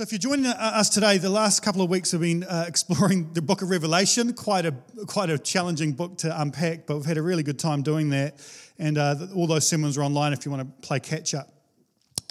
So, 0.00 0.04
if 0.04 0.12
you're 0.12 0.18
joining 0.18 0.46
us 0.46 0.88
today, 0.88 1.18
the 1.18 1.28
last 1.28 1.60
couple 1.60 1.82
of 1.82 1.90
weeks 1.90 2.12
have 2.12 2.22
been 2.22 2.42
uh, 2.44 2.64
exploring 2.66 3.34
the 3.34 3.42
book 3.42 3.60
of 3.60 3.68
Revelation. 3.68 4.32
Quite 4.32 4.64
a, 4.64 4.72
quite 5.06 5.28
a 5.28 5.38
challenging 5.38 5.92
book 5.92 6.16
to 6.18 6.40
unpack, 6.40 6.86
but 6.86 6.96
we've 6.96 7.04
had 7.04 7.18
a 7.18 7.22
really 7.22 7.42
good 7.42 7.58
time 7.58 7.82
doing 7.82 8.08
that. 8.08 8.40
And 8.78 8.96
uh, 8.96 9.14
all 9.34 9.46
those 9.46 9.68
sermons 9.68 9.98
are 9.98 10.02
online 10.02 10.32
if 10.32 10.46
you 10.46 10.50
want 10.50 10.62
to 10.62 10.86
play 10.88 11.00
catch 11.00 11.34
up. 11.34 11.52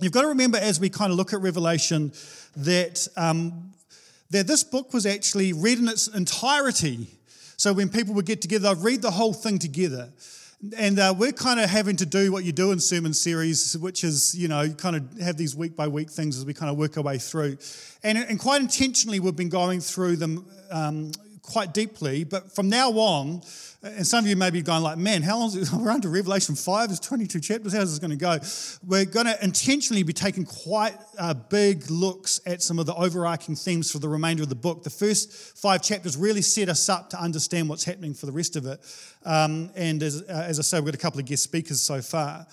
You've 0.02 0.14
got 0.14 0.24
to 0.24 0.30
remember 0.30 0.58
as 0.58 0.80
we 0.80 0.90
kind 0.90 1.12
of 1.12 1.18
look 1.20 1.32
at 1.32 1.42
Revelation 1.42 2.12
that, 2.58 3.08
um, 3.16 3.72
that 4.32 4.48
this 4.48 4.64
book 4.64 4.92
was 4.92 5.06
actually 5.06 5.54
read 5.54 5.78
in 5.78 5.90
its 5.90 6.08
entirety. 6.08 7.06
So, 7.56 7.72
when 7.72 7.90
people 7.90 8.16
would 8.16 8.26
get 8.26 8.42
together, 8.42 8.74
they'd 8.74 8.84
read 8.84 9.04
the 9.04 9.12
whole 9.12 9.34
thing 9.34 9.60
together. 9.60 10.10
And 10.78 11.00
uh, 11.00 11.16
we're 11.18 11.32
kind 11.32 11.58
of 11.58 11.70
having 11.70 11.96
to 11.98 12.06
do 12.06 12.34
what 12.34 12.44
you 12.44 12.52
do 12.52 12.74
in 12.74 12.82
sermon 12.82 13.14
series, 13.14 13.78
which 13.78 14.04
is, 14.04 14.36
you 14.38 14.50
know, 14.50 14.70
kind 14.70 14.98
of 14.98 15.20
have 15.20 15.38
these 15.38 15.56
week 15.56 15.74
by 15.74 15.88
week 15.88 16.10
things 16.10 16.38
as 16.38 16.46
we 16.46 16.54
kind 16.54 16.70
of 16.70 16.78
work 16.78 16.98
our 16.98 17.04
way 17.04 17.18
through. 17.18 17.58
And, 18.04 18.18
and 18.18 18.38
quite 18.38 18.62
intentionally, 18.62 19.22
we've 19.22 19.38
been 19.38 19.48
going 19.48 19.80
through 19.80 20.18
them 20.18 20.46
um, 20.70 21.14
quite 21.50 21.74
deeply. 21.74 22.24
But 22.24 22.54
from 22.54 22.70
now 22.70 22.92
on, 22.92 23.42
and 23.82 24.06
some 24.06 24.26
of 24.26 24.30
you 24.30 24.36
may 24.36 24.50
be 24.50 24.62
going 24.62 24.84
like, 24.84 24.98
man, 24.98 25.22
how 25.22 25.40
long 25.40 25.48
is 25.48 25.56
it? 25.56 25.70
We're 25.78 25.90
under 25.90 26.10
Revelation 26.10 26.56
5, 26.56 26.90
there's 26.90 27.00
22 27.00 27.40
chapters, 27.40 27.74
how's 27.74 27.90
this 27.90 28.00
going 28.00 28.12
to 28.12 28.18
go? 28.18 28.38
We're 28.86 29.06
going 29.06 29.26
to 29.26 29.42
intentionally 29.44 30.04
be 30.04 30.12
taking 30.14 30.46
quite 30.46 30.98
uh, 31.18 31.34
big 31.34 31.90
looks 31.90 32.42
at 32.46 32.62
some 32.62 32.78
of 32.78 32.86
the 32.86 32.96
overarching 32.96 33.56
themes 33.56 33.92
for 33.92 34.00
the 34.00 34.10
remainder 34.10 34.44
of 34.44 34.50
the 34.50 34.56
book. 34.56 34.84
The 34.84 34.90
first 34.90 35.32
five 35.58 35.82
chapters 35.82 36.18
really 36.18 36.42
set 36.42 36.68
us 36.68 36.90
up 36.90 37.10
to 37.12 37.22
understand 37.22 37.70
what's 37.70 37.86
happening 37.86 38.14
for 38.14 38.26
the 38.26 38.32
rest 38.34 38.56
of 38.56 38.66
it. 38.66 38.80
Um, 39.26 39.72
and 39.76 40.04
as, 40.04 40.24
uh, 40.24 40.46
as 40.48 40.60
I 40.60 40.64
say, 40.64 40.80
we've 40.80 40.86
got 40.86 40.96
a 40.96 40.98
couple 40.98 41.20
of 41.20 41.26
guest 41.26 41.44
speakers 41.44 41.82
so 41.82 42.02
far. 42.02 42.46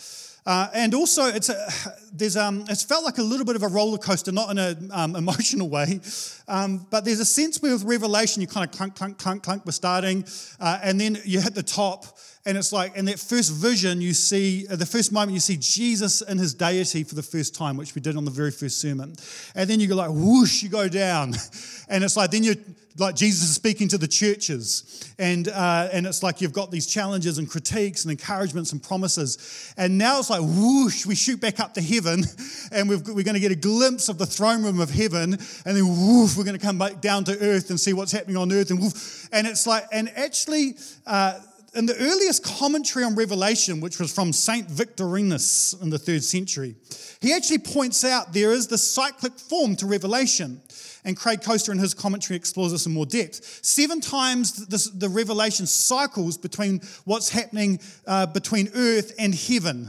Uh, 0.47 0.69
and 0.75 0.95
also, 0.95 1.25
it's 1.25 1.49
a, 1.49 1.69
there's 2.13 2.37
um, 2.37 2.65
it's 2.69 2.85
felt 2.85 3.05
like 3.05 3.19
a 3.19 3.23
little 3.23 3.45
bit 3.45 3.57
of 3.57 3.65
a 3.65 3.69
roller 3.69 3.99
coaster, 3.99 4.31
not 4.31 4.49
in 4.51 4.59
an 4.59 4.91
um, 4.93 5.17
emotional 5.23 5.69
way, 5.69 6.01
um, 6.47 6.87
but 6.89 7.05
there's 7.05 7.19
a 7.19 7.25
sense 7.25 7.61
with 7.61 7.83
Revelation 7.83 8.41
you 8.41 8.47
kind 8.47 8.65
of 8.65 8.77
clunk, 8.77 8.95
clunk, 8.95 9.19
clunk, 9.19 9.43
clunk. 9.43 9.67
We're 9.67 9.73
starting, 9.73 10.25
uh, 10.61 10.79
and 10.85 11.01
then 11.01 11.19
you 11.25 11.41
hit 11.41 11.55
the 11.55 11.65
top, 11.65 12.07
and 12.47 12.57
it's 12.57 12.73
like 12.73 12.97
in 12.97 13.05
that 13.07 13.19
first 13.19 13.53
vision 13.53 14.01
you 14.01 14.15
see 14.15 14.67
uh, 14.71 14.77
the 14.77 14.87
first 14.87 15.13
moment 15.13 15.33
you 15.33 15.41
see 15.41 15.57
Jesus 15.57 16.23
in 16.23 16.39
his 16.39 16.55
deity 16.55 17.03
for 17.03 17.17
the 17.17 17.23
first 17.23 17.55
time, 17.55 17.77
which 17.77 17.95
we 17.95 18.01
did 18.01 18.17
on 18.17 18.25
the 18.25 18.31
very 18.31 18.53
first 18.53 18.81
sermon, 18.81 19.17
and 19.55 19.69
then 19.69 19.81
you 19.81 19.89
go 19.89 19.97
like 19.97 20.11
whoosh, 20.11 20.63
you 20.63 20.69
go 20.69 20.89
down, 20.89 21.35
and 21.89 22.05
it's 22.05 22.17
like 22.17 22.31
then 22.31 22.45
you 22.45 22.55
like 22.99 23.15
Jesus 23.15 23.51
is 23.51 23.55
speaking 23.55 23.89
to 23.89 23.99
the 23.99 24.07
churches, 24.07 25.13
and 25.19 25.49
uh, 25.49 25.89
and 25.93 26.07
it's 26.07 26.23
like 26.23 26.41
you've 26.41 26.53
got 26.53 26.71
these 26.71 26.87
challenges 26.87 27.39
and 27.39 27.51
critiques 27.51 28.05
and 28.05 28.13
encouragements 28.13 28.73
and 28.73 28.81
promises, 28.81 29.75
and 29.77 29.99
now 29.99 30.21
it's 30.21 30.31
like 30.31 30.41
whoosh, 30.41 31.05
we 31.05 31.17
shoot 31.17 31.41
back 31.41 31.59
up 31.59 31.75
to 31.75 31.83
heaven, 31.83 32.23
and 32.73 32.89
we 32.89 32.95
are 32.95 33.01
going 33.01 33.35
to 33.35 33.41
get 33.41 33.51
a 33.51 33.57
glimpse 33.57 34.09
of 34.09 34.19
the 34.19 34.27
throne 34.27 34.63
room 34.63 34.79
of 34.79 34.91
heaven, 34.91 35.33
and 35.33 35.77
then 35.77 35.85
whoosh, 35.85 36.37
we're 36.37 36.45
going 36.45 36.59
to 36.59 36.65
come 36.65 36.79
back 36.79 37.01
down 37.01 37.25
to 37.25 37.37
earth 37.41 37.71
and 37.71 37.81
see 37.81 37.93
what's 37.93 38.13
happening 38.13 38.37
on 38.37 38.53
earth, 38.53 38.71
and 38.71 38.81
whoosh, 38.81 39.27
and 39.33 39.49
it's 39.49 39.67
like, 39.67 39.85
and 39.91 40.09
actually. 40.17 40.77
Uh, 41.07 41.41
in 41.77 41.87
the 41.87 41.97
earliest 41.99 42.43
commentary 42.43 43.05
on 43.05 43.15
Revelation, 43.15 43.81
which 43.81 43.99
was 43.99 44.13
from 44.13 44.33
Saint 44.33 44.69
Victorinus 44.69 45.75
in 45.75 45.91
the 45.91 45.99
third 45.99 46.25
century, 46.25 46.75
he 47.21 47.33
actually 47.33 47.59
points 47.59 48.05
out 48.05 48.33
there 48.33 48.53
is 48.53 48.67
the 48.67 48.79
cyclic 48.79 49.39
form 49.39 49.77
to 49.77 49.87
Revelation. 49.87 50.61
And 51.05 51.17
Craig 51.17 51.41
Koester 51.41 51.71
in 51.71 51.79
his 51.79 51.95
commentary 51.95 52.37
explores 52.37 52.73
this 52.73 52.87
in 52.87 52.93
more 52.93 53.07
depth. 53.07 53.65
Seven 53.65 54.01
times 54.01 54.67
the 54.67 55.09
revelation 55.09 55.67
cycles 55.67 56.37
between 56.37 56.81
what's 57.05 57.29
happening 57.29 57.79
uh, 58.09 58.27
between 58.27 58.71
earth 58.75 59.13
and 59.17 59.33
heaven. 59.33 59.89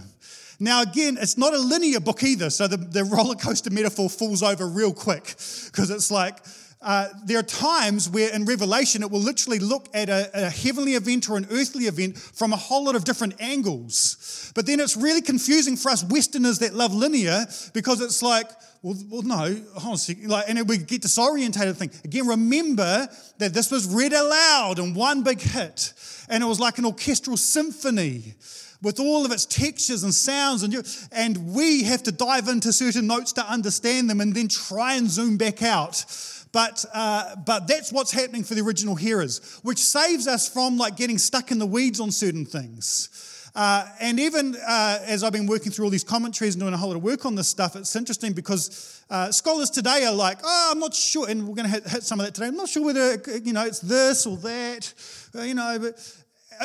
Now, 0.59 0.81
again, 0.83 1.17
it's 1.19 1.37
not 1.37 1.53
a 1.53 1.57
linear 1.57 1.99
book 1.99 2.23
either, 2.23 2.49
so 2.49 2.67
the, 2.67 2.77
the 2.77 3.03
roller 3.03 3.35
coaster 3.35 3.71
metaphor 3.71 4.09
falls 4.09 4.43
over 4.43 4.67
real 4.67 4.93
quick 4.93 5.23
because 5.65 5.89
it's 5.89 6.11
like, 6.11 6.37
uh, 6.81 7.07
there 7.25 7.39
are 7.39 7.43
times 7.43 8.07
where 8.07 8.33
in 8.33 8.45
Revelation 8.45 9.01
it 9.01 9.09
will 9.09 9.19
literally 9.19 9.57
look 9.57 9.87
at 9.95 10.09
a, 10.09 10.29
a, 10.45 10.49
heavenly 10.49 10.93
event 10.93 11.27
or 11.27 11.35
an 11.35 11.47
earthly 11.49 11.85
event 11.85 12.17
from 12.17 12.53
a 12.53 12.55
whole 12.55 12.85
lot 12.85 12.95
of 12.95 13.03
different 13.03 13.33
angles. 13.39 14.51
But 14.53 14.67
then 14.67 14.79
it's 14.79 14.95
really 14.95 15.21
confusing 15.21 15.75
for 15.75 15.89
us 15.89 16.03
Westerners 16.03 16.59
that 16.59 16.75
love 16.75 16.93
linear 16.93 17.47
because 17.73 17.99
it's 17.99 18.21
like, 18.21 18.51
well, 18.83 18.95
well 19.09 19.21
no, 19.23 19.59
on 19.83 19.97
Like, 20.25 20.45
and 20.47 20.69
we 20.69 20.77
get 20.77 21.01
disorientated 21.01 21.77
thing. 21.77 21.89
Again, 22.05 22.27
remember 22.27 23.07
that 23.39 23.53
this 23.55 23.71
was 23.71 23.87
read 23.87 24.13
aloud 24.13 24.77
in 24.77 24.93
one 24.93 25.23
big 25.23 25.41
hit, 25.41 25.93
and 26.29 26.43
it 26.43 26.45
was 26.45 26.59
like 26.59 26.77
an 26.77 26.85
orchestral 26.85 27.37
symphony 27.37 28.35
with 28.81 28.99
all 28.99 29.25
of 29.25 29.31
its 29.31 29.45
textures 29.45 30.03
and 30.03 30.13
sounds, 30.13 30.63
and, 30.63 30.71
you, 30.71 30.83
and 31.11 31.53
we 31.53 31.83
have 31.83 32.03
to 32.03 32.11
dive 32.11 32.47
into 32.47 32.71
certain 32.71 33.07
notes 33.07 33.33
to 33.33 33.43
understand 33.43 34.09
them 34.09 34.21
and 34.21 34.35
then 34.35 34.47
try 34.47 34.93
and 34.93 35.09
zoom 35.09 35.37
back 35.37 35.63
out. 35.63 36.05
But, 36.51 36.85
uh, 36.93 37.35
but 37.45 37.67
that's 37.67 37.91
what's 37.91 38.11
happening 38.11 38.43
for 38.43 38.55
the 38.55 38.61
original 38.61 38.95
hearers, 38.95 39.59
which 39.63 39.79
saves 39.79 40.27
us 40.27 40.47
from 40.47 40.77
like 40.77 40.95
getting 40.95 41.17
stuck 41.17 41.51
in 41.51 41.59
the 41.59 41.65
weeds 41.65 41.99
on 41.99 42.11
certain 42.11 42.45
things. 42.45 43.09
Uh, 43.57 43.87
and 43.99 44.19
even 44.19 44.55
uh, 44.55 44.99
as 45.01 45.23
I've 45.23 45.33
been 45.33 45.47
working 45.47 45.71
through 45.71 45.85
all 45.85 45.91
these 45.91 46.03
commentaries 46.03 46.53
and 46.53 46.61
doing 46.61 46.75
a 46.75 46.77
whole 46.77 46.89
lot 46.89 46.97
of 46.97 47.03
work 47.03 47.25
on 47.25 47.33
this 47.33 47.47
stuff, 47.47 47.75
it's 47.75 47.95
interesting 47.95 48.33
because 48.33 49.03
uh, 49.09 49.31
scholars 49.31 49.71
today 49.71 50.05
are 50.05 50.13
like, 50.13 50.37
oh, 50.43 50.69
I'm 50.71 50.79
not 50.79 50.93
sure, 50.93 51.27
and 51.27 51.47
we're 51.47 51.55
going 51.55 51.65
to 51.65 51.71
hit, 51.71 51.87
hit, 51.87 52.03
some 52.03 52.19
of 52.19 52.27
that 52.27 52.35
today. 52.35 52.47
I'm 52.47 52.55
not 52.55 52.69
sure 52.69 52.85
whether 52.85 53.19
you 53.43 53.53
know 53.53 53.65
it's 53.65 53.79
this 53.79 54.27
or 54.27 54.37
that, 54.37 54.93
uh, 55.35 55.41
you 55.41 55.55
know. 55.55 55.75
But 55.79 55.95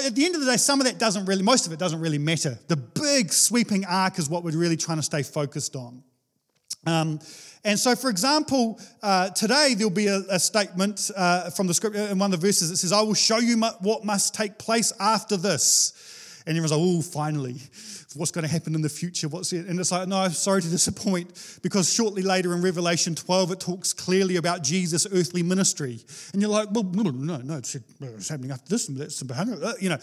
at 0.04 0.14
the 0.14 0.26
end 0.26 0.34
of 0.34 0.42
the 0.42 0.50
day, 0.50 0.58
some 0.58 0.80
of 0.82 0.86
that 0.86 0.98
doesn't 0.98 1.24
really, 1.24 1.42
most 1.42 1.66
of 1.66 1.72
it 1.72 1.78
doesn't 1.78 2.00
really 2.00 2.18
matter. 2.18 2.58
The 2.68 2.76
big 2.76 3.32
sweeping 3.32 3.86
arc 3.86 4.18
is 4.18 4.28
what 4.28 4.44
we're 4.44 4.58
really 4.58 4.76
trying 4.76 4.98
to 4.98 5.02
stay 5.02 5.22
focused 5.22 5.74
on. 5.76 6.02
Um, 6.86 7.20
and 7.64 7.78
so, 7.78 7.94
for 7.94 8.10
example, 8.10 8.80
uh, 9.02 9.30
today 9.30 9.74
there'll 9.76 9.90
be 9.90 10.08
a, 10.08 10.20
a 10.30 10.40
statement 10.40 11.10
uh, 11.16 11.50
from 11.50 11.68
the 11.68 11.74
scripture 11.74 12.00
in 12.00 12.18
one 12.18 12.32
of 12.32 12.40
the 12.40 12.46
verses 12.46 12.70
that 12.70 12.76
says, 12.76 12.92
I 12.92 13.02
will 13.02 13.14
show 13.14 13.38
you 13.38 13.56
what 13.80 14.04
must 14.04 14.34
take 14.34 14.58
place 14.58 14.92
after 14.98 15.36
this. 15.36 16.42
And 16.44 16.56
everyone's 16.56 16.72
like, 16.72 16.80
oh, 16.80 17.02
finally, 17.02 17.60
what's 18.16 18.32
going 18.32 18.44
to 18.44 18.50
happen 18.50 18.74
in 18.74 18.82
the 18.82 18.88
future? 18.88 19.28
What's 19.28 19.52
it? 19.52 19.66
And 19.66 19.78
it's 19.78 19.92
like, 19.92 20.08
no, 20.08 20.18
I'm 20.18 20.32
sorry 20.32 20.60
to 20.60 20.68
disappoint, 20.68 21.58
because 21.62 21.92
shortly 21.92 22.22
later 22.22 22.52
in 22.52 22.62
Revelation 22.62 23.14
12, 23.14 23.52
it 23.52 23.60
talks 23.60 23.92
clearly 23.92 24.36
about 24.36 24.64
Jesus' 24.64 25.06
earthly 25.12 25.44
ministry. 25.44 26.00
And 26.32 26.42
you're 26.42 26.50
like, 26.50 26.68
well, 26.72 26.82
no, 26.82 27.36
no, 27.38 27.56
it's, 27.56 27.76
happening 28.28 28.50
after 28.50 28.68
this, 28.68 28.88
and 28.88 28.98
that's 28.98 29.22
behind 29.22 29.50
it. 29.50 29.80
You 29.80 29.90
know, 29.90 29.98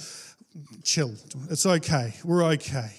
chill. 0.84 1.14
It's 1.50 1.66
okay. 1.66 2.14
We're 2.24 2.46
okay. 2.54 2.92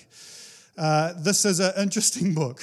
Uh, 0.77 1.15
this 1.15 1.45
is 1.45 1.61
an 1.61 1.73
interesting 1.79 2.35
book. 2.43 2.63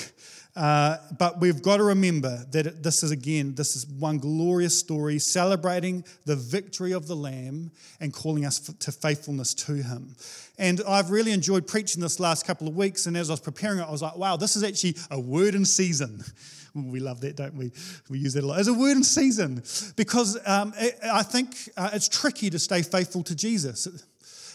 Uh, 0.57 0.97
but 1.19 1.39
we've 1.39 1.61
got 1.61 1.77
to 1.77 1.83
remember 1.83 2.43
that 2.49 2.81
this 2.81 3.03
is, 3.03 3.11
again, 3.11 3.53
this 3.53 3.75
is 3.75 3.85
one 3.85 4.17
glorious 4.17 4.77
story 4.77 5.19
celebrating 5.19 6.03
the 6.25 6.35
victory 6.35 6.93
of 6.93 7.07
the 7.07 7.15
Lamb 7.15 7.69
and 7.99 8.11
calling 8.11 8.43
us 8.43 8.59
to 8.59 8.91
faithfulness 8.91 9.53
to 9.53 9.75
Him. 9.75 10.15
And 10.57 10.81
I've 10.87 11.11
really 11.11 11.31
enjoyed 11.31 11.67
preaching 11.67 12.01
this 12.01 12.19
last 12.19 12.47
couple 12.47 12.67
of 12.67 12.75
weeks. 12.75 13.05
And 13.05 13.15
as 13.15 13.29
I 13.29 13.33
was 13.33 13.39
preparing 13.39 13.77
it, 13.77 13.83
I 13.83 13.91
was 13.91 14.01
like, 14.01 14.17
wow, 14.17 14.35
this 14.35 14.55
is 14.55 14.63
actually 14.63 14.95
a 15.11 15.19
word 15.19 15.53
in 15.53 15.63
season. 15.63 16.23
We 16.75 16.99
love 16.99 17.21
that, 17.21 17.35
don't 17.35 17.55
we? 17.55 17.71
We 18.07 18.19
use 18.19 18.33
that 18.33 18.43
a 18.43 18.47
lot 18.47 18.59
as 18.59 18.67
a 18.67 18.73
word 18.73 18.97
in 18.97 19.03
season 19.03 19.63
because 19.95 20.37
um, 20.45 20.75
I 21.11 21.23
think 21.23 21.55
uh, 21.75 21.89
it's 21.91 22.07
tricky 22.07 22.51
to 22.51 22.59
stay 22.59 22.83
faithful 22.83 23.23
to 23.23 23.35
Jesus. 23.35 23.87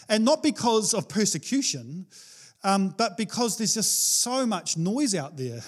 And 0.07 0.23
not 0.23 0.41
because 0.41 0.93
of 0.93 1.09
persecution, 1.09 2.05
um, 2.63 2.95
but 2.97 3.17
because 3.17 3.57
there's 3.57 3.73
just 3.73 4.21
so 4.21 4.45
much 4.45 4.77
noise 4.77 5.15
out 5.15 5.35
there 5.35 5.59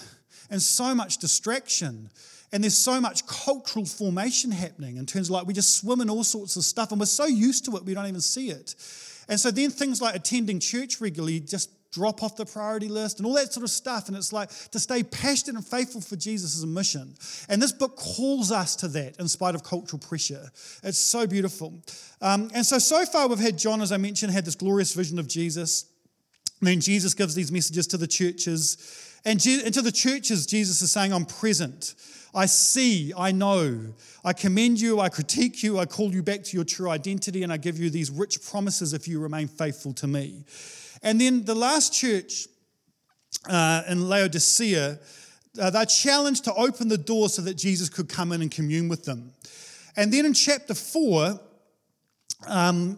and 0.50 0.60
so 0.60 0.94
much 0.94 1.18
distraction. 1.18 2.10
And 2.52 2.62
there's 2.62 2.78
so 2.78 3.00
much 3.00 3.26
cultural 3.26 3.84
formation 3.84 4.50
happening 4.50 4.96
in 4.96 5.06
terms 5.06 5.28
of 5.28 5.32
like 5.32 5.46
we 5.46 5.52
just 5.52 5.76
swim 5.76 6.00
in 6.00 6.08
all 6.08 6.24
sorts 6.24 6.56
of 6.56 6.64
stuff 6.64 6.92
and 6.92 7.00
we're 7.00 7.06
so 7.06 7.26
used 7.26 7.64
to 7.64 7.76
it 7.76 7.84
we 7.84 7.94
don't 7.94 8.06
even 8.06 8.20
see 8.20 8.50
it. 8.50 8.74
And 9.28 9.38
so 9.38 9.50
then 9.50 9.70
things 9.70 10.00
like 10.00 10.14
attending 10.14 10.60
church 10.60 11.00
regularly 11.00 11.40
just 11.40 11.70
drop 11.96 12.22
off 12.22 12.36
the 12.36 12.44
priority 12.44 12.88
list 12.88 13.18
and 13.18 13.26
all 13.26 13.32
that 13.34 13.52
sort 13.52 13.64
of 13.64 13.70
stuff. 13.70 14.08
And 14.08 14.16
it's 14.16 14.32
like 14.32 14.50
to 14.70 14.78
stay 14.78 15.02
passionate 15.02 15.56
and 15.56 15.66
faithful 15.66 16.00
for 16.00 16.14
Jesus 16.14 16.54
is 16.54 16.62
a 16.62 16.66
mission. 16.66 17.14
And 17.48 17.60
this 17.60 17.72
book 17.72 17.96
calls 17.96 18.52
us 18.52 18.76
to 18.76 18.88
that 18.88 19.18
in 19.18 19.28
spite 19.28 19.54
of 19.54 19.64
cultural 19.64 19.98
pressure. 19.98 20.50
It's 20.82 20.98
so 20.98 21.26
beautiful. 21.26 21.74
Um, 22.20 22.50
and 22.54 22.66
so, 22.66 22.78
so 22.78 23.04
far, 23.06 23.28
we've 23.28 23.38
had 23.38 23.56
John, 23.56 23.80
as 23.80 23.92
I 23.92 23.96
mentioned, 23.96 24.32
had 24.32 24.44
this 24.44 24.54
glorious 24.54 24.92
vision 24.92 25.18
of 25.18 25.26
Jesus. 25.26 25.86
And 26.60 26.68
then 26.68 26.80
Jesus 26.80 27.14
gives 27.14 27.34
these 27.34 27.50
messages 27.50 27.86
to 27.88 27.96
the 27.96 28.06
churches. 28.06 29.05
And, 29.26 29.40
to 29.40 29.82
the 29.82 29.90
churches, 29.90 30.46
Jesus 30.46 30.80
is 30.82 30.92
saying, 30.92 31.12
I'm 31.12 31.26
present. 31.26 31.96
I 32.32 32.46
see, 32.46 33.12
I 33.16 33.32
know. 33.32 33.92
I 34.24 34.32
commend 34.32 34.80
you, 34.80 35.00
I 35.00 35.08
critique 35.08 35.64
you, 35.64 35.80
I 35.80 35.84
call 35.86 36.12
you 36.12 36.22
back 36.22 36.44
to 36.44 36.56
your 36.56 36.64
true 36.64 36.88
identity, 36.88 37.42
and 37.42 37.52
I 37.52 37.56
give 37.56 37.76
you 37.76 37.90
these 37.90 38.08
rich 38.08 38.40
promises 38.48 38.94
if 38.94 39.08
you 39.08 39.18
remain 39.18 39.48
faithful 39.48 39.92
to 39.94 40.06
me. 40.06 40.44
And 41.02 41.20
then 41.20 41.44
the 41.44 41.56
last 41.56 41.92
church 41.92 42.46
uh, 43.48 43.82
in 43.88 44.08
Laodicea, 44.08 45.00
uh, 45.60 45.70
they're 45.70 45.86
challenged 45.86 46.44
to 46.44 46.54
open 46.54 46.86
the 46.86 46.96
door 46.96 47.28
so 47.28 47.42
that 47.42 47.54
Jesus 47.54 47.88
could 47.88 48.08
come 48.08 48.30
in 48.30 48.42
and 48.42 48.50
commune 48.50 48.88
with 48.88 49.04
them. 49.06 49.32
And 49.96 50.12
then 50.12 50.24
in 50.24 50.34
chapter 50.34 50.74
4, 50.74 51.40
um, 52.46 52.96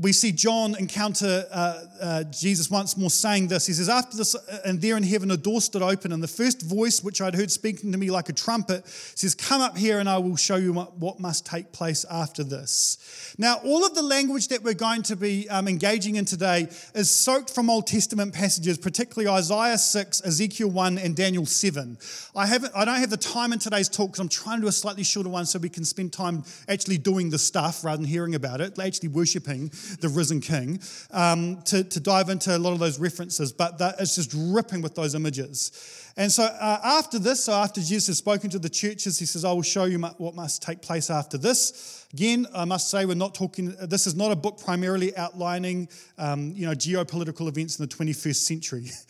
we 0.00 0.12
see 0.14 0.32
John 0.32 0.74
encounter 0.78 1.44
uh, 1.52 1.84
uh, 2.00 2.24
Jesus 2.24 2.70
once 2.70 2.96
more 2.96 3.10
saying 3.10 3.48
this. 3.48 3.66
He 3.66 3.74
says, 3.74 3.90
After 3.90 4.16
this, 4.16 4.34
uh, 4.34 4.60
and 4.64 4.80
there 4.80 4.96
in 4.96 5.02
heaven 5.02 5.30
a 5.30 5.36
door 5.36 5.60
stood 5.60 5.82
open, 5.82 6.12
and 6.12 6.22
the 6.22 6.28
first 6.28 6.62
voice 6.62 7.04
which 7.04 7.20
I'd 7.20 7.34
heard 7.34 7.50
speaking 7.50 7.92
to 7.92 7.98
me 7.98 8.10
like 8.10 8.30
a 8.30 8.32
trumpet 8.32 8.86
says, 8.88 9.34
Come 9.34 9.60
up 9.60 9.76
here, 9.76 9.98
and 9.98 10.08
I 10.08 10.16
will 10.16 10.36
show 10.36 10.56
you 10.56 10.72
what 10.72 11.20
must 11.20 11.44
take 11.44 11.72
place 11.72 12.06
after 12.10 12.42
this. 12.42 13.34
Now, 13.36 13.56
all 13.64 13.84
of 13.84 13.94
the 13.94 14.02
language 14.02 14.48
that 14.48 14.62
we're 14.62 14.72
going 14.72 15.02
to 15.04 15.16
be 15.16 15.46
um, 15.50 15.68
engaging 15.68 16.16
in 16.16 16.24
today 16.24 16.68
is 16.94 17.10
soaked 17.10 17.50
from 17.50 17.68
Old 17.68 17.86
Testament 17.86 18.32
passages, 18.32 18.78
particularly 18.78 19.28
Isaiah 19.28 19.76
6, 19.76 20.22
Ezekiel 20.24 20.70
1, 20.70 20.96
and 20.98 21.14
Daniel 21.14 21.44
7. 21.44 21.98
I, 22.34 22.46
haven't, 22.46 22.72
I 22.74 22.86
don't 22.86 22.98
have 22.98 23.10
the 23.10 23.18
time 23.18 23.52
in 23.52 23.58
today's 23.58 23.90
talk 23.90 24.08
because 24.08 24.20
I'm 24.20 24.28
trying 24.30 24.56
to 24.56 24.62
do 24.62 24.68
a 24.68 24.72
slightly 24.72 25.04
shorter 25.04 25.28
one 25.28 25.44
so 25.44 25.58
we 25.58 25.68
can 25.68 25.84
spend 25.84 26.14
time 26.14 26.44
actually 26.66 26.96
doing 26.96 27.28
the 27.28 27.38
stuff 27.38 27.84
rather 27.84 27.98
than 27.98 28.06
hearing 28.06 28.34
about 28.34 28.62
it, 28.62 28.78
actually 28.78 29.10
worshiping 29.10 29.70
the 30.00 30.08
risen 30.08 30.40
king, 30.40 30.80
um, 31.10 31.62
to, 31.62 31.84
to 31.84 32.00
dive 32.00 32.28
into 32.28 32.56
a 32.56 32.58
lot 32.58 32.72
of 32.72 32.78
those 32.78 32.98
references, 32.98 33.52
but 33.52 33.78
that, 33.78 33.96
it's 33.98 34.16
just 34.16 34.34
ripping 34.34 34.82
with 34.82 34.94
those 34.94 35.14
images. 35.14 36.12
And 36.16 36.30
so 36.30 36.44
uh, 36.44 36.80
after 36.84 37.18
this, 37.18 37.44
so 37.44 37.52
after 37.52 37.80
Jesus 37.80 38.08
has 38.08 38.18
spoken 38.18 38.50
to 38.50 38.58
the 38.58 38.68
churches, 38.68 39.18
he 39.18 39.24
says, 39.24 39.44
I 39.44 39.52
will 39.52 39.62
show 39.62 39.84
you 39.84 39.98
what 39.98 40.34
must 40.34 40.62
take 40.62 40.82
place 40.82 41.10
after 41.10 41.38
this. 41.38 42.06
Again, 42.12 42.46
I 42.54 42.64
must 42.64 42.90
say, 42.90 43.06
we're 43.06 43.14
not 43.14 43.34
talking, 43.34 43.74
this 43.82 44.06
is 44.06 44.14
not 44.14 44.30
a 44.30 44.36
book 44.36 44.60
primarily 44.62 45.16
outlining, 45.16 45.88
um, 46.18 46.52
you 46.54 46.66
know, 46.66 46.74
geopolitical 46.74 47.48
events 47.48 47.78
in 47.78 47.86
the 47.86 47.94
21st 47.94 48.36
century. 48.36 48.90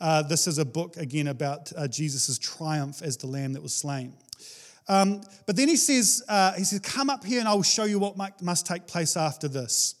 Uh, 0.00 0.22
this 0.22 0.46
is 0.46 0.56
a 0.56 0.64
book, 0.64 0.96
again, 0.96 1.26
about 1.26 1.70
uh, 1.76 1.86
Jesus' 1.86 2.38
triumph 2.38 3.02
as 3.02 3.18
the 3.18 3.26
lamb 3.26 3.52
that 3.52 3.62
was 3.62 3.74
slain. 3.74 4.14
Um, 4.88 5.20
but 5.46 5.56
then 5.56 5.68
he 5.68 5.76
says, 5.76 6.22
uh, 6.26 6.54
he 6.54 6.64
says, 6.64 6.80
come 6.80 7.10
up 7.10 7.22
here 7.22 7.38
and 7.38 7.46
I 7.46 7.52
will 7.52 7.62
show 7.62 7.84
you 7.84 7.98
what 7.98 8.16
must 8.16 8.66
take 8.66 8.86
place 8.86 9.16
after 9.16 9.46
this. 9.46 9.96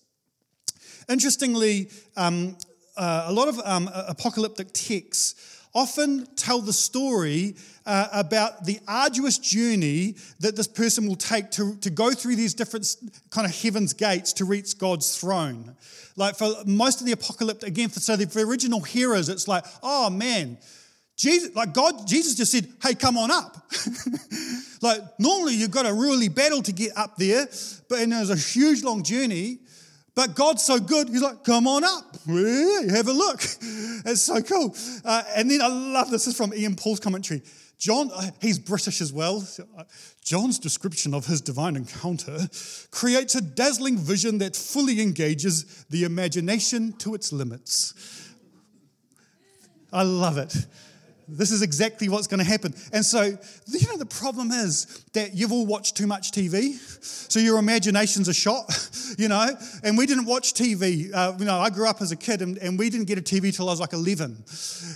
Interestingly, 1.10 1.90
um, 2.16 2.56
uh, 2.96 3.24
a 3.26 3.32
lot 3.32 3.48
of 3.48 3.60
um, 3.64 3.90
apocalyptic 3.92 4.72
texts 4.72 5.66
often 5.74 6.26
tell 6.36 6.60
the 6.60 6.72
story 6.72 7.56
uh, 7.84 8.08
about 8.12 8.64
the 8.64 8.78
arduous 8.86 9.38
journey 9.38 10.14
that 10.38 10.54
this 10.54 10.68
person 10.68 11.08
will 11.08 11.16
take 11.16 11.50
to, 11.50 11.74
to 11.76 11.90
go 11.90 12.12
through 12.12 12.36
these 12.36 12.54
different 12.54 12.86
kind 13.30 13.44
of 13.44 13.54
heaven's 13.54 13.92
gates 13.92 14.32
to 14.34 14.44
reach 14.44 14.78
God's 14.78 15.18
throne. 15.18 15.74
Like 16.16 16.36
for 16.36 16.52
most 16.64 17.00
of 17.00 17.06
the 17.06 17.12
apocalypse, 17.12 17.64
again, 17.64 17.88
for, 17.88 17.98
so 17.98 18.14
the, 18.14 18.26
for 18.26 18.44
original 18.44 18.80
hearers, 18.80 19.28
it's 19.28 19.48
like, 19.48 19.64
oh 19.82 20.10
man, 20.10 20.58
Jesus, 21.16 21.54
like 21.56 21.74
God, 21.74 22.06
Jesus 22.06 22.36
just 22.36 22.52
said, 22.52 22.68
hey, 22.82 22.94
come 22.94 23.16
on 23.18 23.30
up. 23.32 23.56
like 24.82 25.00
normally 25.18 25.54
you've 25.54 25.70
got 25.72 25.86
to 25.86 25.92
really 25.92 26.28
battle 26.28 26.62
to 26.62 26.72
get 26.72 26.96
up 26.96 27.16
there, 27.16 27.46
but 27.88 27.98
and 27.98 28.12
there's 28.12 28.30
a 28.30 28.36
huge 28.36 28.84
long 28.84 29.02
journey. 29.02 29.58
But 30.14 30.34
God's 30.34 30.62
so 30.62 30.78
good, 30.78 31.08
He's 31.08 31.22
like, 31.22 31.44
come 31.44 31.66
on 31.66 31.84
up, 31.84 32.16
have 32.26 33.08
a 33.08 33.12
look. 33.12 33.42
It's 34.02 34.22
so 34.22 34.40
cool. 34.40 34.74
Uh, 35.04 35.22
and 35.36 35.50
then 35.50 35.60
I 35.60 35.66
love 35.66 36.10
this, 36.10 36.26
is 36.26 36.34
from 36.34 36.54
Ian 36.54 36.74
Paul's 36.74 37.00
commentary. 37.00 37.42
John, 37.80 38.10
uh, 38.14 38.30
he's 38.40 38.58
British 38.58 39.00
as 39.00 39.12
well. 39.12 39.46
John's 40.22 40.58
description 40.58 41.14
of 41.14 41.26
his 41.26 41.40
divine 41.40 41.76
encounter 41.76 42.38
creates 42.90 43.34
a 43.34 43.40
dazzling 43.40 43.98
vision 43.98 44.38
that 44.38 44.56
fully 44.56 45.00
engages 45.00 45.84
the 45.90 46.04
imagination 46.04 46.92
to 46.98 47.14
its 47.14 47.32
limits. 47.32 47.94
I 49.92 50.02
love 50.02 50.38
it. 50.38 50.54
This 51.36 51.50
is 51.50 51.62
exactly 51.62 52.08
what's 52.08 52.26
going 52.26 52.38
to 52.38 52.44
happen. 52.44 52.74
And 52.92 53.04
so, 53.04 53.22
you 53.22 53.86
know, 53.88 53.96
the 53.96 54.06
problem 54.06 54.50
is 54.50 55.04
that 55.12 55.34
you've 55.34 55.52
all 55.52 55.66
watched 55.66 55.96
too 55.96 56.06
much 56.06 56.32
TV, 56.32 56.78
so 57.30 57.40
your 57.40 57.58
imaginations 57.58 58.28
are 58.28 58.34
shot, 58.34 58.64
you 59.18 59.28
know. 59.28 59.48
And 59.82 59.96
we 59.96 60.06
didn't 60.06 60.26
watch 60.26 60.54
TV. 60.54 61.12
Uh, 61.12 61.34
you 61.38 61.44
know, 61.44 61.58
I 61.58 61.70
grew 61.70 61.88
up 61.88 62.00
as 62.00 62.12
a 62.12 62.16
kid, 62.16 62.42
and, 62.42 62.58
and 62.58 62.78
we 62.78 62.90
didn't 62.90 63.06
get 63.06 63.18
a 63.18 63.22
TV 63.22 63.54
till 63.54 63.68
I 63.68 63.72
was 63.72 63.80
like 63.80 63.92
11. 63.92 64.44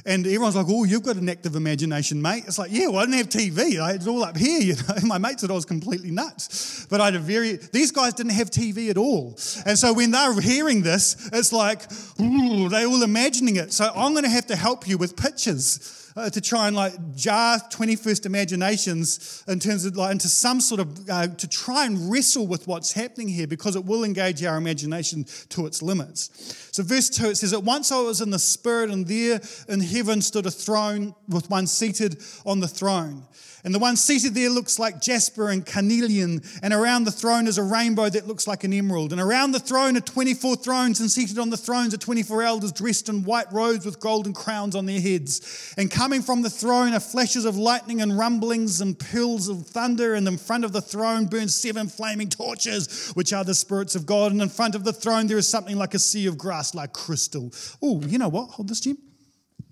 And 0.06 0.26
everyone's 0.26 0.56
like, 0.56 0.66
"Oh, 0.68 0.84
you've 0.84 1.02
got 1.02 1.16
an 1.16 1.28
active 1.28 1.56
imagination, 1.56 2.20
mate." 2.20 2.44
It's 2.46 2.58
like, 2.58 2.70
yeah, 2.72 2.88
well, 2.88 2.98
I 2.98 3.06
didn't 3.06 3.18
have 3.18 3.28
TV. 3.28 3.94
It's 3.94 4.06
all 4.06 4.22
up 4.24 4.36
here, 4.36 4.60
you 4.62 4.74
know. 4.74 4.94
My 5.06 5.18
mates 5.18 5.40
said 5.40 5.50
I 5.50 5.54
was 5.54 5.64
completely 5.64 6.10
nuts, 6.10 6.86
but 6.90 7.00
I 7.00 7.06
had 7.06 7.14
a 7.14 7.18
very. 7.18 7.58
These 7.72 7.92
guys 7.92 8.14
didn't 8.14 8.32
have 8.32 8.50
TV 8.50 8.90
at 8.90 8.98
all, 8.98 9.38
and 9.66 9.78
so 9.78 9.92
when 9.92 10.10
they're 10.10 10.40
hearing 10.40 10.82
this, 10.82 11.30
it's 11.32 11.52
like, 11.52 11.82
ooh, 12.20 12.68
they're 12.68 12.86
all 12.86 13.02
imagining 13.02 13.56
it. 13.56 13.72
So 13.72 13.90
I'm 13.94 14.12
going 14.12 14.24
to 14.24 14.30
have 14.30 14.46
to 14.46 14.56
help 14.56 14.86
you 14.86 14.98
with 14.98 15.16
pictures 15.16 16.03
uh, 16.16 16.30
to 16.30 16.40
try 16.40 16.66
and 16.68 16.76
like 16.76 16.92
jar 17.14 17.58
21st 17.58 18.26
imaginations 18.26 19.44
in 19.48 19.58
terms 19.58 19.84
of 19.84 19.96
like 19.96 20.12
into 20.12 20.28
some 20.28 20.60
sort 20.60 20.80
of 20.80 21.10
uh, 21.10 21.26
to 21.26 21.48
try 21.48 21.84
and 21.84 22.10
wrestle 22.10 22.46
with 22.46 22.66
what's 22.68 22.92
happening 22.92 23.28
here 23.28 23.46
because 23.46 23.76
it 23.76 23.84
will 23.84 24.04
engage 24.04 24.44
our 24.44 24.56
imagination 24.56 25.24
to 25.48 25.66
its 25.66 25.82
limits. 25.82 26.30
So, 26.72 26.82
verse 26.82 27.08
2 27.10 27.30
it 27.30 27.36
says, 27.36 27.52
At 27.52 27.64
once 27.64 27.92
I 27.92 28.00
was 28.00 28.20
in 28.20 28.30
the 28.30 28.38
Spirit, 28.38 28.90
and 28.90 29.06
there 29.06 29.40
in 29.68 29.80
heaven 29.80 30.20
stood 30.22 30.46
a 30.46 30.50
throne 30.50 31.14
with 31.28 31.50
one 31.50 31.66
seated 31.66 32.22
on 32.44 32.60
the 32.60 32.68
throne. 32.68 33.26
And 33.64 33.74
the 33.74 33.78
one 33.78 33.96
seated 33.96 34.34
there 34.34 34.50
looks 34.50 34.78
like 34.78 35.00
jasper 35.00 35.48
and 35.48 35.64
carnelian, 35.64 36.42
and 36.62 36.74
around 36.74 37.04
the 37.04 37.10
throne 37.10 37.46
is 37.46 37.56
a 37.56 37.62
rainbow 37.62 38.10
that 38.10 38.28
looks 38.28 38.46
like 38.46 38.62
an 38.62 38.74
emerald. 38.74 39.12
And 39.12 39.20
around 39.20 39.52
the 39.52 39.58
throne 39.58 39.96
are 39.96 40.00
24 40.00 40.56
thrones, 40.56 41.00
and 41.00 41.10
seated 41.10 41.38
on 41.38 41.48
the 41.48 41.56
thrones 41.56 41.94
are 41.94 41.98
24 41.98 42.42
elders 42.42 42.72
dressed 42.72 43.08
in 43.08 43.24
white 43.24 43.50
robes 43.50 43.86
with 43.86 44.00
golden 44.00 44.34
crowns 44.34 44.76
on 44.76 44.84
their 44.84 45.00
heads. 45.00 45.74
And 45.78 45.90
coming 45.90 46.20
from 46.20 46.42
the 46.42 46.50
throne 46.50 46.92
are 46.92 47.00
flashes 47.00 47.46
of 47.46 47.56
lightning 47.56 48.02
and 48.02 48.18
rumblings 48.18 48.82
and 48.82 48.98
peals 48.98 49.48
of 49.48 49.66
thunder. 49.66 50.14
And 50.14 50.28
in 50.28 50.36
front 50.36 50.64
of 50.64 50.72
the 50.72 50.82
throne 50.82 51.26
burn 51.26 51.48
seven 51.48 51.88
flaming 51.88 52.28
torches, 52.28 53.12
which 53.14 53.32
are 53.32 53.44
the 53.44 53.54
spirits 53.54 53.94
of 53.94 54.04
God. 54.04 54.32
And 54.32 54.42
in 54.42 54.50
front 54.50 54.74
of 54.74 54.84
the 54.84 54.92
throne 54.92 55.26
there 55.26 55.38
is 55.38 55.48
something 55.48 55.76
like 55.76 55.94
a 55.94 55.98
sea 55.98 56.26
of 56.26 56.36
grass, 56.36 56.74
like 56.74 56.92
crystal. 56.92 57.50
Oh, 57.82 58.02
you 58.02 58.18
know 58.18 58.28
what? 58.28 58.50
Hold 58.50 58.68
this, 58.68 58.80
Jim. 58.80 58.98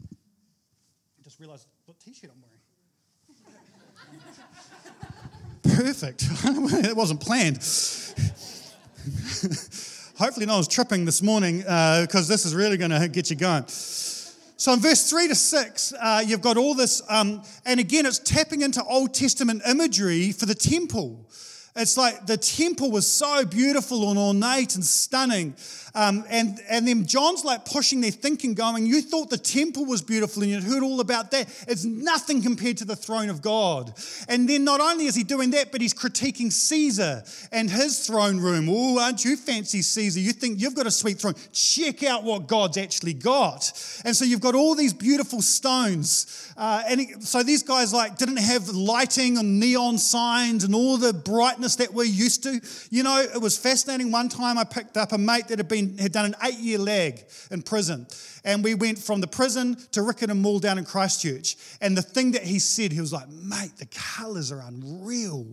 I 0.00 1.22
just 1.22 1.38
realized 1.38 1.66
what 1.84 2.00
t 2.00 2.14
shirt 2.14 2.30
I'm 2.32 2.40
wearing. 2.40 2.52
Perfect. 5.62 6.24
it 6.44 6.96
wasn't 6.96 7.20
planned. 7.20 7.56
Hopefully, 10.18 10.46
no 10.46 10.54
one's 10.54 10.68
tripping 10.68 11.04
this 11.04 11.22
morning 11.22 11.58
because 11.58 12.30
uh, 12.30 12.32
this 12.32 12.44
is 12.44 12.54
really 12.54 12.76
going 12.76 12.90
to 12.90 13.08
get 13.08 13.30
you 13.30 13.36
going. 13.36 13.64
So, 13.66 14.72
in 14.72 14.80
verse 14.80 15.10
3 15.10 15.28
to 15.28 15.34
6, 15.34 15.92
uh, 16.00 16.22
you've 16.24 16.40
got 16.40 16.56
all 16.56 16.74
this, 16.74 17.02
um, 17.08 17.42
and 17.66 17.80
again, 17.80 18.06
it's 18.06 18.20
tapping 18.20 18.62
into 18.62 18.84
Old 18.84 19.14
Testament 19.14 19.62
imagery 19.66 20.30
for 20.30 20.46
the 20.46 20.54
temple. 20.54 21.26
It's 21.74 21.96
like 21.96 22.26
the 22.26 22.36
temple 22.36 22.90
was 22.90 23.06
so 23.06 23.46
beautiful 23.46 24.10
and 24.10 24.18
ornate 24.18 24.74
and 24.74 24.84
stunning. 24.84 25.56
Um, 25.94 26.24
and, 26.28 26.58
and 26.68 26.86
then 26.86 27.06
John's 27.06 27.44
like 27.44 27.64
pushing 27.64 28.00
their 28.02 28.10
thinking, 28.10 28.54
going, 28.54 28.86
You 28.86 29.00
thought 29.00 29.30
the 29.30 29.38
temple 29.38 29.86
was 29.86 30.02
beautiful 30.02 30.42
and 30.42 30.52
you'd 30.52 30.64
heard 30.64 30.82
all 30.82 31.00
about 31.00 31.30
that. 31.30 31.48
It's 31.68 31.84
nothing 31.84 32.42
compared 32.42 32.78
to 32.78 32.84
the 32.84 32.96
throne 32.96 33.30
of 33.30 33.40
God. 33.40 33.92
And 34.28 34.48
then 34.48 34.64
not 34.64 34.80
only 34.80 35.06
is 35.06 35.14
he 35.14 35.22
doing 35.22 35.50
that, 35.50 35.72
but 35.72 35.80
he's 35.80 35.94
critiquing 35.94 36.52
Caesar 36.52 37.22
and 37.50 37.70
his 37.70 38.06
throne 38.06 38.38
room. 38.38 38.68
Oh, 38.70 38.98
aren't 38.98 39.24
you 39.24 39.36
fancy, 39.36 39.80
Caesar? 39.80 40.20
You 40.20 40.32
think 40.32 40.60
you've 40.60 40.74
got 40.74 40.86
a 40.86 40.90
sweet 40.90 41.18
throne. 41.18 41.34
Check 41.52 42.02
out 42.02 42.22
what 42.22 42.46
God's 42.46 42.76
actually 42.76 43.14
got. 43.14 43.72
And 44.04 44.14
so 44.14 44.26
you've 44.26 44.40
got 44.40 44.54
all 44.54 44.74
these 44.74 44.92
beautiful 44.92 45.40
stones. 45.40 46.52
Uh, 46.56 46.82
and 46.86 47.24
so 47.24 47.42
these 47.42 47.62
guys 47.62 47.94
like 47.94 48.18
didn't 48.18 48.38
have 48.38 48.68
lighting 48.68 49.38
and 49.38 49.58
neon 49.58 49.96
signs 49.96 50.64
and 50.64 50.74
all 50.74 50.98
the 50.98 51.12
brightness 51.12 51.61
that 51.62 51.92
we're 51.92 52.04
used 52.04 52.42
to. 52.42 52.60
You 52.90 53.02
know, 53.02 53.20
it 53.20 53.40
was 53.40 53.56
fascinating. 53.56 54.10
One 54.10 54.28
time 54.28 54.58
I 54.58 54.64
picked 54.64 54.96
up 54.96 55.12
a 55.12 55.18
mate 55.18 55.48
that 55.48 55.58
had 55.58 55.68
been 55.68 55.98
had 55.98 56.12
done 56.12 56.26
an 56.26 56.34
eight 56.42 56.58
year 56.58 56.78
lag 56.78 57.24
in 57.50 57.62
prison. 57.62 58.06
And 58.44 58.64
we 58.64 58.74
went 58.74 58.98
from 58.98 59.20
the 59.20 59.26
prison 59.26 59.76
to 59.92 60.00
Riccarton 60.00 60.38
Mall 60.38 60.58
down 60.58 60.78
in 60.78 60.84
Christchurch. 60.84 61.56
And 61.80 61.96
the 61.96 62.02
thing 62.02 62.32
that 62.32 62.42
he 62.42 62.58
said, 62.58 62.92
he 62.92 63.00
was 63.00 63.12
like, 63.12 63.28
mate, 63.28 63.72
the 63.78 63.86
colours 63.86 64.50
are 64.50 64.60
unreal. 64.60 65.46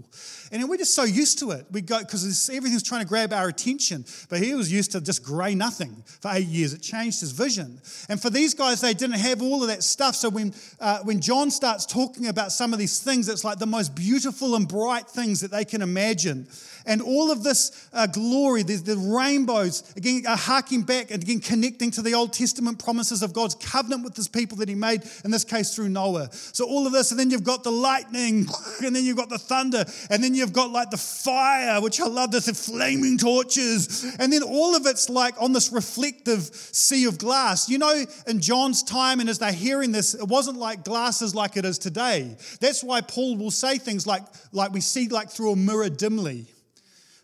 And 0.51 0.67
we're 0.67 0.77
just 0.77 0.95
so 0.95 1.03
used 1.03 1.39
to 1.39 1.51
it. 1.51 1.65
We 1.71 1.81
go, 1.81 1.99
because 1.99 2.49
everything's 2.49 2.83
trying 2.83 3.01
to 3.01 3.07
grab 3.07 3.31
our 3.31 3.47
attention. 3.47 4.05
But 4.29 4.39
he 4.39 4.55
was 4.55 4.71
used 4.71 4.91
to 4.93 5.01
just 5.01 5.23
grey 5.23 5.53
nothing 5.53 6.03
for 6.21 6.31
eight 6.31 6.47
years. 6.47 6.73
It 6.73 6.81
changed 6.81 7.19
his 7.19 7.31
vision. 7.31 7.79
And 8.09 8.19
for 8.19 8.29
these 8.29 8.53
guys, 8.53 8.81
they 8.81 8.93
didn't 8.93 9.19
have 9.19 9.41
all 9.41 9.61
of 9.61 9.69
that 9.69 9.83
stuff. 9.83 10.15
So 10.15 10.29
when, 10.29 10.53
uh, 10.79 10.99
when 11.03 11.21
John 11.21 11.51
starts 11.51 11.85
talking 11.85 12.27
about 12.27 12.51
some 12.51 12.73
of 12.73 12.79
these 12.79 12.99
things, 12.99 13.29
it's 13.29 13.43
like 13.43 13.59
the 13.59 13.67
most 13.67 13.93
beautiful 13.93 14.55
and 14.55 14.67
bright 14.67 15.07
things 15.07 15.41
that 15.41 15.51
they 15.51 15.65
can 15.65 15.81
imagine. 15.81 16.47
And 16.85 17.01
all 17.01 17.31
of 17.31 17.43
this 17.43 17.89
uh, 17.93 18.07
glory, 18.07 18.63
the, 18.63 18.75
the 18.75 18.97
rainbows, 18.97 19.93
again, 19.95 20.23
are 20.27 20.37
harking 20.37 20.83
back 20.83 21.11
and 21.11 21.21
again 21.21 21.39
connecting 21.39 21.91
to 21.91 22.01
the 22.01 22.13
Old 22.13 22.33
Testament 22.33 22.83
promises 22.83 23.21
of 23.21 23.33
God's 23.33 23.55
covenant 23.55 24.03
with 24.03 24.15
his 24.15 24.27
people 24.27 24.57
that 24.57 24.69
he 24.69 24.75
made, 24.75 25.03
in 25.23 25.31
this 25.31 25.43
case 25.43 25.75
through 25.75 25.89
Noah. 25.89 26.29
So 26.31 26.65
all 26.65 26.87
of 26.87 26.93
this, 26.93 27.11
and 27.11 27.19
then 27.19 27.29
you've 27.29 27.43
got 27.43 27.63
the 27.63 27.71
lightning, 27.71 28.47
and 28.83 28.95
then 28.95 29.03
you've 29.03 29.17
got 29.17 29.29
the 29.29 29.37
thunder, 29.37 29.85
and 30.09 30.23
then 30.23 30.33
you've 30.33 30.53
got 30.53 30.71
like 30.71 30.89
the 30.89 30.97
fire, 30.97 31.81
which 31.81 31.99
I 31.99 32.07
love 32.07 32.31
this, 32.31 32.49
flaming 32.65 33.17
torches. 33.17 34.15
And 34.19 34.31
then 34.31 34.43
all 34.43 34.75
of 34.75 34.85
it's 34.85 35.09
like 35.09 35.39
on 35.41 35.53
this 35.53 35.71
reflective 35.71 36.43
sea 36.43 37.05
of 37.05 37.17
glass. 37.17 37.69
You 37.69 37.77
know, 37.77 38.05
in 38.27 38.39
John's 38.39 38.83
time, 38.83 39.19
and 39.19 39.29
as 39.29 39.39
they're 39.39 39.51
hearing 39.51 39.91
this, 39.91 40.13
it 40.13 40.27
wasn't 40.27 40.57
like 40.57 40.83
glasses 40.83 41.35
like 41.35 41.57
it 41.57 41.65
is 41.65 41.77
today. 41.77 42.35
That's 42.59 42.83
why 42.83 43.01
Paul 43.01 43.37
will 43.37 43.51
say 43.51 43.77
things 43.77 44.07
like, 44.07 44.23
like 44.51 44.71
we 44.71 44.81
see 44.81 45.07
like 45.07 45.29
through 45.29 45.51
a 45.51 45.55
mirror 45.55 45.89
dimly. 45.89 46.47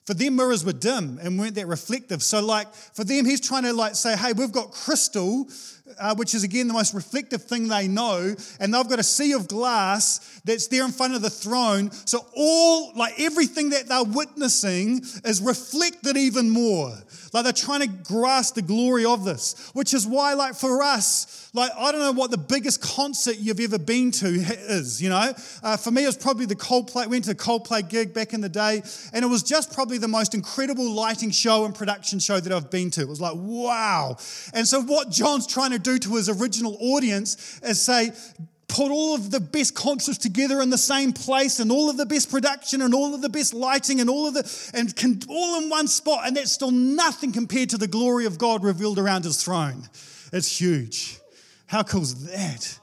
For 0.06 0.14
them, 0.14 0.36
mirrors 0.36 0.64
were 0.64 0.74
dim 0.74 1.20
and 1.22 1.40
weren't 1.40 1.56
that 1.56 1.68
reflective. 1.68 2.22
So, 2.22 2.46
like, 2.46 2.72
for 2.74 3.04
them, 3.04 3.26
he's 3.26 3.42
trying 3.42 3.64
to 3.64 3.74
like 3.74 3.96
say, 3.96 4.16
hey, 4.16 4.34
we've 4.34 4.52
got 4.52 4.72
crystal, 4.72 5.48
uh, 6.00 6.16
which 6.16 6.34
is 6.34 6.44
again 6.44 6.68
the 6.68 6.74
most 6.74 6.94
reflective 6.94 7.44
thing 7.44 7.68
they 7.68 7.88
know, 7.88 8.36
and 8.60 8.74
they've 8.74 8.90
got 8.90 9.00
a 9.00 9.04
sea 9.04 9.34
of 9.34 9.48
glass 9.48 10.42
that's 10.46 10.68
there 10.68 10.86
in 10.86 10.92
front 10.92 11.16
of 11.16 11.22
the 11.22 11.30
throne. 11.30 11.92
So, 12.06 12.26
all, 12.36 12.94
like, 12.96 13.20
everything 13.20 13.70
that 13.72 13.88
they're 13.88 14.04
witnessing 14.04 15.02
is 15.24 15.42
reflected 15.42 16.18
even 16.18 16.50
more. 16.50 16.94
Like, 17.34 17.44
they're 17.44 17.54
trying 17.54 17.82
to 17.82 17.88
grasp 17.88 18.56
the 18.56 18.62
glory 18.62 19.06
of 19.06 19.26
this, 19.26 19.72
which 19.74 19.94
is 19.94 20.08
why, 20.08 20.34
like, 20.34 20.56
for 20.56 20.82
us, 20.82 21.50
like, 21.54 21.72
I 21.78 21.92
don't 21.92 22.02
know 22.02 22.12
what 22.12 22.32
the 22.32 22.38
biggest 22.38 22.82
concert 22.82 23.38
you've 23.40 23.60
ever 23.60 23.80
been 23.80 24.12
to 24.12 24.28
is, 24.28 25.02
you 25.02 25.10
know? 25.10 25.34
Uh, 25.64 25.78
for 25.78 25.90
me, 25.90 26.04
it 26.04 26.08
was 26.08 26.18
probably 26.18 26.46
the 26.46 26.56
Coldplay, 26.56 27.08
went 27.08 27.26
to 27.26 27.32
a 27.32 27.36
Coldplay 27.36 27.88
gig 27.88 28.14
back 28.14 28.34
in 28.34 28.42
the 28.42 28.50
day, 28.50 28.84
and 29.14 29.24
it 29.24 29.28
was 29.28 29.42
just 29.42 29.74
probably 29.74 29.98
the 29.98 30.08
most 30.08 30.34
incredible 30.34 30.90
lighting 30.92 31.32
show 31.32 31.66
and 31.66 31.74
production 31.74 32.20
show 32.20 32.40
that 32.40 32.52
I've 32.52 32.70
been 32.70 32.92
to. 32.92 33.02
It 33.02 33.08
was 33.08 33.22
like, 33.22 33.36
wow. 33.36 34.18
And 34.54 34.68
so, 34.68 34.82
what 34.82 35.10
John's 35.10 35.48
trying 35.48 35.72
to 35.72 35.75
do 35.78 35.98
to 36.00 36.16
his 36.16 36.30
original 36.30 36.78
audience 36.80 37.60
is 37.64 37.82
say, 37.82 38.12
put 38.68 38.92
all 38.92 39.16
of 39.16 39.32
the 39.32 39.40
best 39.40 39.76
concerts 39.76 40.18
together 40.18 40.62
in 40.62 40.70
the 40.70 40.78
same 40.78 41.14
place 41.14 41.60
and 41.60 41.72
all 41.72 41.90
of 41.90 41.98
the 41.98 42.06
best 42.06 42.30
production 42.30 42.82
and 42.82 42.94
all 42.94 43.14
of 43.14 43.22
the 43.22 43.30
best 43.30 43.54
lighting 43.54 44.02
and 44.02 44.10
all 44.10 44.28
of 44.28 44.34
the 44.34 44.72
and 44.74 44.96
can, 44.96 45.20
all 45.30 45.62
in 45.62 45.70
one 45.70 45.88
spot 45.88 46.22
and 46.26 46.36
that's 46.36 46.52
still 46.52 46.72
nothing 46.72 47.32
compared 47.32 47.70
to 47.70 47.78
the 47.78 47.88
glory 47.88 48.26
of 48.26 48.38
God 48.38 48.64
revealed 48.64 49.00
around 49.00 49.24
his 49.24 49.42
throne. 49.42 49.88
It's 50.34 50.60
huge. 50.60 51.20
How 51.68 51.84
cool 51.84 52.02
is 52.02 52.26
that? 52.32 52.80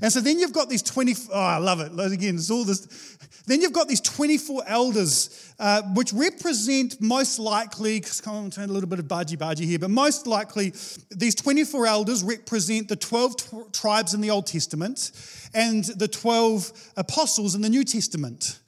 And 0.00 0.12
so 0.12 0.20
then 0.20 0.38
you've 0.38 0.52
got 0.52 0.68
these 0.68 0.82
20, 0.82 1.14
oh, 1.32 1.40
I 1.40 1.58
love 1.58 1.80
it. 1.80 1.92
Again, 2.12 2.36
it's 2.36 2.50
all 2.50 2.64
this. 2.64 3.16
Then 3.46 3.62
you've 3.62 3.72
got 3.72 3.88
these 3.88 4.00
24 4.00 4.62
elders, 4.66 5.47
uh, 5.58 5.82
which 5.94 6.12
represent 6.12 7.00
most 7.00 7.38
likely, 7.38 7.98
because 7.98 8.24
on, 8.26 8.50
turn 8.50 8.70
a 8.70 8.72
little 8.72 8.88
bit 8.88 8.98
of 8.98 9.06
budgie 9.06 9.36
budgie 9.36 9.64
here, 9.64 9.78
but 9.78 9.90
most 9.90 10.26
likely 10.26 10.72
these 11.10 11.34
24 11.34 11.86
elders 11.86 12.22
represent 12.22 12.88
the 12.88 12.96
12 12.96 13.36
t- 13.36 13.56
tribes 13.72 14.14
in 14.14 14.20
the 14.20 14.30
Old 14.30 14.46
Testament 14.46 15.10
and 15.54 15.84
the 15.84 16.06
12 16.06 16.92
apostles 16.96 17.54
in 17.54 17.62
the 17.62 17.68
New 17.68 17.84
Testament. 17.84 18.60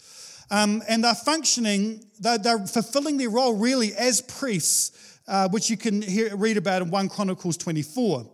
Um, 0.51 0.83
and 0.89 1.05
they're 1.05 1.15
functioning, 1.15 2.05
they're, 2.19 2.39
they're, 2.39 2.67
fulfilling 2.67 3.19
their 3.19 3.31
role 3.31 3.57
really 3.57 3.95
as 3.95 4.21
priests, 4.21 5.21
uh, 5.29 5.49
which 5.49 5.71
you 5.71 5.77
can 5.77 6.03
hear, 6.03 6.35
read 6.37 6.57
about 6.57 6.83
in 6.83 6.91
1 6.91 7.09
Chronicles 7.09 7.57
24. 7.57 8.29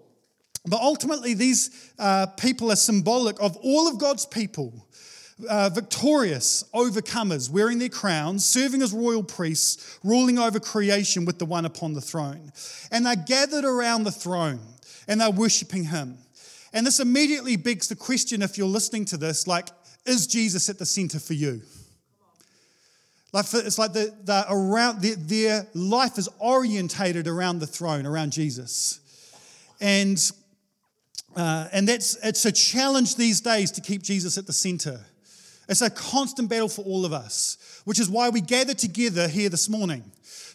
But 0.66 0.80
ultimately, 0.80 1.34
these 1.34 1.92
uh, 1.98 2.26
people 2.38 2.72
are 2.72 2.76
symbolic 2.76 3.40
of 3.40 3.56
all 3.58 3.86
of 3.86 3.98
God's 3.98 4.24
people. 4.24 4.86
Uh, 5.50 5.68
victorious 5.68 6.64
overcomers, 6.72 7.50
wearing 7.50 7.78
their 7.78 7.90
crowns, 7.90 8.42
serving 8.42 8.80
as 8.80 8.92
royal 8.92 9.22
priests, 9.22 9.98
ruling 10.02 10.38
over 10.38 10.58
creation 10.58 11.26
with 11.26 11.38
the 11.38 11.44
one 11.44 11.66
upon 11.66 11.92
the 11.92 12.00
throne. 12.00 12.50
And 12.90 13.04
they're 13.04 13.16
gathered 13.16 13.66
around 13.66 14.04
the 14.04 14.10
throne 14.10 14.60
and 15.06 15.20
they're 15.20 15.30
worshiping 15.30 15.84
him. 15.84 16.16
And 16.72 16.86
this 16.86 17.00
immediately 17.00 17.56
begs 17.56 17.88
the 17.88 17.96
question 17.96 18.40
if 18.40 18.56
you're 18.56 18.66
listening 18.66 19.04
to 19.06 19.18
this, 19.18 19.46
like, 19.46 19.68
is 20.06 20.26
Jesus 20.26 20.70
at 20.70 20.78
the 20.78 20.86
center 20.86 21.18
for 21.18 21.34
you? 21.34 21.60
Like 23.32 23.44
it's 23.52 23.78
like 23.78 23.92
the, 23.92 24.14
the 24.24 24.46
around, 24.48 25.02
their, 25.02 25.16
their 25.16 25.66
life 25.74 26.16
is 26.16 26.28
orientated 26.38 27.28
around 27.28 27.58
the 27.58 27.66
throne, 27.66 28.06
around 28.06 28.32
Jesus. 28.32 29.00
And 29.80 30.18
uh, 31.36 31.68
and 31.70 31.86
that's 31.86 32.16
it's 32.24 32.46
a 32.46 32.52
challenge 32.52 33.16
these 33.16 33.42
days 33.42 33.70
to 33.72 33.82
keep 33.82 34.02
Jesus 34.02 34.38
at 34.38 34.46
the 34.46 34.54
center. 34.54 35.00
It's 35.68 35.82
a 35.82 35.90
constant 35.90 36.48
battle 36.48 36.68
for 36.68 36.82
all 36.82 37.04
of 37.04 37.12
us, 37.12 37.82
which 37.84 37.98
is 37.98 38.08
why 38.08 38.28
we 38.28 38.40
gather 38.40 38.74
together 38.74 39.28
here 39.28 39.48
this 39.48 39.68
morning 39.68 40.04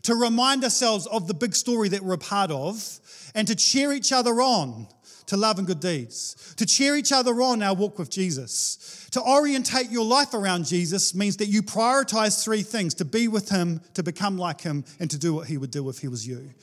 to 0.03 0.15
remind 0.15 0.63
ourselves 0.63 1.06
of 1.08 1.27
the 1.27 1.34
big 1.34 1.56
story 1.56 1.89
that 1.89 2.01
we're 2.01 2.13
a 2.13 2.18
part 2.18 2.50
of 2.50 3.00
and 3.36 3.48
to 3.48 3.56
cheer 3.56 3.94
each 3.94 4.12
other 4.12 4.41
on 4.41 4.88
to 5.27 5.38
love 5.38 5.58
and 5.58 5.68
good 5.68 5.80
deeds, 5.80 6.53
to 6.58 6.65
cheer 6.65 6.96
each 6.96 7.12
other 7.12 7.41
on 7.41 7.62
our 7.62 7.74
walk 7.74 7.98
with 7.98 8.10
Jesus. 8.10 9.08
To 9.12 9.22
orientate 9.22 9.89
your 9.89 10.03
life 10.03 10.34
around 10.34 10.65
Jesus 10.65 11.15
means 11.15 11.38
that 11.38 11.46
you 11.46 11.62
prioritize 11.62 12.44
three 12.44 12.63
things 12.63 12.94
to 12.96 13.06
be 13.06 13.30
with 13.30 13.48
Him, 13.48 13.80
to 13.94 14.03
become 14.03 14.38
like 14.38 14.60
Him, 14.60 14.84
and 15.00 15.10
to 15.10 15.18
do 15.18 15.34
what 15.34 15.48
He 15.48 15.58
would 15.58 15.72
do 15.72 15.88
if 15.89 16.00
He 16.00 16.10
was 16.10 16.27
you. 16.27 16.53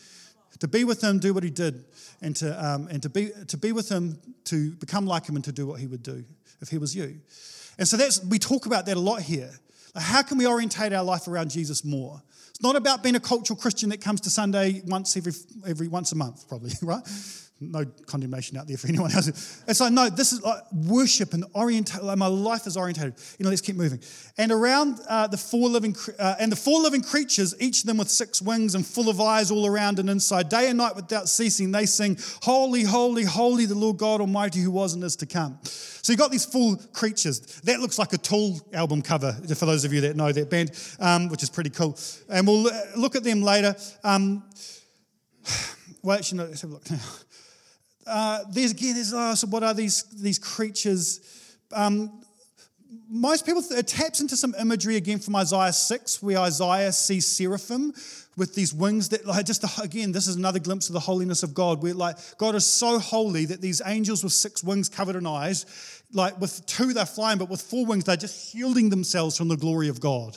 To 0.59 0.69
be 0.69 0.85
with 0.85 1.03
Him, 1.03 1.19
do 1.19 1.33
what 1.33 1.45
He 1.45 1.51
did 1.51 1.85
and 2.21 2.35
to, 2.37 2.65
um, 2.65 2.89
and 2.91 3.03
to, 3.03 3.09
be, 3.09 3.31
to 3.47 3.57
be 3.57 3.73
with 3.73 3.89
him, 3.89 4.19
to 4.45 4.73
become 4.73 5.07
like 5.07 5.27
him, 5.27 5.37
and 5.37 5.45
to 5.45 5.53
do 5.53 5.67
what 5.67 5.81
he 5.81 5.87
would 5.87 6.03
do 6.03 6.25
if 6.61 6.69
he 6.69 6.79
was 6.79 6.95
you. 6.95 7.21
And 7.79 7.87
so 7.87 7.97
that's, 7.97 8.23
we 8.25 8.39
talk 8.39 8.67
about 8.67 8.87
that 8.87 8.97
a 8.97 9.01
lot 9.01 9.23
here. 9.23 9.51
Like 9.95 10.05
how 10.05 10.23
can 10.23 10.39
we 10.39 10.47
orientate 10.47 10.93
our 10.93 11.05
life 11.05 11.29
around 11.29 11.51
Jesus 11.51 11.85
more? 11.85 12.23
It's 12.51 12.63
not 12.63 12.77
about 12.77 13.03
being 13.03 13.15
a 13.15 13.21
cultural 13.21 13.59
Christian 13.59 13.91
that 13.91 14.01
comes 14.01 14.21
to 14.23 14.31
Sunday 14.31 14.83
once 14.87 15.17
every, 15.17 15.33
every 15.67 15.89
once 15.89 16.13
a 16.13 16.17
month, 16.17 16.49
probably, 16.49 16.73
right? 16.83 17.03
No 17.61 17.85
condemnation 18.07 18.57
out 18.57 18.69
there 18.69 18.77
for 18.77 18.87
anyone 18.89 19.13
else. 19.13 19.63
It's 19.67 19.81
like, 19.81 19.93
no, 19.93 20.09
this 20.09 20.33
is 20.33 20.43
like 20.43 20.63
worship 20.73 21.35
and 21.35 21.45
orientate. 21.55 22.03
Like 22.03 22.19
my 22.19 22.27
life 22.27 22.67
is 22.67 22.77
orientated. 22.77 23.15
You 23.39 23.45
know, 23.45 23.51
let's 23.51 23.61
keep 23.61 23.77
moving. 23.77 24.01
And 24.37 24.53
around 24.53 25.01
uh, 25.09 25.27
the 25.27 25.37
four 25.37 25.69
living, 25.69 25.97
uh, 26.19 26.37
and 26.39 26.53
the 26.53 26.57
four 26.57 26.81
living 26.81 27.03
creatures, 27.03 27.55
each 27.61 27.81
of 27.81 27.87
them 27.87 27.99
with 27.99 28.11
six 28.11 28.41
wings 28.41 28.75
and 28.75 28.87
full 28.87 29.09
of 29.09 29.21
eyes 29.21 29.51
all 29.51 29.67
around 29.67 29.99
and 29.99 30.09
inside, 30.09 30.49
day 30.49 30.69
and 30.69 30.79
night 30.79 30.95
without 30.95 31.29
ceasing, 31.29 31.73
they 31.73 31.87
sing, 31.87 32.17
Holy, 32.43 32.83
holy, 32.83 33.25
holy, 33.25 33.67
the 33.67 33.75
Lord 33.75 33.97
God 33.97 34.21
Almighty 34.21 34.61
who 34.61 34.71
was 34.71 34.95
and 34.95 35.03
is 35.03 35.17
to 35.17 35.27
come. 35.27 35.59
So 35.63 36.13
you've 36.13 36.21
got 36.21 36.31
these 36.31 36.45
four 36.45 36.77
creatures. 36.93 37.41
That 37.63 37.81
looks 37.81 37.99
like 37.99 38.13
a 38.13 38.19
Tool 38.19 38.61
album 38.73 39.03
cover, 39.03 39.33
for 39.33 39.67
those 39.67 39.85
of 39.85 39.93
you 39.93 40.03
that 40.03 40.17
know 40.17 40.31
that 40.33 40.51
band, 40.51 40.71
um, 41.01 41.29
which 41.29 41.43
is 41.43 41.51
pretty 41.51 41.71
cool. 41.71 41.99
And 42.29 42.47
we'll 42.47 42.69
uh, 42.69 42.73
look 42.97 43.17
at 43.17 43.25
them 43.25 43.43
later. 43.43 43.75
Um, 44.05 44.45
well, 46.03 46.17
actually, 46.17 46.39
no, 46.39 46.45
let's 46.45 46.61
have 46.63 46.71
a 46.71 46.75
look 46.75 46.91
now 46.91 46.99
uh, 48.09 48.45
there's 48.51 48.73
again, 48.73 48.95
there's 48.95 49.13
oh, 49.15 49.35
so 49.35 49.47
what 49.47 49.63
are 49.63 49.75
these 49.75 50.05
these 50.05 50.39
creatures? 50.39 51.21
Um, 51.73 52.23
most 53.09 53.47
people 53.47 53.63
it 53.71 53.87
taps 53.87 54.21
into 54.21 54.37
some 54.37 54.55
imagery 54.61 54.97
again 54.97 55.19
from 55.19 55.37
Isaiah 55.37 55.73
six, 55.73 56.23
where 56.23 56.39
Isaiah 56.39 56.93
sees 56.93 57.27
seraphim 57.27 57.93
with 58.39 58.55
these 58.55 58.73
wings 58.73 59.09
that 59.09 59.27
like 59.27 59.45
just 59.45 59.65
again 59.83 60.13
this 60.13 60.29
is 60.29 60.37
another 60.37 60.61
glimpse 60.61 60.89
of 60.89 60.93
the 60.93 61.01
holiness 61.01 61.43
of 61.43 61.53
god 61.53 61.83
where 61.83 61.93
like 61.93 62.17
god 62.39 62.55
is 62.55 62.65
so 62.65 62.99
holy 63.01 63.45
that 63.45 63.61
these 63.61 63.83
angels 63.85 64.23
with 64.23 64.33
six 64.33 64.63
wings 64.63 64.89
covered 64.89 65.17
in 65.17 65.27
eyes 65.27 66.03
like 66.13 66.41
with 66.41 66.65
two 66.65 66.93
they're 66.93 67.05
flying 67.05 67.37
but 67.37 67.51
with 67.51 67.61
four 67.61 67.85
wings 67.85 68.05
they're 68.05 68.17
just 68.17 68.53
shielding 68.53 68.89
themselves 68.91 69.37
from 69.37 69.49
the 69.49 69.57
glory 69.57 69.89
of 69.89 70.01
god 70.01 70.37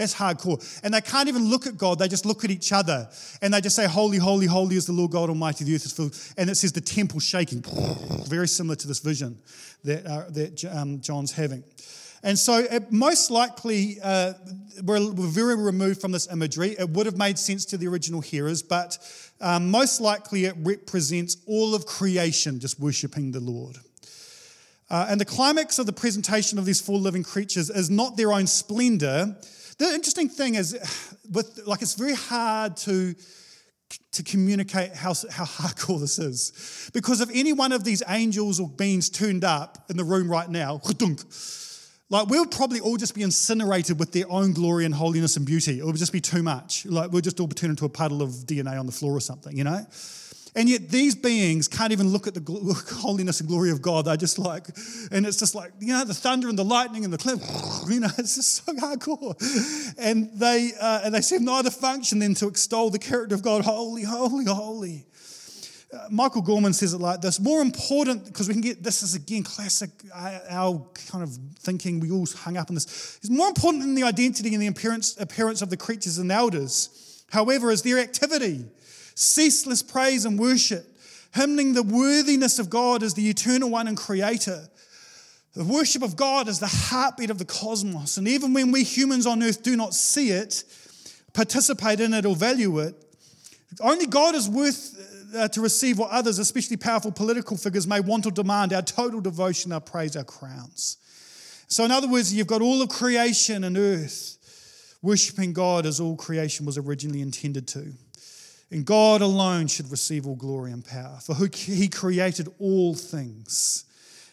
that's 0.00 0.14
hardcore. 0.14 0.80
And 0.82 0.94
they 0.94 1.00
can't 1.00 1.28
even 1.28 1.48
look 1.48 1.66
at 1.66 1.76
God, 1.76 1.98
they 1.98 2.08
just 2.08 2.26
look 2.26 2.44
at 2.44 2.50
each 2.50 2.72
other. 2.72 3.08
And 3.42 3.54
they 3.54 3.60
just 3.60 3.76
say, 3.76 3.86
Holy, 3.86 4.18
holy, 4.18 4.46
holy 4.46 4.76
is 4.76 4.86
the 4.86 4.92
Lord 4.92 5.12
God 5.12 5.28
Almighty, 5.28 5.64
the 5.64 5.74
earth 5.74 5.86
is 5.86 5.92
filled. 5.92 6.16
And 6.36 6.50
it 6.50 6.56
says 6.56 6.72
the 6.72 6.80
temple 6.80 7.20
shaking. 7.20 7.62
Very 8.26 8.48
similar 8.48 8.76
to 8.76 8.88
this 8.88 9.00
vision 9.00 9.38
that, 9.84 10.06
uh, 10.06 10.24
that 10.30 10.64
um, 10.72 11.00
John's 11.00 11.32
having. 11.32 11.64
And 12.22 12.38
so, 12.38 12.58
it 12.58 12.92
most 12.92 13.30
likely, 13.30 13.96
uh, 14.02 14.34
we're, 14.84 15.10
we're, 15.10 15.26
very 15.26 15.56
removed 15.56 16.02
from 16.02 16.12
this 16.12 16.30
imagery. 16.30 16.76
It 16.78 16.90
would 16.90 17.06
have 17.06 17.16
made 17.16 17.38
sense 17.38 17.64
to 17.66 17.78
the 17.78 17.88
original 17.88 18.20
hearers, 18.20 18.62
but 18.62 18.98
um, 19.40 19.70
most 19.70 20.02
likely 20.02 20.44
it 20.44 20.54
represents 20.58 21.38
all 21.46 21.74
of 21.74 21.86
creation 21.86 22.60
just 22.60 22.78
worshipping 22.78 23.32
the 23.32 23.40
Lord. 23.40 23.78
Uh, 24.90 25.06
and 25.08 25.20
the 25.20 25.24
climax 25.24 25.78
of 25.78 25.86
the 25.86 25.92
presentation 25.92 26.58
of 26.58 26.66
these 26.66 26.80
four 26.80 26.98
living 26.98 27.22
creatures 27.22 27.70
is 27.70 27.88
not 27.88 28.18
their 28.18 28.32
own 28.32 28.46
splendor, 28.46 29.36
the 29.80 29.94
interesting 29.94 30.28
thing 30.28 30.54
is, 30.54 30.78
with 31.32 31.60
like, 31.66 31.82
it's 31.82 31.94
very 31.94 32.14
hard 32.14 32.76
to 32.78 33.14
to 34.12 34.22
communicate 34.22 34.94
how, 34.94 35.12
how 35.30 35.44
hardcore 35.44 35.98
this 35.98 36.20
is. 36.20 36.90
Because 36.94 37.20
if 37.20 37.28
any 37.34 37.52
one 37.52 37.72
of 37.72 37.82
these 37.82 38.04
angels 38.08 38.60
or 38.60 38.68
beings 38.68 39.10
turned 39.10 39.42
up 39.42 39.84
in 39.90 39.96
the 39.96 40.04
room 40.04 40.30
right 40.30 40.48
now, 40.48 40.80
like 42.08 42.28
we'll 42.28 42.46
probably 42.46 42.78
all 42.78 42.96
just 42.96 43.16
be 43.16 43.22
incinerated 43.22 43.98
with 43.98 44.12
their 44.12 44.30
own 44.30 44.52
glory 44.52 44.84
and 44.84 44.94
holiness 44.94 45.36
and 45.36 45.44
beauty. 45.44 45.80
It 45.80 45.84
would 45.84 45.96
just 45.96 46.12
be 46.12 46.20
too 46.20 46.44
much. 46.44 46.86
Like 46.86 47.10
we'll 47.10 47.20
just 47.20 47.40
all 47.40 47.48
turn 47.48 47.70
into 47.70 47.84
a 47.84 47.88
puddle 47.88 48.22
of 48.22 48.30
DNA 48.30 48.78
on 48.78 48.86
the 48.86 48.92
floor 48.92 49.16
or 49.16 49.20
something, 49.20 49.56
you 49.56 49.64
know? 49.64 49.84
And 50.56 50.68
yet 50.68 50.88
these 50.88 51.14
beings 51.14 51.68
can't 51.68 51.92
even 51.92 52.08
look 52.08 52.26
at 52.26 52.34
the 52.34 52.94
holiness 52.96 53.40
and 53.40 53.48
glory 53.48 53.70
of 53.70 53.80
God. 53.80 54.06
They're 54.06 54.16
just 54.16 54.38
like, 54.38 54.66
and 55.12 55.24
it's 55.24 55.38
just 55.38 55.54
like, 55.54 55.72
you 55.78 55.92
know, 55.92 56.04
the 56.04 56.14
thunder 56.14 56.48
and 56.48 56.58
the 56.58 56.64
lightning 56.64 57.04
and 57.04 57.12
the 57.12 57.18
cloud, 57.18 57.40
you 57.88 58.00
know, 58.00 58.08
it's 58.18 58.34
just 58.34 58.66
so 58.66 58.72
hardcore. 58.74 59.36
And 59.98 60.30
they, 60.34 60.72
uh, 60.80 61.02
and 61.04 61.14
they 61.14 61.20
seem 61.20 61.44
neither 61.44 61.70
function 61.70 62.18
than 62.18 62.34
to 62.34 62.48
extol 62.48 62.90
the 62.90 62.98
character 62.98 63.34
of 63.34 63.42
God, 63.42 63.64
holy, 63.64 64.02
holy, 64.02 64.44
holy. 64.44 65.06
Uh, 65.92 66.06
Michael 66.08 66.42
Gorman 66.42 66.72
says 66.72 66.94
it 66.94 66.98
like 67.00 67.20
this 67.20 67.40
more 67.40 67.60
important, 67.60 68.24
because 68.24 68.46
we 68.46 68.54
can 68.54 68.60
get 68.60 68.82
this 68.82 69.02
is 69.02 69.16
again 69.16 69.42
classic, 69.42 69.90
uh, 70.14 70.38
our 70.48 70.86
kind 71.08 71.24
of 71.24 71.36
thinking, 71.58 71.98
we 71.98 72.12
all 72.12 72.26
hung 72.26 72.56
up 72.56 72.70
on 72.70 72.74
this. 72.74 73.18
It's 73.20 73.30
more 73.30 73.48
important 73.48 73.82
than 73.82 73.96
the 73.96 74.04
identity 74.04 74.52
and 74.54 74.62
the 74.62 74.68
appearance, 74.68 75.20
appearance 75.20 75.62
of 75.62 75.70
the 75.70 75.76
creatures 75.76 76.18
and 76.18 76.30
elders, 76.30 77.24
however, 77.30 77.72
is 77.72 77.82
their 77.82 77.98
activity 77.98 78.66
ceaseless 79.20 79.82
praise 79.82 80.24
and 80.24 80.38
worship, 80.38 80.86
hymning 81.34 81.74
the 81.74 81.82
worthiness 81.82 82.58
of 82.58 82.70
God 82.70 83.02
as 83.02 83.14
the 83.14 83.28
eternal 83.28 83.70
one 83.70 83.86
and 83.86 83.96
creator. 83.96 84.68
The 85.54 85.64
worship 85.64 86.02
of 86.02 86.16
God 86.16 86.48
is 86.48 86.58
the 86.58 86.68
heartbeat 86.68 87.30
of 87.30 87.38
the 87.38 87.44
cosmos. 87.44 88.16
And 88.16 88.26
even 88.28 88.54
when 88.54 88.72
we 88.72 88.84
humans 88.84 89.26
on 89.26 89.42
earth 89.42 89.62
do 89.62 89.76
not 89.76 89.94
see 89.94 90.30
it, 90.30 90.64
participate 91.34 92.00
in 92.00 92.14
it 92.14 92.24
or 92.24 92.34
value 92.34 92.78
it. 92.78 92.94
Only 93.80 94.06
God 94.06 94.34
is 94.34 94.48
worth 94.48 94.96
uh, 95.36 95.48
to 95.48 95.60
receive 95.60 95.98
what 95.98 96.10
others, 96.10 96.38
especially 96.38 96.76
powerful 96.76 97.12
political 97.12 97.56
figures, 97.56 97.86
may 97.86 98.00
want 98.00 98.26
or 98.26 98.30
demand 98.30 98.72
our 98.72 98.82
total 98.82 99.20
devotion, 99.20 99.72
our 99.72 99.80
praise, 99.80 100.16
our 100.16 100.24
crowns. 100.24 100.96
So, 101.68 101.84
in 101.84 101.90
other 101.90 102.08
words, 102.08 102.34
you've 102.34 102.48
got 102.48 102.62
all 102.62 102.82
of 102.82 102.88
creation 102.88 103.62
and 103.62 103.76
earth 103.76 104.38
worshipping 105.02 105.52
God 105.52 105.86
as 105.86 106.00
all 106.00 106.16
creation 106.16 106.66
was 106.66 106.76
originally 106.76 107.20
intended 107.20 107.68
to. 107.68 107.92
And 108.70 108.84
God 108.84 109.20
alone 109.20 109.66
should 109.66 109.90
receive 109.90 110.26
all 110.26 110.36
glory 110.36 110.70
and 110.72 110.84
power, 110.84 111.18
for 111.20 111.34
who 111.34 111.48
He 111.52 111.88
created 111.88 112.48
all 112.58 112.94
things. 112.94 113.84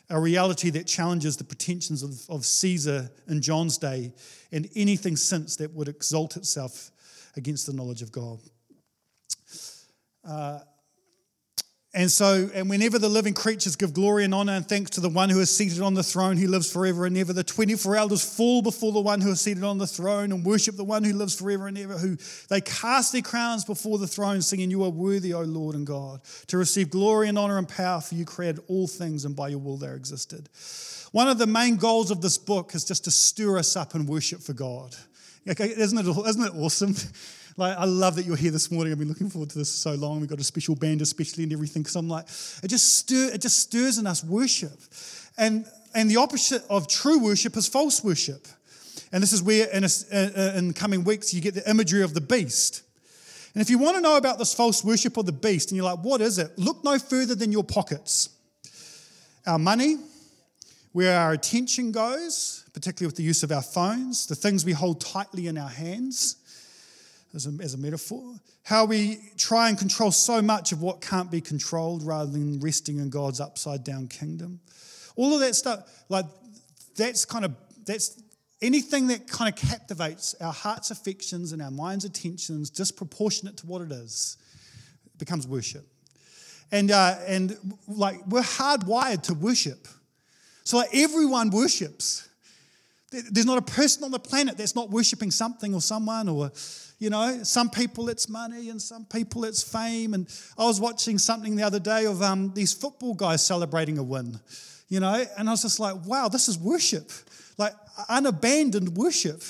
A 0.10 0.20
reality 0.20 0.70
that 0.70 0.88
challenges 0.88 1.36
the 1.36 1.44
pretensions 1.44 2.01
of, 2.01 2.29
of 2.29 2.46
Caesar 2.46 3.10
in 3.27 3.41
John's 3.41 3.77
day 3.77 4.13
and 4.51 4.70
anything 4.75 5.17
since 5.17 5.58
that 5.58 5.74
would 5.74 5.89
exalt 5.89 6.38
itself 6.38 6.91
against 7.36 7.65
the 7.65 7.74
knowledge 7.74 8.01
of 8.01 8.12
God. 8.12 8.39
Uh, 10.24 10.60
and 11.98 12.12
so, 12.12 12.48
and 12.54 12.70
whenever 12.70 13.00
the 13.00 13.10
living 13.10 13.34
creatures 13.34 13.75
give 13.75 13.92
glory 13.92 14.24
and 14.24 14.32
honor 14.32 14.54
and 14.54 14.70
thanks 14.70 14.92
to 14.92 15.01
the 15.01 15.10
one 15.10 15.32
who 15.32 15.39
is 15.39 15.50
seated 15.50 15.82
on 15.82 15.96
the 15.96 16.04
throne, 16.04 16.38
who 16.38 16.48
lives 16.48 16.72
forever 16.72 17.08
and 17.08 17.18
ever, 17.18 17.34
the 17.34 17.44
24 17.44 17.96
elders 17.96 18.24
fall 18.24 18.62
before 18.62 18.92
the 18.92 19.01
one 19.01 19.20
who 19.20 19.32
is 19.32 19.42
seated 19.42 19.63
on 19.63 19.80
the 19.80 19.88
throne 19.88 20.32
and 20.32 20.46
worship 20.46 20.75
the 20.75 20.84
one 20.84 21.04
who 21.04 21.13
lives 21.13 21.34
forever 21.34 21.66
and 21.66 21.75
ever, 21.75 21.98
who 21.98 22.16
they 22.50 22.62
cast 22.62 23.13
their 23.13 23.24
crowns 23.24 23.66
before 23.66 23.98
the 23.98 24.06
throne, 24.06 24.44
singing, 24.44 24.70
You 24.70 24.84
are 24.84 24.92
worthy, 24.92 25.34
O 25.34 25.42
Lord 25.42 25.74
and 25.74 25.88
God, 25.88 26.22
to 26.46 26.58
receive 26.60 26.92
glory 26.92 27.30
and 27.30 27.39
honor 27.39 27.58
and 27.58 27.68
power, 27.68 28.00
for 28.00 28.13
you 28.13 28.25
created 28.25 28.63
all 28.68 28.86
things, 28.86 29.25
and 29.25 29.36
by 29.36 29.48
your 29.48 29.58
will 29.58 29.77
they 29.77 29.89
existed. 29.89 30.50
One 31.13 31.27
of 31.27 31.39
the 31.39 31.48
main 31.48 31.77
goals 31.77 32.12
of 32.12 32.22
this 32.22 32.38
book 32.38 32.75
is 32.75 32.86
just 32.86 33.06
to 33.06 33.12
stir 33.12 33.58
us 33.58 33.75
up 33.75 33.96
in 33.96 34.06
worship 34.06 34.42
for 34.42 34.54
God. 34.54 34.96
Okay, 35.50 35.74
isn't 35.75 35.98
it, 35.98 36.06
isn't 36.06 36.44
it 36.44 36.54
awesome? 36.54 36.94
Like, 37.58 37.76
I 37.76 37.86
love 37.86 38.16
that 38.18 38.26
you're 38.26 38.38
here 38.38 38.52
this 38.52 38.70
morning. 38.70 38.94
I've 38.94 39.00
been 39.00 39.08
looking 39.08 39.32
forward 39.32 39.50
to 39.50 39.58
this 39.58 39.72
so 39.72 39.96
long. 39.96 40.20
We've 40.20 40.30
got 40.30 40.40
a 40.40 40.44
special 40.44 40.76
band, 40.76 41.02
especially, 41.02 41.44
and 41.44 41.52
everything. 41.52 41.82
Because 41.82 41.96
I'm 41.96 42.08
like, 42.08 42.26
it 42.64 42.68
just 42.68 43.00
stir, 43.00 43.32
it 43.34 43.42
just 43.42 43.60
stirs 43.60 43.98
in 43.98 44.06
us 44.06 44.24
worship, 44.24 44.80
and 45.38 45.66
and 45.96 46.12
the 46.12 46.18
opposite 46.18 46.64
of 46.70 46.88
true 46.88 47.18
worship 47.18 47.58
is 47.58 47.68
false 47.68 48.04
worship. 48.04 48.48
And 49.12 49.24
this 49.24 49.34
is 49.34 49.42
where, 49.42 49.68
in, 49.70 49.84
a, 49.84 50.58
in 50.58 50.74
coming 50.74 51.04
weeks, 51.04 51.34
you 51.34 51.42
get 51.42 51.56
the 51.56 51.68
imagery 51.68 52.04
of 52.04 52.14
the 52.14 52.22
beast. 52.22 52.84
And 53.54 53.62
if 53.62 53.70
you 53.70 53.80
want 53.80 53.96
to 53.96 54.02
know 54.02 54.18
about 54.18 54.38
this 54.38 54.54
false 54.54 54.84
worship 54.84 55.18
of 55.18 55.26
the 55.26 55.32
beast, 55.32 55.72
and 55.72 55.78
you're 55.78 55.86
like, 55.86 56.04
what 56.04 56.22
is 56.22 56.38
it? 56.38 56.52
Look 56.58 56.84
no 56.84 57.00
further 57.00 57.34
than 57.34 57.52
your 57.52 57.64
pockets. 57.64 58.30
Our 59.48 59.58
money, 59.58 59.96
where 60.92 61.18
our 61.18 61.32
attention 61.32 61.92
goes, 61.92 62.66
particularly 62.74 63.08
with 63.08 63.16
the 63.16 63.24
use 63.24 63.42
of 63.44 63.52
our 63.52 63.64
phones, 63.64 64.28
the 64.28 64.36
things 64.36 64.66
we 64.66 64.74
hold 64.74 65.00
tightly 65.02 65.48
in 65.48 65.58
our 65.58 65.70
hands, 65.70 66.36
as 67.38 67.46
a, 67.46 67.63
as 67.63 67.74
a 67.74 67.77
metaphor. 67.77 68.36
How 68.63 68.84
we 68.84 69.20
try 69.38 69.70
and 69.70 69.77
control 69.77 70.12
so 70.12 70.41
much 70.41 70.74
of 70.74 70.82
what 70.82 71.00
can't 71.00 71.32
be 71.32 71.39
controlled 71.39 72.03
rather 72.03 72.29
than 72.29 72.60
resting 72.60 72.98
in 72.98 73.10
God's 73.10 73.39
upside 73.39 73.86
down 73.86 74.10
kingdom. 74.10 74.60
All 75.15 75.34
of 75.34 75.39
that 75.39 75.56
stuff, 75.56 76.03
like 76.10 76.25
that's 76.98 77.24
kind 77.24 77.46
of, 77.46 77.56
that's 77.86 78.22
anything 78.62 79.08
that 79.08 79.29
kind 79.29 79.53
of 79.53 79.58
captivates 79.58 80.36
our 80.41 80.51
heart's 80.51 80.91
affections 80.91 81.53
and 81.53 81.62
our 81.62 81.72
mind's 81.72 82.03
attentions 82.03 82.70
disproportionate 82.70 83.56
to 83.58 83.67
what 83.67 83.82
it 83.82 83.91
is 83.91 84.38
becomes 85.17 85.48
worship. 85.48 85.88
And, 86.72 86.91
uh, 86.91 87.15
and 87.25 87.56
like 87.88 88.25
we're 88.27 88.41
hardwired 88.41 89.22
to 89.24 89.34
worship. 89.34 89.88
So 90.65 90.77
like 90.77 90.89
everyone 90.94 91.51
worships. 91.51 92.27
There's 93.12 93.46
not 93.46 93.58
a 93.58 93.62
person 93.62 94.04
on 94.04 94.12
the 94.12 94.20
planet 94.20 94.58
that's 94.58 94.76
not 94.76 94.90
worshiping 94.90 95.32
something 95.32 95.74
or 95.74 95.82
someone 95.82 96.28
or 96.28 96.52
you 97.00 97.12
know, 97.12 97.44
some 97.44 97.70
people 97.70 98.10
it's 98.10 98.28
money 98.28 98.70
and 98.70 98.82
some 98.82 99.06
people 99.06 99.46
it's 99.46 99.62
fame. 99.62 100.14
And 100.14 100.28
I 100.58 100.66
was 100.66 100.80
watching 100.80 101.18
something 101.18 101.56
the 101.56 101.64
other 101.64 101.80
day 101.80 102.06
of 102.06 102.22
um, 102.22 102.54
these 102.54 102.74
football 102.74 103.14
guys 103.14 103.46
celebrating 103.46 103.98
a 103.98 104.04
win, 104.04 104.40
you 104.90 105.00
know, 105.00 105.24
and 105.38 105.48
I 105.48 105.52
was 105.52 105.62
just 105.62 105.80
like, 105.80 105.96
wow, 106.06 106.28
this 106.28 106.48
is 106.48 106.58
worship, 106.58 107.12
like 107.58 107.74
unabandoned 108.10 108.98
worship. 108.98 109.44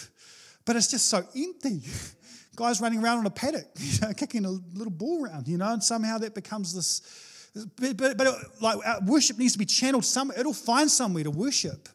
But 0.65 0.75
it's 0.75 0.91
just 0.91 1.07
so 1.07 1.23
empty. 1.35 1.81
Guys 2.57 2.81
running 2.81 3.03
around 3.03 3.19
on 3.19 3.25
a 3.27 3.29
paddock, 3.29 3.67
you 3.77 4.01
know, 4.01 4.11
kicking 4.13 4.43
a 4.43 4.49
little 4.49 4.91
ball 4.91 5.23
around, 5.23 5.47
you 5.47 5.57
know, 5.57 5.71
and 5.71 5.81
somehow 5.81 6.17
that 6.17 6.33
becomes 6.33 6.73
this. 6.73 7.51
But, 7.79 7.95
but, 7.95 8.17
but 8.17 8.27
it, 8.27 8.33
like 8.61 9.01
worship 9.03 9.37
needs 9.37 9.53
to 9.53 9.59
be 9.59 9.65
channeled 9.65 10.03
somewhere. 10.03 10.37
It'll 10.39 10.53
find 10.53 10.89
somewhere 10.89 11.23
to 11.23 11.31
worship. 11.31 11.87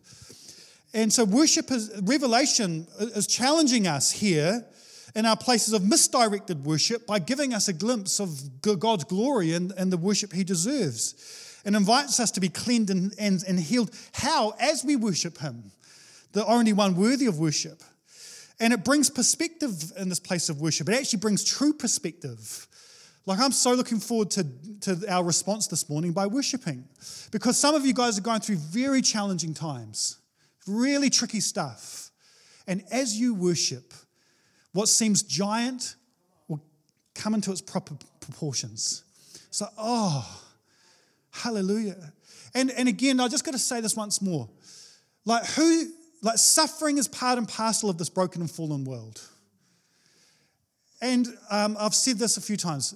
And 0.94 1.12
so 1.12 1.24
worship 1.24 1.70
is 1.70 1.90
revelation 2.02 2.86
is 3.00 3.26
challenging 3.26 3.86
us 3.86 4.10
here 4.10 4.64
in 5.14 5.26
our 5.26 5.36
places 5.36 5.74
of 5.74 5.84
misdirected 5.84 6.64
worship 6.64 7.06
by 7.06 7.18
giving 7.18 7.54
us 7.54 7.68
a 7.68 7.72
glimpse 7.72 8.20
of 8.20 8.62
God's 8.62 9.04
glory 9.04 9.52
and, 9.52 9.72
and 9.76 9.92
the 9.92 9.96
worship 9.96 10.32
He 10.32 10.44
deserves 10.44 11.60
and 11.64 11.76
invites 11.76 12.18
us 12.20 12.30
to 12.32 12.40
be 12.40 12.48
cleansed 12.48 12.90
and, 12.90 13.14
and, 13.18 13.42
and 13.46 13.58
healed. 13.58 13.90
How? 14.12 14.54
As 14.60 14.84
we 14.84 14.96
worship 14.96 15.38
Him, 15.38 15.70
the 16.32 16.44
only 16.46 16.72
one 16.72 16.96
worthy 16.96 17.26
of 17.26 17.38
worship. 17.38 17.82
And 18.60 18.72
it 18.72 18.84
brings 18.84 19.10
perspective 19.10 19.92
in 19.96 20.08
this 20.08 20.20
place 20.20 20.48
of 20.48 20.60
worship. 20.60 20.88
It 20.88 20.94
actually 20.94 21.18
brings 21.20 21.44
true 21.44 21.72
perspective. 21.72 22.68
Like, 23.26 23.38
I'm 23.38 23.52
so 23.52 23.72
looking 23.74 23.98
forward 24.00 24.30
to, 24.32 24.46
to 24.82 25.12
our 25.12 25.24
response 25.24 25.68
this 25.68 25.88
morning 25.88 26.12
by 26.12 26.26
worshiping. 26.26 26.84
Because 27.30 27.56
some 27.56 27.74
of 27.74 27.86
you 27.86 27.92
guys 27.92 28.18
are 28.18 28.22
going 28.22 28.40
through 28.40 28.56
very 28.56 29.02
challenging 29.02 29.54
times, 29.54 30.18
really 30.66 31.10
tricky 31.10 31.40
stuff. 31.40 32.10
And 32.66 32.82
as 32.90 33.18
you 33.18 33.34
worship, 33.34 33.92
what 34.72 34.88
seems 34.88 35.22
giant 35.22 35.96
will 36.48 36.62
come 37.14 37.34
into 37.34 37.50
its 37.50 37.60
proper 37.60 37.94
proportions. 38.20 39.04
So, 39.50 39.66
oh, 39.76 40.42
hallelujah. 41.30 42.12
And, 42.54 42.70
and 42.70 42.88
again, 42.88 43.20
I 43.20 43.28
just 43.28 43.44
got 43.44 43.52
to 43.52 43.58
say 43.58 43.80
this 43.80 43.96
once 43.96 44.22
more. 44.22 44.48
Like, 45.24 45.44
who, 45.46 45.88
like, 46.22 46.38
suffering 46.38 46.98
is 46.98 47.08
part 47.08 47.38
and 47.38 47.48
parcel 47.48 47.90
of 47.90 47.98
this 47.98 48.08
broken 48.08 48.40
and 48.40 48.50
fallen 48.50 48.84
world. 48.84 49.20
And 51.00 51.26
um, 51.50 51.76
I've 51.78 51.94
said 51.94 52.18
this 52.18 52.36
a 52.36 52.40
few 52.40 52.56
times. 52.56 52.94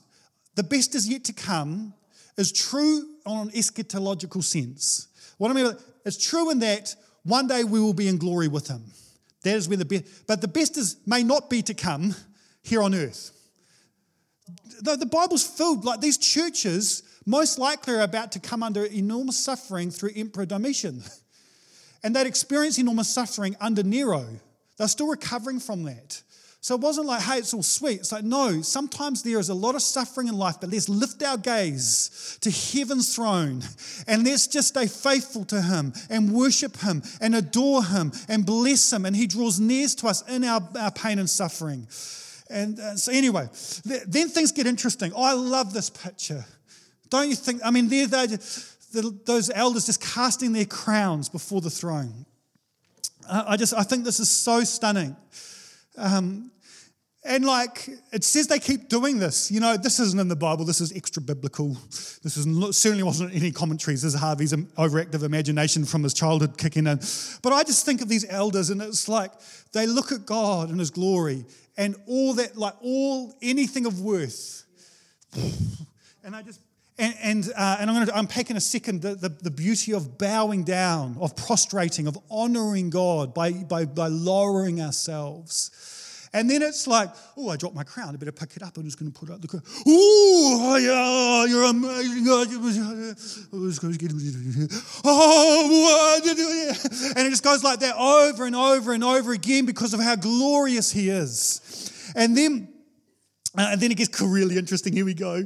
The 0.54 0.62
best 0.62 0.94
is 0.94 1.08
yet 1.08 1.24
to 1.24 1.32
come 1.32 1.92
is 2.38 2.52
true 2.52 3.06
on 3.24 3.48
an 3.48 3.52
eschatological 3.52 4.42
sense. 4.42 5.08
What 5.38 5.50
I 5.50 5.54
mean, 5.54 5.72
it's 6.04 6.24
true 6.24 6.50
in 6.50 6.60
that 6.60 6.94
one 7.26 7.46
day 7.46 7.64
we 7.64 7.80
will 7.80 7.94
be 7.94 8.08
in 8.08 8.18
glory 8.18 8.48
with 8.48 8.68
him. 8.68 8.84
That 9.42 9.56
is 9.56 9.68
where 9.68 9.76
the 9.76 9.84
best, 9.84 10.26
but 10.26 10.40
the 10.40 10.48
best 10.48 10.76
is 10.76 10.96
may 11.06 11.22
not 11.22 11.50
be 11.50 11.62
to 11.62 11.74
come 11.74 12.14
here 12.62 12.82
on 12.82 12.94
earth. 12.94 13.32
The, 14.82 14.96
the 14.96 15.06
Bible's 15.06 15.44
filled, 15.44 15.84
like 15.84 16.00
these 16.00 16.18
churches 16.18 17.02
most 17.24 17.58
likely 17.58 17.94
are 17.94 18.02
about 18.02 18.32
to 18.32 18.38
come 18.38 18.62
under 18.62 18.84
enormous 18.84 19.36
suffering 19.36 19.90
through 19.90 20.10
Emperor 20.14 20.46
Domitian. 20.46 21.02
And 22.04 22.14
they'd 22.14 22.26
experienced 22.26 22.78
enormous 22.78 23.08
suffering 23.08 23.56
under 23.60 23.82
Nero. 23.82 24.26
They're 24.76 24.86
still 24.86 25.08
recovering 25.08 25.58
from 25.58 25.82
that. 25.84 26.22
So 26.66 26.74
it 26.74 26.80
wasn't 26.80 27.06
like, 27.06 27.22
hey, 27.22 27.38
it's 27.38 27.54
all 27.54 27.62
sweet. 27.62 28.00
It's 28.00 28.10
like, 28.10 28.24
no, 28.24 28.60
sometimes 28.60 29.22
there 29.22 29.38
is 29.38 29.50
a 29.50 29.54
lot 29.54 29.76
of 29.76 29.82
suffering 29.82 30.26
in 30.26 30.36
life, 30.36 30.56
but 30.60 30.68
let's 30.68 30.88
lift 30.88 31.22
our 31.22 31.36
gaze 31.36 32.38
to 32.40 32.50
heaven's 32.50 33.14
throne 33.14 33.62
and 34.08 34.24
let's 34.24 34.48
just 34.48 34.66
stay 34.66 34.88
faithful 34.88 35.44
to 35.44 35.62
Him 35.62 35.92
and 36.10 36.32
worship 36.32 36.76
Him 36.78 37.04
and 37.20 37.36
adore 37.36 37.84
Him 37.84 38.10
and 38.28 38.44
bless 38.44 38.92
Him. 38.92 39.06
And 39.06 39.14
He 39.14 39.28
draws 39.28 39.60
near 39.60 39.86
to 39.86 40.08
us 40.08 40.28
in 40.28 40.42
our, 40.42 40.60
our 40.76 40.90
pain 40.90 41.20
and 41.20 41.30
suffering. 41.30 41.86
And 42.50 42.80
uh, 42.80 42.96
so, 42.96 43.12
anyway, 43.12 43.48
then 43.84 44.28
things 44.28 44.50
get 44.50 44.66
interesting. 44.66 45.12
Oh, 45.14 45.22
I 45.22 45.34
love 45.34 45.72
this 45.72 45.88
picture. 45.88 46.44
Don't 47.10 47.28
you 47.28 47.36
think? 47.36 47.60
I 47.64 47.70
mean, 47.70 47.86
there 47.86 48.08
they, 48.08 48.26
the, 48.26 49.16
those 49.24 49.52
elders 49.54 49.86
just 49.86 50.02
casting 50.02 50.52
their 50.52 50.64
crowns 50.64 51.28
before 51.28 51.60
the 51.60 51.70
throne. 51.70 52.26
I 53.30 53.56
just, 53.56 53.72
I 53.72 53.84
think 53.84 54.04
this 54.04 54.18
is 54.18 54.28
so 54.28 54.64
stunning. 54.64 55.14
Um, 55.96 56.50
and 57.26 57.44
like 57.44 57.88
it 58.12 58.24
says 58.24 58.46
they 58.46 58.58
keep 58.58 58.88
doing 58.88 59.18
this. 59.18 59.50
You 59.50 59.60
know, 59.60 59.76
this 59.76 60.00
isn't 60.00 60.18
in 60.18 60.28
the 60.28 60.36
Bible. 60.36 60.64
This 60.64 60.80
is 60.80 60.92
extra 60.96 61.22
biblical. 61.22 61.76
This 62.22 62.36
is 62.36 62.76
certainly 62.76 63.02
wasn't 63.02 63.34
any 63.34 63.52
commentaries. 63.52 64.02
This 64.02 64.14
is 64.14 64.20
Harvey's 64.20 64.52
overactive 64.52 65.22
imagination 65.22 65.84
from 65.84 66.02
his 66.02 66.14
childhood 66.14 66.56
kicking 66.56 66.86
in. 66.86 67.00
But 67.42 67.52
I 67.52 67.62
just 67.62 67.84
think 67.84 68.02
of 68.02 68.08
these 68.08 68.24
elders, 68.28 68.70
and 68.70 68.80
it's 68.80 69.08
like 69.08 69.32
they 69.72 69.86
look 69.86 70.12
at 70.12 70.26
God 70.26 70.70
and 70.70 70.78
His 70.78 70.90
glory, 70.90 71.44
and 71.76 71.96
all 72.06 72.34
that, 72.34 72.56
like 72.56 72.74
all 72.82 73.34
anything 73.42 73.86
of 73.86 74.00
worth. 74.00 74.64
And 76.24 76.34
I 76.34 76.42
just 76.42 76.60
and 76.98 77.14
and, 77.22 77.52
uh, 77.56 77.76
and 77.78 77.90
I'm 77.90 77.96
going 77.96 78.06
to 78.06 78.18
unpack 78.18 78.50
in 78.50 78.56
a 78.56 78.60
second 78.60 79.02
the, 79.02 79.14
the, 79.14 79.28
the 79.28 79.50
beauty 79.50 79.92
of 79.92 80.18
bowing 80.18 80.64
down, 80.64 81.16
of 81.20 81.36
prostrating, 81.36 82.06
of 82.06 82.18
honoring 82.30 82.90
God 82.90 83.34
by 83.34 83.52
by 83.52 83.84
by 83.84 84.08
lowering 84.08 84.80
ourselves. 84.80 85.70
And 86.36 86.50
then 86.50 86.60
it's 86.60 86.86
like, 86.86 87.08
oh, 87.38 87.48
I 87.48 87.56
dropped 87.56 87.74
my 87.74 87.82
crown. 87.82 88.12
I 88.12 88.18
better 88.18 88.30
pick 88.30 88.56
it 88.56 88.62
up. 88.62 88.76
I'm 88.76 88.84
just 88.84 88.98
going 88.98 89.10
to 89.10 89.18
put 89.18 89.30
up 89.30 89.40
the 89.40 89.48
crown. 89.48 89.62
Oh, 89.86 90.76
yeah, 90.76 91.46
you're 91.50 91.64
amazing. 91.64 92.28
Uh, 92.28 92.44
oh, 95.06 96.20
and 97.16 97.26
it 97.26 97.30
just 97.30 97.42
goes 97.42 97.64
like 97.64 97.78
that 97.78 97.96
over 97.96 98.44
and 98.44 98.54
over 98.54 98.92
and 98.92 99.02
over 99.02 99.32
again 99.32 99.64
because 99.64 99.94
of 99.94 100.00
how 100.00 100.14
glorious 100.14 100.92
He 100.92 101.08
is. 101.08 102.12
And 102.14 102.36
then 102.36 102.68
uh, 103.56 103.68
and 103.70 103.80
then 103.80 103.90
it 103.90 103.96
gets 103.96 104.20
really 104.20 104.58
interesting. 104.58 104.92
Here 104.92 105.04
we 105.04 105.14
go. 105.14 105.42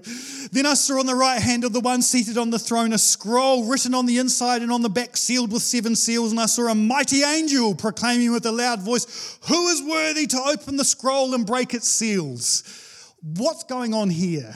Then 0.52 0.66
I 0.66 0.74
saw 0.74 0.98
on 0.98 1.06
the 1.06 1.14
right 1.14 1.40
hand 1.40 1.64
of 1.64 1.72
the 1.72 1.80
one 1.80 2.02
seated 2.02 2.36
on 2.36 2.50
the 2.50 2.58
throne 2.58 2.92
a 2.92 2.98
scroll 2.98 3.64
written 3.64 3.94
on 3.94 4.06
the 4.06 4.18
inside 4.18 4.62
and 4.62 4.72
on 4.72 4.82
the 4.82 4.90
back, 4.90 5.16
sealed 5.16 5.52
with 5.52 5.62
seven 5.62 5.94
seals. 5.94 6.32
And 6.32 6.40
I 6.40 6.46
saw 6.46 6.68
a 6.68 6.74
mighty 6.74 7.22
angel 7.22 7.74
proclaiming 7.74 8.32
with 8.32 8.44
a 8.46 8.52
loud 8.52 8.80
voice, 8.80 9.38
Who 9.48 9.68
is 9.68 9.82
worthy 9.82 10.26
to 10.28 10.38
open 10.38 10.76
the 10.76 10.84
scroll 10.84 11.34
and 11.34 11.46
break 11.46 11.74
its 11.74 11.88
seals? 11.88 13.14
What's 13.22 13.64
going 13.64 13.94
on 13.94 14.10
here? 14.10 14.54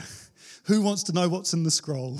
Who 0.65 0.81
wants 0.81 1.03
to 1.03 1.13
know 1.13 1.29
what's 1.29 1.53
in 1.53 1.63
the 1.63 1.71
scroll? 1.71 2.17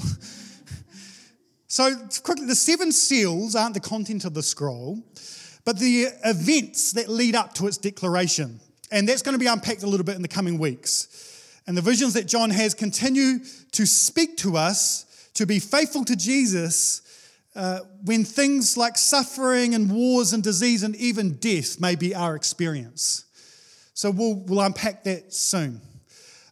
so, 1.68 1.96
quickly, 2.24 2.46
the 2.46 2.56
seven 2.56 2.92
seals 2.92 3.56
aren't 3.56 3.74
the 3.74 3.80
content 3.80 4.24
of 4.24 4.36
the 4.36 4.44
scroll, 4.44 5.04
but 5.66 5.80
the 5.80 6.08
events 6.24 6.92
that 6.94 7.10
lead 7.10 7.36
up 7.36 7.56
to 7.56 7.66
its 7.68 7.78
declaration. 7.78 8.60
And 8.92 9.08
that's 9.08 9.22
going 9.22 9.34
to 9.34 9.40
be 9.40 9.48
unpacked 9.48 9.84
a 9.84 9.88
little 9.88 10.06
bit 10.06 10.16
in 10.16 10.22
the 10.22 10.28
coming 10.28 10.58
weeks. 10.58 11.52
And 11.68 11.76
the 11.76 11.82
visions 11.82 12.14
that 12.14 12.28
John 12.28 12.52
has 12.52 12.74
continue 12.74 13.40
to 13.72 13.86
speak 13.86 14.38
to 14.38 14.58
us 14.58 15.30
to 15.34 15.46
be 15.46 15.60
faithful 15.60 16.06
to 16.06 16.16
Jesus 16.16 17.02
uh, 17.56 17.80
when 18.04 18.24
things 18.24 18.78
like 18.78 18.98
suffering 18.98 19.74
and 19.74 19.92
wars 19.92 20.34
and 20.34 20.44
disease 20.44 20.84
and 20.84 20.96
even 20.98 21.36
death 21.36 21.80
may 21.80 21.96
be 21.96 22.14
our 22.14 22.36
experience. 22.36 23.26
So 23.94 24.12
we'll, 24.12 24.36
we'll 24.36 24.62
unpack 24.62 25.06
that 25.06 25.34
soon. 25.34 25.82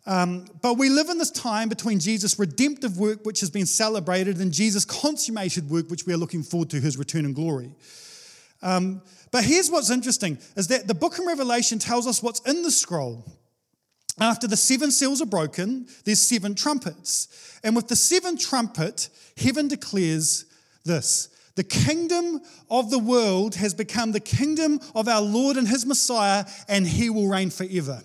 Um, 0.06 0.46
but 0.62 0.78
we 0.78 0.90
live 0.90 1.10
in 1.10 1.18
this 1.18 1.32
time 1.32 1.70
between 1.70 2.00
Jesus' 2.00 2.38
redemptive 2.38 2.98
work, 2.98 3.26
which 3.26 3.40
has 3.40 3.50
been 3.50 3.66
celebrated, 3.66 4.38
and 4.40 4.52
Jesus' 4.52 4.84
consummated 4.86 5.70
work, 5.70 5.90
which 5.90 6.06
we 6.06 6.14
are 6.14 6.18
looking 6.18 6.44
forward 6.44 6.70
to, 6.72 6.80
his 6.80 6.98
return 6.98 7.26
in 7.26 7.34
glory. 7.34 7.72
Um, 8.64 9.02
but 9.32 9.44
here's 9.44 9.70
what's 9.70 9.92
interesting 9.92 10.40
is 10.56 10.68
that 10.68 10.88
the 10.88 10.96
book 10.96 11.20
of 11.20 11.26
Revelation 11.26 11.78
tells 11.78 12.08
us 12.08 12.24
what's 12.24 12.40
in 12.42 12.64
the 12.64 12.72
scroll. 12.72 13.26
After 14.20 14.48
the 14.48 14.58
seven 14.58 14.92
seals 14.92 15.22
are 15.22 15.28
broken, 15.28 15.88
there's 16.06 16.22
seven 16.22 16.56
trumpets. 16.56 17.60
And 17.64 17.76
with 17.76 17.88
the 17.88 17.96
seventh 17.96 18.40
trumpet, 18.42 19.10
heaven 19.38 19.68
declares 19.68 20.46
this 20.86 21.30
the 21.56 21.64
kingdom 21.64 22.42
of 22.70 22.90
the 22.90 23.00
world 23.00 23.56
has 23.56 23.74
become 23.74 24.12
the 24.12 24.20
kingdom 24.20 24.80
of 24.96 25.08
our 25.08 25.22
Lord 25.22 25.58
and 25.58 25.68
his 25.68 25.86
Messiah, 25.86 26.46
and 26.68 26.88
he 26.88 27.10
will 27.10 27.28
reign 27.28 27.52
forever. 27.52 28.02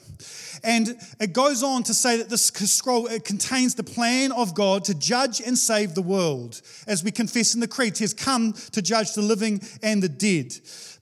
And 0.65 0.97
it 1.21 1.33
goes 1.33 1.63
on 1.63 1.85
to 1.85 1.95
say 1.95 2.19
that 2.19 2.29
this 2.29 2.47
scroll 2.47 3.07
it 3.07 3.25
contains 3.25 3.75
the 3.75 3.85
plan 3.85 4.33
of 4.33 4.55
God 4.55 4.85
to 4.85 4.95
judge 4.95 5.41
and 5.41 5.57
save 5.57 5.95
the 5.95 6.03
world. 6.03 6.61
As 6.87 7.05
we 7.05 7.11
confess 7.11 7.55
in 7.55 7.61
the 7.61 7.69
creed, 7.69 7.97
he 7.97 8.05
has 8.05 8.13
come 8.13 8.53
to 8.73 8.83
judge 8.83 9.15
the 9.15 9.23
living 9.23 9.63
and 9.83 10.03
the 10.03 10.09
dead. 10.09 10.53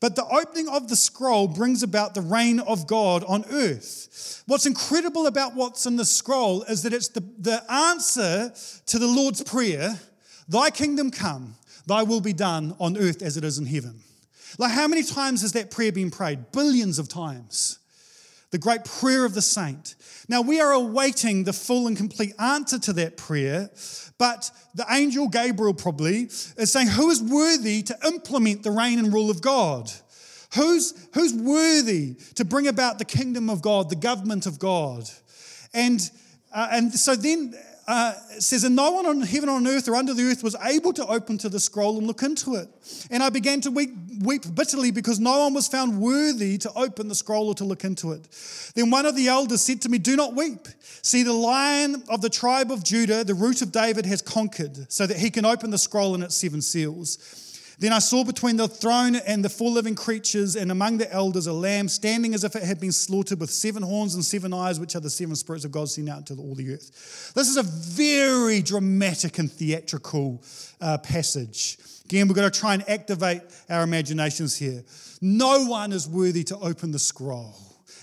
But 0.00 0.14
the 0.14 0.26
opening 0.26 0.68
of 0.68 0.88
the 0.88 0.96
scroll 0.96 1.48
brings 1.48 1.82
about 1.82 2.14
the 2.14 2.20
reign 2.20 2.61
of 2.61 2.87
God 2.87 3.24
on 3.24 3.44
earth. 3.50 4.42
What's 4.46 4.66
incredible 4.66 5.26
about 5.26 5.54
what's 5.54 5.87
in 5.87 5.96
the 5.96 6.04
scroll 6.04 6.62
is 6.64 6.82
that 6.82 6.92
it's 6.92 7.09
the, 7.09 7.24
the 7.38 7.72
answer 7.72 8.52
to 8.87 8.98
the 8.98 9.06
Lord's 9.06 9.42
prayer 9.42 9.98
Thy 10.48 10.70
kingdom 10.70 11.11
come, 11.11 11.56
thy 11.87 12.03
will 12.03 12.20
be 12.20 12.33
done 12.33 12.75
on 12.79 12.96
earth 12.96 13.22
as 13.22 13.37
it 13.37 13.44
is 13.44 13.59
in 13.59 13.66
heaven. 13.66 14.01
Like, 14.59 14.72
how 14.72 14.88
many 14.88 15.03
times 15.03 15.42
has 15.42 15.53
that 15.53 15.70
prayer 15.70 15.92
been 15.92 16.11
prayed? 16.11 16.53
Billions 16.53 16.99
of 16.99 17.09
times 17.09 17.79
the 18.51 18.59
great 18.59 18.85
prayer 18.85 19.25
of 19.25 19.35
the 19.35 19.42
saint. 19.42 19.96
Now, 20.29 20.40
we 20.40 20.61
are 20.61 20.72
awaiting 20.72 21.44
the 21.44 21.53
full 21.53 21.87
and 21.88 21.96
complete 21.96 22.33
answer 22.38 22.79
to 22.79 22.92
that 22.94 23.16
prayer, 23.16 23.70
but 24.18 24.51
the 24.75 24.87
angel 24.90 25.29
Gabriel 25.29 25.75
probably 25.75 26.22
is 26.22 26.72
saying, 26.72 26.88
Who 26.88 27.11
is 27.11 27.22
worthy 27.22 27.83
to 27.83 27.99
implement 28.07 28.62
the 28.62 28.70
reign 28.70 28.99
and 28.99 29.12
rule 29.12 29.31
of 29.31 29.42
God? 29.42 29.90
Who's, 30.55 30.94
who's 31.12 31.35
worthy 31.35 32.14
to 32.37 32.44
bring 32.44 32.66
about 32.68 32.99
the 32.99 33.05
kingdom 33.05 33.51
of 33.51 33.61
God, 33.62 33.90
the 33.90 33.96
government 33.96 34.46
of 34.46 34.59
God? 34.59 35.05
And, 35.75 36.01
uh, 36.55 36.68
and 36.70 36.92
so 36.92 37.14
then 37.14 37.55
uh, 37.87 38.14
says, 38.38 38.64
And 38.64 38.75
no 38.75 38.90
one 38.90 39.07
on 39.07 39.20
heaven, 39.20 39.49
on 39.49 39.66
earth, 39.66 39.88
or 39.88 39.94
under 39.94 40.12
the 40.12 40.25
earth 40.25 40.42
was 40.42 40.57
able 40.64 40.92
to 40.94 41.07
open 41.07 41.38
to 41.38 41.49
the 41.49 41.61
scroll 41.61 41.99
and 41.99 42.07
look 42.07 42.22
into 42.22 42.57
it. 42.57 42.68
And 43.11 43.22
I 43.22 43.31
began 43.31 43.61
to 43.62 43.70
weep, 43.70 43.90
weep 44.20 44.42
bitterly 44.55 44.90
because 44.90 45.20
no 45.20 45.40
one 45.40 45.55
was 45.55 45.68
found 45.68 46.01
worthy 46.01 46.59
to 46.59 46.72
open 46.75 47.09
the 47.09 47.14
scroll 47.14 47.49
or 47.49 47.55
to 47.55 47.64
look 47.64 47.85
into 47.85 48.12
it. 48.12 48.29
Then 48.75 48.90
one 48.90 49.07
of 49.07 49.14
the 49.14 49.29
elders 49.29 49.62
said 49.62 49.83
to 49.83 49.88
me, 49.88 49.99
Do 49.99 50.16
not 50.16 50.35
weep. 50.35 50.66
See, 51.03 51.22
the 51.22 51.33
lion 51.33 52.03
of 52.09 52.20
the 52.20 52.31
tribe 52.31 52.72
of 52.72 52.83
Judah, 52.83 53.22
the 53.22 53.35
root 53.35 53.62
of 53.62 53.70
David, 53.70 54.07
has 54.07 54.20
conquered, 54.20 54.90
so 54.92 55.07
that 55.07 55.18
he 55.18 55.31
can 55.31 55.44
open 55.44 55.70
the 55.70 55.79
scroll 55.79 56.14
and 56.14 56.25
its 56.25 56.37
seven 56.37 56.61
seals. 56.61 57.45
Then 57.79 57.93
I 57.93 57.99
saw 57.99 58.25
between 58.25 58.57
the 58.57 58.69
throne 58.69 59.17
and 59.17 59.45
the 59.45 59.51
four 59.51 59.71
living 59.71 59.95
creatures 59.95 60.57
and 60.57 60.71
among 60.71 60.97
the 60.97 61.12
elders 61.12 61.47
a 61.47 61.53
lamb 61.53 61.89
standing 61.89 62.33
as 62.33 62.43
if 62.43 62.57
it 62.57 62.62
had 62.62 62.81
been 62.81 62.93
slaughtered 62.93 63.39
with 63.39 63.51
seven 63.51 63.83
horns 63.83 64.15
and 64.15 64.25
seven 64.25 64.55
eyes, 64.55 64.81
which 64.81 64.97
are 64.97 65.01
the 65.01 65.11
seven 65.11 65.37
spirits 65.37 65.67
of 65.67 65.73
God 65.73 65.91
sent 65.91 66.09
out 66.09 66.31
into 66.31 66.41
all 66.41 66.55
the 66.55 66.73
earth. 66.73 67.33
This 67.35 67.49
is 67.49 67.59
a 67.59 67.62
very 67.62 68.62
dramatic 68.62 69.39
and 69.39 69.53
theatrical 69.53 70.43
uh, 70.81 70.97
passage. 70.99 71.77
Again, 72.07 72.29
we're 72.29 72.35
going 72.35 72.51
to 72.51 72.59
try 72.59 72.73
and 72.73 72.89
activate 72.89 73.43
our 73.69 73.83
imaginations 73.83 74.57
here. 74.57 74.83
No 75.21 75.67
one 75.67 75.93
is 75.93 76.09
worthy 76.09 76.45
to 76.45 76.57
open 76.59 76.93
the 76.93 76.99
scroll. 76.99 77.55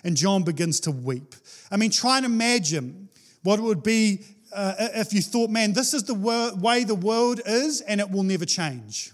And 0.03 0.15
John 0.15 0.43
begins 0.43 0.81
to 0.81 0.91
weep. 0.91 1.33
I 1.71 1.77
mean, 1.77 1.89
try 1.89 2.17
and 2.17 2.25
imagine 2.25 3.09
what 3.41 3.57
it 3.57 3.63
would 3.63 3.81
be 3.81 4.23
uh, 4.53 4.75
if 4.77 5.13
you 5.13 5.21
thought, 5.21 5.49
man, 5.49 5.73
this 5.73 5.95
is 5.95 6.03
the 6.03 6.13
way 6.13 6.83
the 6.83 6.95
world 6.95 7.41
is 7.45 7.81
and 7.81 7.99
it 7.99 8.11
will 8.11 8.23
never 8.23 8.45
change. 8.45 9.11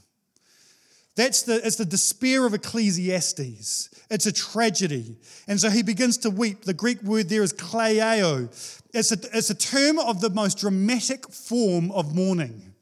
That's 1.19 1.41
the, 1.41 1.55
it's 1.67 1.75
the 1.75 1.84
despair 1.84 2.45
of 2.45 2.53
Ecclesiastes. 2.53 3.89
It's 4.10 4.25
a 4.25 4.32
tragedy. 4.32 5.17
And 5.49 5.60
so 5.60 5.69
he 5.69 5.84
begins 5.84 6.17
to 6.19 6.29
weep. 6.29 6.62
The 6.62 6.73
Greek 6.73 7.03
word 7.03 7.27
there 7.27 7.43
is 7.43 7.51
kleio. 7.51 8.45
It's 8.93 9.12
a, 9.12 9.17
it's 9.38 9.49
a 9.49 9.53
term 9.53 9.99
of 9.99 10.21
the 10.21 10.29
most 10.29 10.60
dramatic 10.60 11.29
form 11.29 11.91
of 11.91 12.15
mourning. 12.15 12.73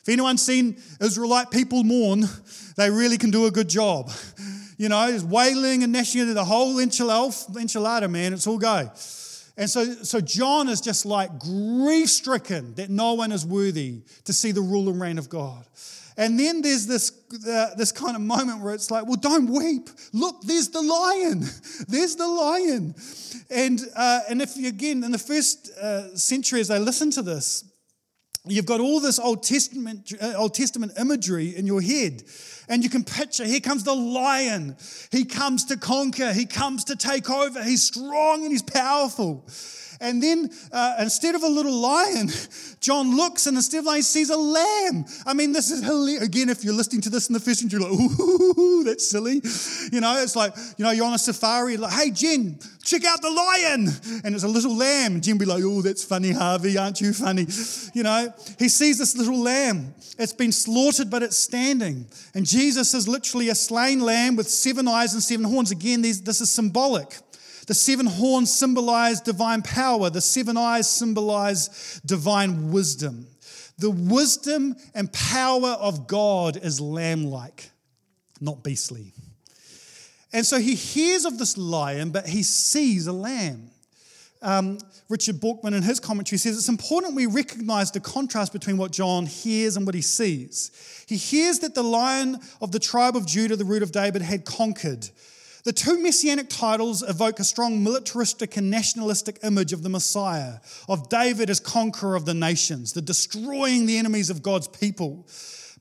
If 0.00 0.08
anyone's 0.08 0.46
seen 0.46 0.80
Israelite 1.00 1.50
people 1.50 1.82
mourn, 1.82 2.22
they 2.76 2.88
really 2.88 3.18
can 3.18 3.32
do 3.32 3.46
a 3.46 3.50
good 3.50 3.68
job. 3.68 4.12
You 4.78 4.88
know, 4.88 5.08
it's 5.08 5.24
wailing 5.24 5.82
and 5.82 5.92
gnashing 5.92 6.28
of 6.28 6.34
the 6.36 6.44
whole 6.44 6.76
enchilada, 6.76 7.50
enchilada, 7.56 8.08
man, 8.08 8.32
it's 8.32 8.46
all 8.46 8.58
go. 8.58 8.92
And 9.56 9.68
so, 9.68 9.84
so 10.04 10.20
John 10.20 10.68
is 10.68 10.80
just 10.80 11.04
like 11.04 11.36
grief 11.40 12.08
stricken 12.08 12.74
that 12.74 12.90
no 12.90 13.14
one 13.14 13.32
is 13.32 13.44
worthy 13.44 14.02
to 14.24 14.32
see 14.32 14.52
the 14.52 14.60
rule 14.60 14.88
and 14.88 15.00
reign 15.00 15.18
of 15.18 15.28
God. 15.28 15.66
And 16.16 16.38
then 16.38 16.62
there's 16.62 16.86
this, 16.86 17.12
uh, 17.48 17.74
this 17.76 17.92
kind 17.92 18.16
of 18.16 18.22
moment 18.22 18.60
where 18.60 18.74
it's 18.74 18.90
like, 18.90 19.06
well, 19.06 19.16
don't 19.16 19.48
weep. 19.48 19.88
Look, 20.12 20.42
there's 20.42 20.68
the 20.68 20.82
lion. 20.82 21.40
There's 21.88 22.16
the 22.16 22.28
lion. 22.28 22.94
And, 23.50 23.80
uh, 23.96 24.20
and 24.28 24.42
if 24.42 24.56
you, 24.56 24.68
again, 24.68 25.04
in 25.04 25.12
the 25.12 25.18
first 25.18 25.70
uh, 25.78 26.14
century, 26.16 26.60
as 26.60 26.68
they 26.68 26.78
listen 26.78 27.10
to 27.12 27.22
this, 27.22 27.64
you've 28.46 28.66
got 28.66 28.80
all 28.80 29.00
this 29.00 29.18
Old 29.18 29.42
Testament, 29.42 30.12
uh, 30.20 30.34
Old 30.36 30.54
Testament 30.54 30.92
imagery 30.98 31.56
in 31.56 31.66
your 31.66 31.80
head. 31.80 32.22
And 32.68 32.82
you 32.82 32.90
can 32.90 33.04
picture, 33.04 33.44
here 33.44 33.60
comes 33.60 33.84
the 33.84 33.94
lion. 33.94 34.76
He 35.10 35.24
comes 35.24 35.64
to 35.66 35.76
conquer. 35.76 36.32
He 36.32 36.46
comes 36.46 36.84
to 36.84 36.96
take 36.96 37.28
over. 37.30 37.62
He's 37.62 37.82
strong 37.82 38.42
and 38.42 38.52
he's 38.52 38.62
powerful. 38.62 39.46
And 40.02 40.22
then 40.22 40.50
uh, 40.72 40.96
instead 41.00 41.34
of 41.34 41.42
a 41.42 41.48
little 41.48 41.72
lion, 41.72 42.28
John 42.80 43.16
looks 43.16 43.46
and 43.46 43.56
instead 43.56 43.78
of 43.78 43.84
lion, 43.86 44.02
sees 44.02 44.30
a 44.30 44.36
lamb. 44.36 45.04
I 45.24 45.32
mean, 45.34 45.52
this 45.52 45.70
is 45.70 45.82
hilarious. 45.82 46.22
Again, 46.22 46.48
if 46.48 46.64
you're 46.64 46.74
listening 46.74 47.00
to 47.02 47.10
this 47.10 47.28
in 47.28 47.32
the 47.32 47.40
first 47.40 47.62
you're 47.70 47.80
like, 47.80 47.92
ooh, 47.92 48.84
that's 48.84 49.08
silly. 49.08 49.40
You 49.92 50.00
know, 50.00 50.20
it's 50.20 50.34
like, 50.36 50.54
you 50.76 50.84
know, 50.84 50.90
you're 50.90 51.06
on 51.06 51.14
a 51.14 51.18
safari, 51.18 51.76
like, 51.76 51.92
hey, 51.92 52.10
Jen, 52.10 52.58
check 52.82 53.04
out 53.04 53.22
the 53.22 53.30
lion. 53.30 53.88
And 54.24 54.34
it's 54.34 54.44
a 54.44 54.48
little 54.48 54.76
lamb. 54.76 55.20
Jen 55.20 55.38
be 55.38 55.44
like, 55.44 55.62
oh, 55.64 55.82
that's 55.82 56.04
funny, 56.04 56.32
Harvey, 56.32 56.76
aren't 56.76 57.00
you 57.00 57.12
funny? 57.12 57.46
You 57.94 58.02
know, 58.02 58.32
he 58.58 58.68
sees 58.68 58.98
this 58.98 59.16
little 59.16 59.38
lamb. 59.38 59.94
It's 60.18 60.32
been 60.32 60.52
slaughtered, 60.52 61.10
but 61.10 61.22
it's 61.22 61.38
standing. 61.38 62.06
And 62.34 62.44
Jesus 62.44 62.94
is 62.94 63.06
literally 63.06 63.48
a 63.48 63.54
slain 63.54 64.00
lamb 64.00 64.36
with 64.36 64.48
seven 64.48 64.88
eyes 64.88 65.14
and 65.14 65.22
seven 65.22 65.44
horns. 65.44 65.70
Again, 65.70 66.02
this 66.02 66.40
is 66.40 66.50
symbolic. 66.50 67.16
The 67.72 67.76
seven 67.76 68.04
horns 68.04 68.52
symbolize 68.52 69.22
divine 69.22 69.62
power, 69.62 70.10
the 70.10 70.20
seven 70.20 70.58
eyes 70.58 70.90
symbolize 70.90 72.02
divine 72.04 72.70
wisdom. 72.70 73.26
The 73.78 73.88
wisdom 73.88 74.76
and 74.94 75.10
power 75.10 75.70
of 75.70 76.06
God 76.06 76.58
is 76.58 76.82
lamb 76.82 77.24
like, 77.24 77.70
not 78.42 78.62
beastly. 78.62 79.14
And 80.34 80.44
so 80.44 80.58
he 80.58 80.74
hears 80.74 81.24
of 81.24 81.38
this 81.38 81.56
lion, 81.56 82.10
but 82.10 82.26
he 82.26 82.42
sees 82.42 83.06
a 83.06 83.12
lamb. 83.14 83.70
Um, 84.42 84.76
Richard 85.08 85.36
Bauckham, 85.36 85.72
in 85.74 85.82
his 85.82 85.98
commentary, 85.98 86.36
says 86.36 86.58
it's 86.58 86.68
important 86.68 87.14
we 87.14 87.24
recognize 87.24 87.90
the 87.90 88.00
contrast 88.00 88.52
between 88.52 88.76
what 88.76 88.92
John 88.92 89.24
hears 89.24 89.78
and 89.78 89.86
what 89.86 89.94
he 89.94 90.02
sees. 90.02 91.04
He 91.08 91.16
hears 91.16 91.60
that 91.60 91.74
the 91.74 91.82
lion 91.82 92.38
of 92.60 92.70
the 92.70 92.78
tribe 92.78 93.16
of 93.16 93.26
Judah, 93.26 93.56
the 93.56 93.64
root 93.64 93.82
of 93.82 93.92
David, 93.92 94.20
had 94.20 94.44
conquered. 94.44 95.08
The 95.64 95.72
two 95.72 96.02
messianic 96.02 96.48
titles 96.48 97.04
evoke 97.08 97.38
a 97.38 97.44
strong 97.44 97.84
militaristic 97.84 98.56
and 98.56 98.68
nationalistic 98.68 99.38
image 99.44 99.72
of 99.72 99.84
the 99.84 99.88
Messiah, 99.88 100.54
of 100.88 101.08
David 101.08 101.50
as 101.50 101.60
conqueror 101.60 102.16
of 102.16 102.24
the 102.24 102.34
nations, 102.34 102.92
the 102.92 103.02
destroying 103.02 103.86
the 103.86 103.96
enemies 103.96 104.28
of 104.28 104.42
God's 104.42 104.66
people. 104.66 105.24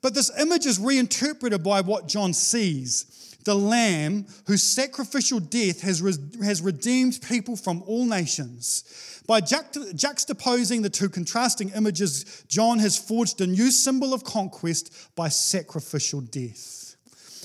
But 0.03 0.13
this 0.13 0.31
image 0.39 0.67
is 0.67 0.79
reinterpreted 0.79 1.63
by 1.63 1.81
what 1.81 2.07
John 2.07 2.33
sees. 2.33 3.17
the 3.43 3.55
Lamb 3.55 4.27
whose 4.45 4.61
sacrificial 4.61 5.39
death 5.39 5.81
has, 5.81 5.99
has 6.43 6.61
redeemed 6.61 7.19
people 7.27 7.55
from 7.55 7.83
all 7.87 8.05
nations. 8.05 8.83
By 9.25 9.41
juxtaposing 9.41 10.83
the 10.83 10.91
two 10.91 11.09
contrasting 11.09 11.69
images, 11.69 12.43
John 12.47 12.77
has 12.79 12.97
forged 12.97 13.41
a 13.41 13.47
new 13.47 13.71
symbol 13.71 14.13
of 14.13 14.23
conquest 14.23 15.15
by 15.15 15.29
sacrificial 15.29 16.21
death. 16.21 16.80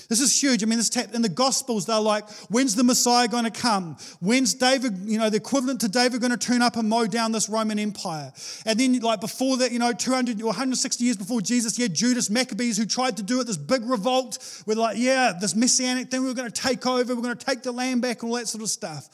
This 0.08 0.20
is 0.20 0.40
huge. 0.40 0.62
I 0.62 0.66
mean, 0.66 0.78
this 0.78 0.94
in 0.96 1.22
the 1.22 1.28
Gospels, 1.28 1.86
they're 1.86 1.98
like, 1.98 2.28
when's 2.48 2.74
the 2.74 2.84
Messiah 2.84 3.28
going 3.28 3.44
to 3.44 3.50
come? 3.50 3.96
When's 4.20 4.54
David, 4.54 4.98
you 5.04 5.18
know, 5.18 5.30
the 5.30 5.36
equivalent 5.36 5.80
to 5.80 5.88
David 5.88 6.20
going 6.20 6.30
to 6.30 6.36
turn 6.36 6.62
up 6.62 6.76
and 6.76 6.88
mow 6.88 7.06
down 7.06 7.32
this 7.32 7.48
Roman 7.48 7.78
Empire? 7.78 8.32
And 8.64 8.78
then, 8.78 8.98
like, 9.00 9.20
before 9.20 9.56
that, 9.58 9.72
you 9.72 9.78
know, 9.78 9.92
200 9.92 10.40
or 10.40 10.46
160 10.46 11.04
years 11.04 11.16
before 11.16 11.40
Jesus, 11.40 11.76
had 11.76 11.94
Judas 11.94 12.30
Maccabees 12.30 12.76
who 12.76 12.86
tried 12.86 13.16
to 13.16 13.22
do 13.22 13.40
it, 13.40 13.46
this 13.46 13.56
big 13.56 13.84
revolt 13.84 14.38
with, 14.66 14.78
like, 14.78 14.96
yeah, 14.98 15.32
this 15.40 15.56
messianic 15.56 16.10
thing, 16.10 16.20
we 16.22 16.28
we're 16.28 16.34
going 16.34 16.50
to 16.50 16.62
take 16.62 16.86
over, 16.86 17.14
we're 17.14 17.22
going 17.22 17.36
to 17.36 17.44
take 17.46 17.62
the 17.62 17.72
land 17.72 18.02
back, 18.02 18.22
and 18.22 18.30
all 18.30 18.36
that 18.36 18.48
sort 18.48 18.62
of 18.62 18.70
stuff. 18.70 19.08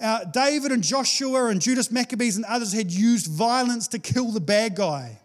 Uh, 0.00 0.24
David 0.24 0.72
and 0.72 0.82
Joshua 0.82 1.46
and 1.46 1.60
Judas 1.60 1.90
Maccabees 1.90 2.36
and 2.36 2.44
others 2.46 2.72
had 2.72 2.90
used 2.90 3.26
violence 3.26 3.88
to 3.88 3.98
kill 3.98 4.30
the 4.30 4.40
bad 4.40 4.74
guy. 4.74 5.20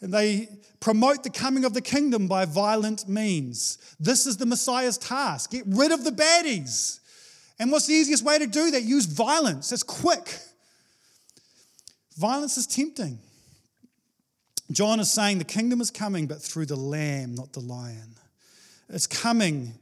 And 0.00 0.12
they 0.12 0.48
promote 0.82 1.22
the 1.22 1.30
coming 1.30 1.64
of 1.64 1.74
the 1.74 1.80
kingdom 1.80 2.26
by 2.26 2.44
violent 2.44 3.08
means. 3.08 3.78
This 4.00 4.26
is 4.26 4.36
the 4.36 4.44
Messiah's 4.44 4.98
task 4.98 5.52
get 5.52 5.62
rid 5.66 5.92
of 5.92 6.02
the 6.02 6.10
baddies. 6.10 6.98
And 7.58 7.70
what's 7.70 7.86
the 7.86 7.94
easiest 7.94 8.24
way 8.24 8.38
to 8.38 8.48
do 8.48 8.72
that? 8.72 8.82
Use 8.82 9.06
violence. 9.06 9.70
It's 9.70 9.84
quick. 9.84 10.38
Violence 12.18 12.58
is 12.58 12.66
tempting. 12.66 13.20
John 14.72 14.98
is 14.98 15.10
saying 15.10 15.38
the 15.38 15.44
kingdom 15.44 15.80
is 15.80 15.90
coming, 15.90 16.26
but 16.26 16.42
through 16.42 16.66
the 16.66 16.76
lamb, 16.76 17.36
not 17.36 17.52
the 17.52 17.60
lion. 17.60 18.16
It's 18.88 19.06
coming 19.06 19.74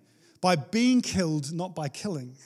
by 0.42 0.56
being 0.56 1.00
killed, 1.00 1.50
not 1.50 1.74
by 1.74 1.88
killing. 1.88 2.36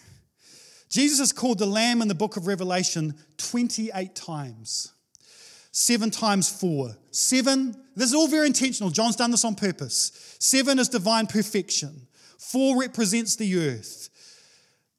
Jesus 0.88 1.18
is 1.18 1.32
called 1.32 1.58
the 1.58 1.66
lamb 1.66 2.00
in 2.02 2.06
the 2.06 2.14
book 2.14 2.36
of 2.36 2.46
Revelation 2.46 3.14
28 3.38 4.14
times 4.14 4.92
seven 5.74 6.08
times 6.08 6.48
four. 6.48 6.96
Seven, 7.10 7.74
this 7.96 8.08
is 8.08 8.14
all 8.14 8.28
very 8.28 8.46
intentional. 8.46 8.90
John's 8.90 9.16
done 9.16 9.32
this 9.32 9.44
on 9.44 9.56
purpose. 9.56 10.36
Seven 10.38 10.78
is 10.78 10.88
divine 10.88 11.26
perfection, 11.26 12.06
four 12.38 12.80
represents 12.80 13.36
the 13.36 13.58
earth. 13.58 14.08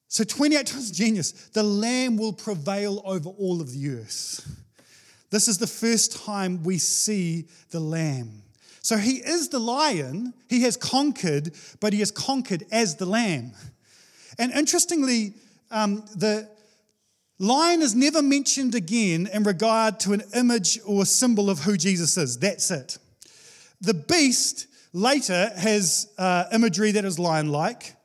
So 0.10 0.24
28 0.24 0.68
times 0.68 0.92
genius. 0.98 1.32
The 1.54 1.64
Lamb 1.64 2.18
will 2.18 2.34
prevail 2.34 3.02
over 3.06 3.30
all 3.30 3.62
of 3.62 3.72
the 3.72 3.90
earth. 3.90 4.46
This 5.32 5.48
is 5.48 5.58
the 5.58 5.68
first 5.68 6.26
time 6.26 6.62
we 6.64 6.78
see 6.78 7.48
the 7.72 7.80
Lamb. 7.80 8.44
So 8.82 8.98
he 8.98 9.16
is 9.16 9.50
the 9.50 9.60
lion, 9.60 10.34
he 10.48 10.62
has 10.62 10.78
conquered, 10.78 11.56
but 11.80 11.92
he 11.92 12.00
has 12.00 12.12
conquered 12.12 12.66
as 12.72 12.98
the 12.98 13.06
Lamb. 13.06 13.54
And 14.38 14.52
interestingly, 14.52 15.34
um, 15.72 16.06
the, 16.16 16.48
Lion 17.38 17.82
is 17.82 17.94
never 17.94 18.22
mentioned 18.22 18.76
again 18.76 19.28
in 19.34 19.44
regard 19.44 20.00
to 20.02 20.14
an 20.14 20.24
image 20.34 20.80
or 20.86 21.06
symbol 21.06 21.50
of 21.50 21.60
who 21.60 21.76
Jesus 21.76 22.16
is. 22.18 22.38
That's 22.38 22.72
it. 22.72 22.98
The 23.82 23.94
beast 23.94 24.68
later 24.94 25.52
has 25.58 26.08
uh, 26.18 26.46
imagery 26.54 26.92
that 26.92 27.04
is 27.04 27.20
lion 27.20 27.50
like, 27.50 27.96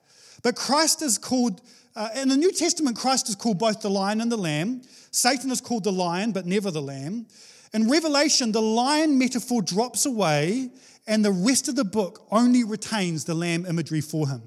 but 0.42 0.56
Christ 0.56 1.02
is 1.02 1.16
called, 1.16 1.60
uh, 1.94 2.08
in 2.16 2.28
the 2.28 2.36
New 2.36 2.50
Testament, 2.50 2.96
Christ 2.96 3.28
is 3.28 3.36
called 3.36 3.58
both 3.58 3.82
the 3.82 3.90
lion 3.90 4.20
and 4.20 4.32
the 4.32 4.36
lamb. 4.36 4.82
Satan 5.12 5.52
is 5.52 5.60
called 5.60 5.84
the 5.84 5.92
lion, 5.92 6.32
but 6.32 6.46
never 6.46 6.72
the 6.72 6.82
lamb. 6.82 7.26
In 7.72 7.88
Revelation, 7.88 8.50
the 8.50 8.62
lion 8.62 9.16
metaphor 9.16 9.62
drops 9.62 10.06
away, 10.06 10.70
and 11.06 11.24
the 11.24 11.30
rest 11.30 11.68
of 11.68 11.76
the 11.76 11.84
book 11.84 12.26
only 12.32 12.64
retains 12.64 13.24
the 13.24 13.34
lamb 13.34 13.64
imagery 13.64 14.00
for 14.00 14.28
him. 14.28 14.42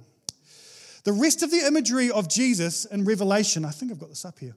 The 1.04 1.14
rest 1.14 1.44
of 1.44 1.52
the 1.52 1.66
imagery 1.66 2.10
of 2.10 2.30
Jesus 2.30 2.86
in 2.86 3.04
Revelation, 3.06 3.66
I 3.66 3.72
think 3.72 3.92
I've 3.92 4.00
got 4.00 4.10
this 4.10 4.26
up 4.26 4.40
here. 4.40 4.56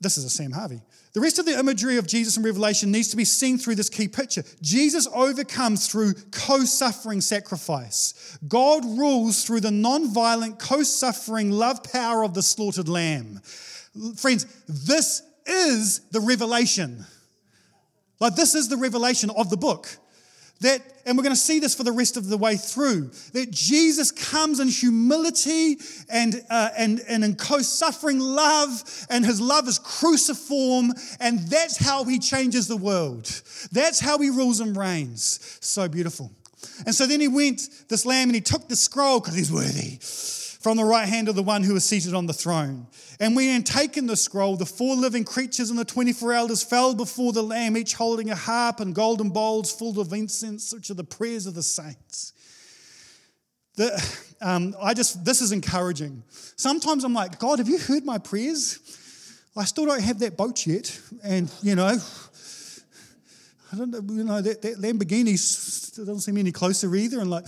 This 0.00 0.18
is 0.18 0.24
a 0.24 0.30
Sam 0.30 0.52
Harvey. 0.52 0.82
The 1.14 1.20
rest 1.20 1.38
of 1.38 1.46
the 1.46 1.58
imagery 1.58 1.96
of 1.96 2.06
Jesus 2.06 2.36
in 2.36 2.42
Revelation 2.42 2.92
needs 2.92 3.08
to 3.08 3.16
be 3.16 3.24
seen 3.24 3.56
through 3.56 3.76
this 3.76 3.88
key 3.88 4.08
picture. 4.08 4.44
Jesus 4.60 5.08
overcomes 5.12 5.88
through 5.88 6.12
co 6.30 6.64
suffering 6.64 7.22
sacrifice. 7.22 8.38
God 8.46 8.84
rules 8.84 9.44
through 9.44 9.60
the 9.60 9.70
non 9.70 10.12
violent, 10.12 10.58
co 10.58 10.82
suffering 10.82 11.50
love 11.50 11.82
power 11.82 12.22
of 12.22 12.34
the 12.34 12.42
slaughtered 12.42 12.88
lamb. 12.90 13.40
Friends, 14.16 14.44
this 14.68 15.22
is 15.46 16.00
the 16.10 16.20
revelation. 16.20 17.06
Like, 18.20 18.34
this 18.34 18.54
is 18.54 18.68
the 18.68 18.76
revelation 18.76 19.30
of 19.30 19.48
the 19.48 19.56
book. 19.56 19.88
That, 20.60 20.80
and 21.04 21.16
we're 21.16 21.22
going 21.22 21.34
to 21.34 21.40
see 21.40 21.60
this 21.60 21.74
for 21.74 21.84
the 21.84 21.92
rest 21.92 22.16
of 22.16 22.28
the 22.28 22.38
way 22.38 22.56
through, 22.56 23.10
that 23.32 23.50
Jesus 23.50 24.10
comes 24.10 24.58
in 24.58 24.68
humility 24.68 25.76
and, 26.08 26.42
uh, 26.48 26.70
and, 26.76 27.00
and 27.08 27.24
in 27.24 27.36
co 27.36 27.58
suffering 27.58 28.18
love, 28.18 29.06
and 29.10 29.24
his 29.24 29.40
love 29.40 29.68
is 29.68 29.78
cruciform, 29.78 30.92
and 31.20 31.40
that's 31.40 31.76
how 31.76 32.04
he 32.04 32.18
changes 32.18 32.68
the 32.68 32.76
world. 32.76 33.24
That's 33.70 34.00
how 34.00 34.18
he 34.18 34.30
rules 34.30 34.60
and 34.60 34.76
reigns. 34.76 35.58
So 35.60 35.88
beautiful. 35.88 36.32
And 36.86 36.94
so 36.94 37.06
then 37.06 37.20
he 37.20 37.28
went, 37.28 37.68
this 37.88 38.06
lamb, 38.06 38.28
and 38.28 38.34
he 38.34 38.40
took 38.40 38.68
the 38.68 38.76
scroll 38.76 39.20
because 39.20 39.34
he's 39.34 39.52
worthy 39.52 39.98
from 40.66 40.78
the 40.78 40.84
right 40.84 41.08
hand 41.08 41.28
of 41.28 41.36
the 41.36 41.44
one 41.44 41.62
who 41.62 41.76
is 41.76 41.84
seated 41.84 42.12
on 42.12 42.26
the 42.26 42.32
throne. 42.32 42.88
And 43.20 43.36
when 43.36 43.44
he 43.44 43.54
had 43.54 43.64
taken 43.64 44.08
the 44.08 44.16
scroll, 44.16 44.56
the 44.56 44.66
four 44.66 44.96
living 44.96 45.22
creatures 45.22 45.70
and 45.70 45.78
the 45.78 45.84
24 45.84 46.32
elders 46.32 46.64
fell 46.64 46.92
before 46.92 47.32
the 47.32 47.40
Lamb, 47.40 47.76
each 47.76 47.94
holding 47.94 48.30
a 48.30 48.34
harp 48.34 48.80
and 48.80 48.92
golden 48.92 49.30
bowls 49.30 49.70
full 49.70 50.00
of 50.00 50.12
incense, 50.12 50.74
which 50.74 50.90
are 50.90 50.94
the 50.94 51.04
prayers 51.04 51.46
of 51.46 51.54
the 51.54 51.62
saints. 51.62 52.32
The, 53.76 54.18
um, 54.40 54.74
I 54.82 54.92
just, 54.92 55.24
this 55.24 55.40
is 55.40 55.52
encouraging. 55.52 56.24
Sometimes 56.56 57.04
I'm 57.04 57.14
like, 57.14 57.38
God, 57.38 57.60
have 57.60 57.68
you 57.68 57.78
heard 57.78 58.04
my 58.04 58.18
prayers? 58.18 58.80
I 59.56 59.66
still 59.66 59.86
don't 59.86 60.02
have 60.02 60.18
that 60.18 60.36
boat 60.36 60.66
yet. 60.66 61.00
And, 61.22 61.48
you 61.62 61.76
know, 61.76 61.96
I 63.76 63.78
don't 63.78 63.90
know, 63.90 64.14
you 64.14 64.24
know, 64.24 64.40
that, 64.40 64.62
that 64.62 64.78
Lamborghini 64.78 65.32
doesn't 65.96 66.20
seem 66.20 66.38
any 66.38 66.50
closer 66.50 66.94
either. 66.94 67.20
And 67.20 67.30
like, 67.30 67.44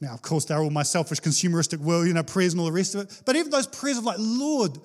now, 0.00 0.14
of 0.14 0.22
course, 0.22 0.44
they're 0.44 0.60
all 0.60 0.70
my 0.70 0.84
selfish 0.84 1.20
consumeristic 1.20 1.78
world, 1.78 2.06
you 2.06 2.14
know, 2.14 2.22
prayers 2.22 2.52
and 2.52 2.60
all 2.60 2.66
the 2.66 2.72
rest 2.72 2.94
of 2.94 3.02
it. 3.02 3.22
But 3.24 3.34
even 3.36 3.50
those 3.50 3.66
prayers 3.66 3.98
of 3.98 4.04
like, 4.04 4.18
Lord, 4.20 4.78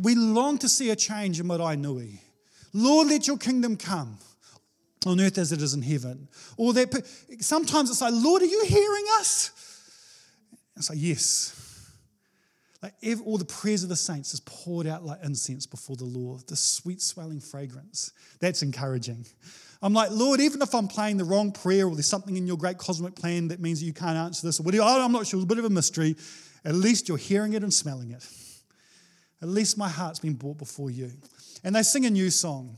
we 0.00 0.14
long 0.14 0.58
to 0.58 0.68
see 0.68 0.90
a 0.90 0.96
change 0.96 1.40
in 1.40 1.48
what 1.48 1.60
I 1.60 1.76
Maraenui. 1.76 2.18
Lord, 2.72 3.08
let 3.08 3.26
your 3.26 3.38
kingdom 3.38 3.76
come 3.76 4.18
on 5.04 5.20
earth 5.20 5.38
as 5.38 5.50
it 5.50 5.62
is 5.62 5.74
in 5.74 5.82
heaven. 5.82 6.28
Or 6.56 6.72
that 6.74 7.06
sometimes 7.40 7.90
it's 7.90 8.00
like, 8.00 8.12
Lord, 8.14 8.42
are 8.42 8.46
you 8.46 8.64
hearing 8.66 9.04
us? 9.18 9.50
It's 10.76 10.90
like, 10.90 10.98
yes. 11.00 11.62
Like 12.82 12.94
all 13.24 13.38
the 13.38 13.44
prayers 13.44 13.82
of 13.82 13.88
the 13.88 13.96
saints 13.96 14.34
is 14.34 14.40
poured 14.40 14.86
out 14.86 15.04
like 15.04 15.20
incense 15.24 15.66
before 15.66 15.96
the 15.96 16.04
Lord, 16.04 16.46
the 16.46 16.56
sweet 16.56 17.00
swelling 17.00 17.40
fragrance. 17.40 18.12
That's 18.38 18.62
encouraging. 18.62 19.26
I'm 19.82 19.92
like, 19.92 20.10
Lord, 20.10 20.40
even 20.40 20.62
if 20.62 20.74
I'm 20.74 20.88
playing 20.88 21.18
the 21.18 21.24
wrong 21.24 21.52
prayer 21.52 21.86
or 21.86 21.94
there's 21.94 22.08
something 22.08 22.36
in 22.36 22.46
your 22.46 22.56
great 22.56 22.78
cosmic 22.78 23.14
plan 23.14 23.48
that 23.48 23.60
means 23.60 23.80
that 23.80 23.86
you 23.86 23.92
can't 23.92 24.16
answer 24.16 24.46
this, 24.46 24.58
or 24.58 24.62
whatever, 24.62 24.84
I'm 24.84 25.12
not 25.12 25.26
sure, 25.26 25.38
it's 25.38 25.44
a 25.44 25.46
bit 25.46 25.58
of 25.58 25.64
a 25.64 25.70
mystery, 25.70 26.16
at 26.64 26.74
least 26.74 27.08
you're 27.08 27.18
hearing 27.18 27.52
it 27.52 27.62
and 27.62 27.72
smelling 27.72 28.10
it. 28.10 28.26
At 29.42 29.48
least 29.48 29.76
my 29.76 29.88
heart's 29.88 30.18
been 30.18 30.34
brought 30.34 30.58
before 30.58 30.90
you. 30.90 31.12
And 31.62 31.76
they 31.76 31.82
sing 31.82 32.06
a 32.06 32.10
new 32.10 32.30
song, 32.30 32.76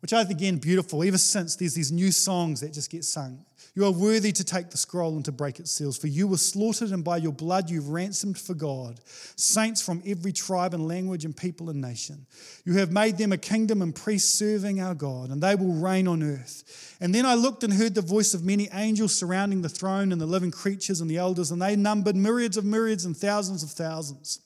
which 0.00 0.12
I 0.12 0.24
think, 0.24 0.40
again, 0.40 0.56
beautiful. 0.56 1.02
Ever 1.02 1.18
since 1.18 1.54
there's 1.56 1.74
these 1.74 1.92
new 1.92 2.10
songs 2.10 2.60
that 2.60 2.72
just 2.72 2.90
get 2.90 3.04
sung. 3.04 3.44
You 3.74 3.86
are 3.86 3.90
worthy 3.90 4.32
to 4.32 4.44
take 4.44 4.68
the 4.68 4.76
scroll 4.76 5.16
and 5.16 5.24
to 5.24 5.32
break 5.32 5.58
its 5.58 5.72
seals, 5.72 5.96
for 5.96 6.06
you 6.06 6.28
were 6.28 6.36
slaughtered, 6.36 6.90
and 6.90 7.02
by 7.02 7.16
your 7.16 7.32
blood 7.32 7.70
you've 7.70 7.88
ransomed 7.88 8.38
for 8.38 8.52
God 8.52 9.00
saints 9.36 9.80
from 9.80 10.02
every 10.04 10.32
tribe 10.32 10.74
and 10.74 10.86
language 10.86 11.24
and 11.24 11.34
people 11.34 11.70
and 11.70 11.80
nation. 11.80 12.26
You 12.66 12.74
have 12.74 12.92
made 12.92 13.16
them 13.16 13.32
a 13.32 13.38
kingdom 13.38 13.80
and 13.80 13.94
priests 13.94 14.34
serving 14.34 14.80
our 14.80 14.94
God, 14.94 15.30
and 15.30 15.42
they 15.42 15.54
will 15.54 15.72
reign 15.72 16.06
on 16.06 16.22
earth. 16.22 16.96
And 17.00 17.14
then 17.14 17.24
I 17.24 17.34
looked 17.34 17.64
and 17.64 17.72
heard 17.72 17.94
the 17.94 18.02
voice 18.02 18.34
of 18.34 18.44
many 18.44 18.68
angels 18.74 19.14
surrounding 19.14 19.62
the 19.62 19.70
throne 19.70 20.12
and 20.12 20.20
the 20.20 20.26
living 20.26 20.50
creatures 20.50 21.00
and 21.00 21.10
the 21.10 21.16
elders, 21.16 21.50
and 21.50 21.62
they 21.62 21.74
numbered 21.74 22.14
myriads 22.14 22.58
of 22.58 22.66
myriads 22.66 23.06
and 23.06 23.16
thousands 23.16 23.62
of 23.62 23.70
thousands 23.70 24.40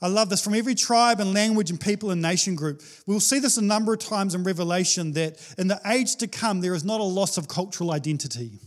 I 0.00 0.08
love 0.08 0.28
this 0.28 0.42
from 0.42 0.54
every 0.54 0.74
tribe 0.74 1.20
and 1.20 1.32
language 1.32 1.70
and 1.70 1.80
people 1.80 2.10
and 2.10 2.20
nation 2.20 2.54
group. 2.54 2.82
We'll 3.06 3.20
see 3.20 3.38
this 3.38 3.56
a 3.56 3.62
number 3.62 3.94
of 3.94 4.00
times 4.00 4.34
in 4.34 4.44
Revelation 4.44 5.12
that 5.12 5.38
in 5.56 5.68
the 5.68 5.80
age 5.86 6.16
to 6.16 6.26
come, 6.26 6.60
there 6.60 6.74
is 6.74 6.84
not 6.84 7.00
a 7.00 7.04
loss 7.04 7.38
of 7.38 7.48
cultural 7.48 7.92
identity. 7.92 8.60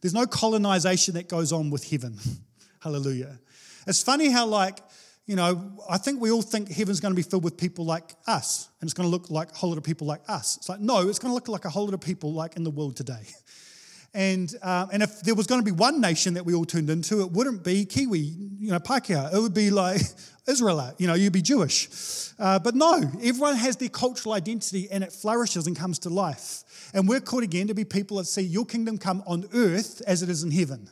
There's 0.00 0.14
no 0.14 0.26
colonization 0.26 1.14
that 1.14 1.28
goes 1.28 1.52
on 1.52 1.70
with 1.70 1.90
heaven. 1.90 2.18
Hallelujah. 2.80 3.38
It's 3.86 4.02
funny 4.02 4.30
how, 4.30 4.46
like, 4.46 4.78
you 5.26 5.36
know, 5.36 5.72
I 5.88 5.98
think 5.98 6.20
we 6.20 6.30
all 6.30 6.42
think 6.42 6.70
heaven's 6.70 7.00
going 7.00 7.12
to 7.12 7.16
be 7.16 7.22
filled 7.22 7.44
with 7.44 7.56
people 7.56 7.84
like 7.84 8.14
us, 8.26 8.68
and 8.80 8.88
it's 8.88 8.94
going 8.94 9.08
to 9.08 9.10
look 9.10 9.30
like 9.30 9.52
a 9.52 9.54
whole 9.54 9.70
lot 9.70 9.78
of 9.78 9.84
people 9.84 10.06
like 10.06 10.22
us. 10.28 10.56
It's 10.56 10.68
like, 10.68 10.80
no, 10.80 11.08
it's 11.08 11.18
going 11.18 11.30
to 11.30 11.34
look 11.34 11.48
like 11.48 11.64
a 11.64 11.70
whole 11.70 11.84
lot 11.84 11.94
of 11.94 12.00
people 12.00 12.32
like 12.32 12.56
in 12.56 12.64
the 12.64 12.70
world 12.70 12.96
today. 12.96 13.22
And, 14.12 14.52
um, 14.62 14.88
and 14.92 15.04
if 15.04 15.20
there 15.20 15.36
was 15.36 15.46
going 15.46 15.60
to 15.60 15.64
be 15.64 15.70
one 15.70 16.00
nation 16.00 16.34
that 16.34 16.44
we 16.44 16.52
all 16.52 16.64
turned 16.64 16.90
into, 16.90 17.20
it 17.20 17.30
wouldn't 17.30 17.62
be 17.62 17.84
Kiwi, 17.84 18.18
you 18.18 18.72
know, 18.72 18.80
Pākehā. 18.80 19.32
It 19.32 19.38
would 19.38 19.54
be 19.54 19.70
like 19.70 20.00
Israelite, 20.50 20.94
you 20.98 21.06
know, 21.06 21.14
you'd 21.14 21.32
be 21.32 21.42
Jewish. 21.42 21.88
Uh, 22.38 22.58
but 22.58 22.74
no, 22.74 23.02
everyone 23.22 23.56
has 23.56 23.76
their 23.76 23.88
cultural 23.88 24.34
identity 24.34 24.88
and 24.90 25.04
it 25.04 25.12
flourishes 25.12 25.66
and 25.66 25.76
comes 25.76 25.98
to 26.00 26.10
life. 26.10 26.90
And 26.94 27.08
we're 27.08 27.20
called 27.20 27.42
again 27.42 27.68
to 27.68 27.74
be 27.74 27.84
people 27.84 28.16
that 28.18 28.24
see 28.24 28.42
your 28.42 28.66
kingdom 28.66 28.98
come 28.98 29.22
on 29.26 29.46
earth 29.54 30.02
as 30.06 30.22
it 30.22 30.28
is 30.28 30.42
in 30.42 30.50
heaven. 30.50 30.90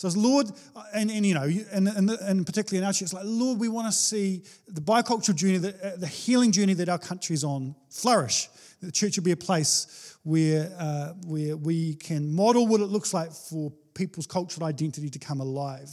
So, 0.00 0.08
as 0.08 0.16
Lord, 0.16 0.50
and, 0.94 1.10
and 1.10 1.26
you 1.26 1.34
know, 1.34 1.48
and, 1.72 1.86
and, 1.86 2.10
and 2.10 2.46
particularly 2.46 2.78
in 2.78 2.84
our 2.84 2.92
church, 2.92 3.02
it's 3.02 3.12
like, 3.12 3.24
Lord, 3.26 3.60
we 3.60 3.68
want 3.68 3.86
to 3.86 3.92
see 3.92 4.42
the 4.66 4.80
bicultural 4.80 5.34
journey, 5.34 5.58
the, 5.58 5.96
the 5.98 6.06
healing 6.06 6.52
journey 6.52 6.72
that 6.72 6.88
our 6.88 6.98
country's 6.98 7.44
on 7.44 7.74
flourish. 7.90 8.48
The 8.80 8.90
church 8.90 9.18
will 9.18 9.24
be 9.24 9.32
a 9.32 9.36
place 9.36 10.16
where, 10.22 10.72
uh, 10.78 11.12
where 11.26 11.54
we 11.54 11.96
can 11.96 12.34
model 12.34 12.66
what 12.66 12.80
it 12.80 12.86
looks 12.86 13.12
like 13.12 13.30
for 13.32 13.70
people's 13.92 14.26
cultural 14.26 14.66
identity 14.66 15.10
to 15.10 15.18
come 15.18 15.40
alive. 15.40 15.90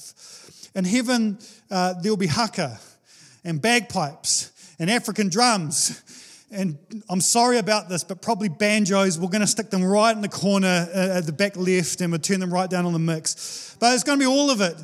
In 0.77 0.85
heaven, 0.85 1.39
uh, 1.69 1.95
there 2.01 2.11
will 2.11 2.17
be 2.17 2.27
haka 2.27 2.79
and 3.43 3.61
bagpipes 3.61 4.75
and 4.79 4.89
African 4.89 5.27
drums 5.27 6.01
and 6.49 6.77
I'm 7.09 7.19
sorry 7.19 7.57
about 7.57 7.89
this, 7.89 8.05
but 8.05 8.21
probably 8.21 8.47
banjos. 8.47 9.19
We're 9.19 9.27
going 9.27 9.41
to 9.41 9.47
stick 9.47 9.69
them 9.69 9.83
right 9.83 10.15
in 10.15 10.21
the 10.21 10.29
corner 10.29 10.87
uh, 10.93 11.17
at 11.17 11.25
the 11.25 11.33
back 11.33 11.57
left 11.57 11.99
and 11.99 12.11
we'll 12.11 12.21
turn 12.21 12.39
them 12.39 12.53
right 12.53 12.69
down 12.69 12.85
on 12.85 12.93
the 12.93 12.99
mix. 12.99 13.75
But 13.79 13.93
it's 13.93 14.03
going 14.03 14.17
to 14.17 14.23
be 14.23 14.27
all 14.27 14.49
of 14.49 14.61
it 14.61 14.77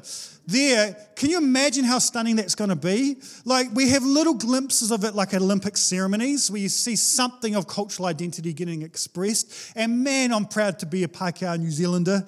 there. 0.46 0.98
Can 1.16 1.30
you 1.30 1.38
imagine 1.38 1.86
how 1.86 2.00
stunning 2.00 2.36
that's 2.36 2.56
going 2.56 2.70
to 2.70 2.76
be? 2.76 3.16
Like, 3.46 3.74
we 3.74 3.90
have 3.90 4.04
little 4.04 4.34
glimpses 4.34 4.92
of 4.92 5.06
it, 5.06 5.16
like 5.16 5.34
Olympic 5.34 5.78
ceremonies, 5.78 6.52
where 6.52 6.60
you 6.60 6.68
see 6.68 6.98
something 6.98 7.56
of 7.56 7.66
cultural 7.66 8.08
identity 8.08 8.52
getting 8.52 8.82
expressed. 8.82 9.72
And 9.74 10.04
man, 10.04 10.34
I'm 10.34 10.46
proud 10.46 10.80
to 10.80 10.86
be 10.86 11.04
a 11.04 11.08
Pākehā 11.08 11.58
New 11.58 11.72
Zealander, 11.72 12.26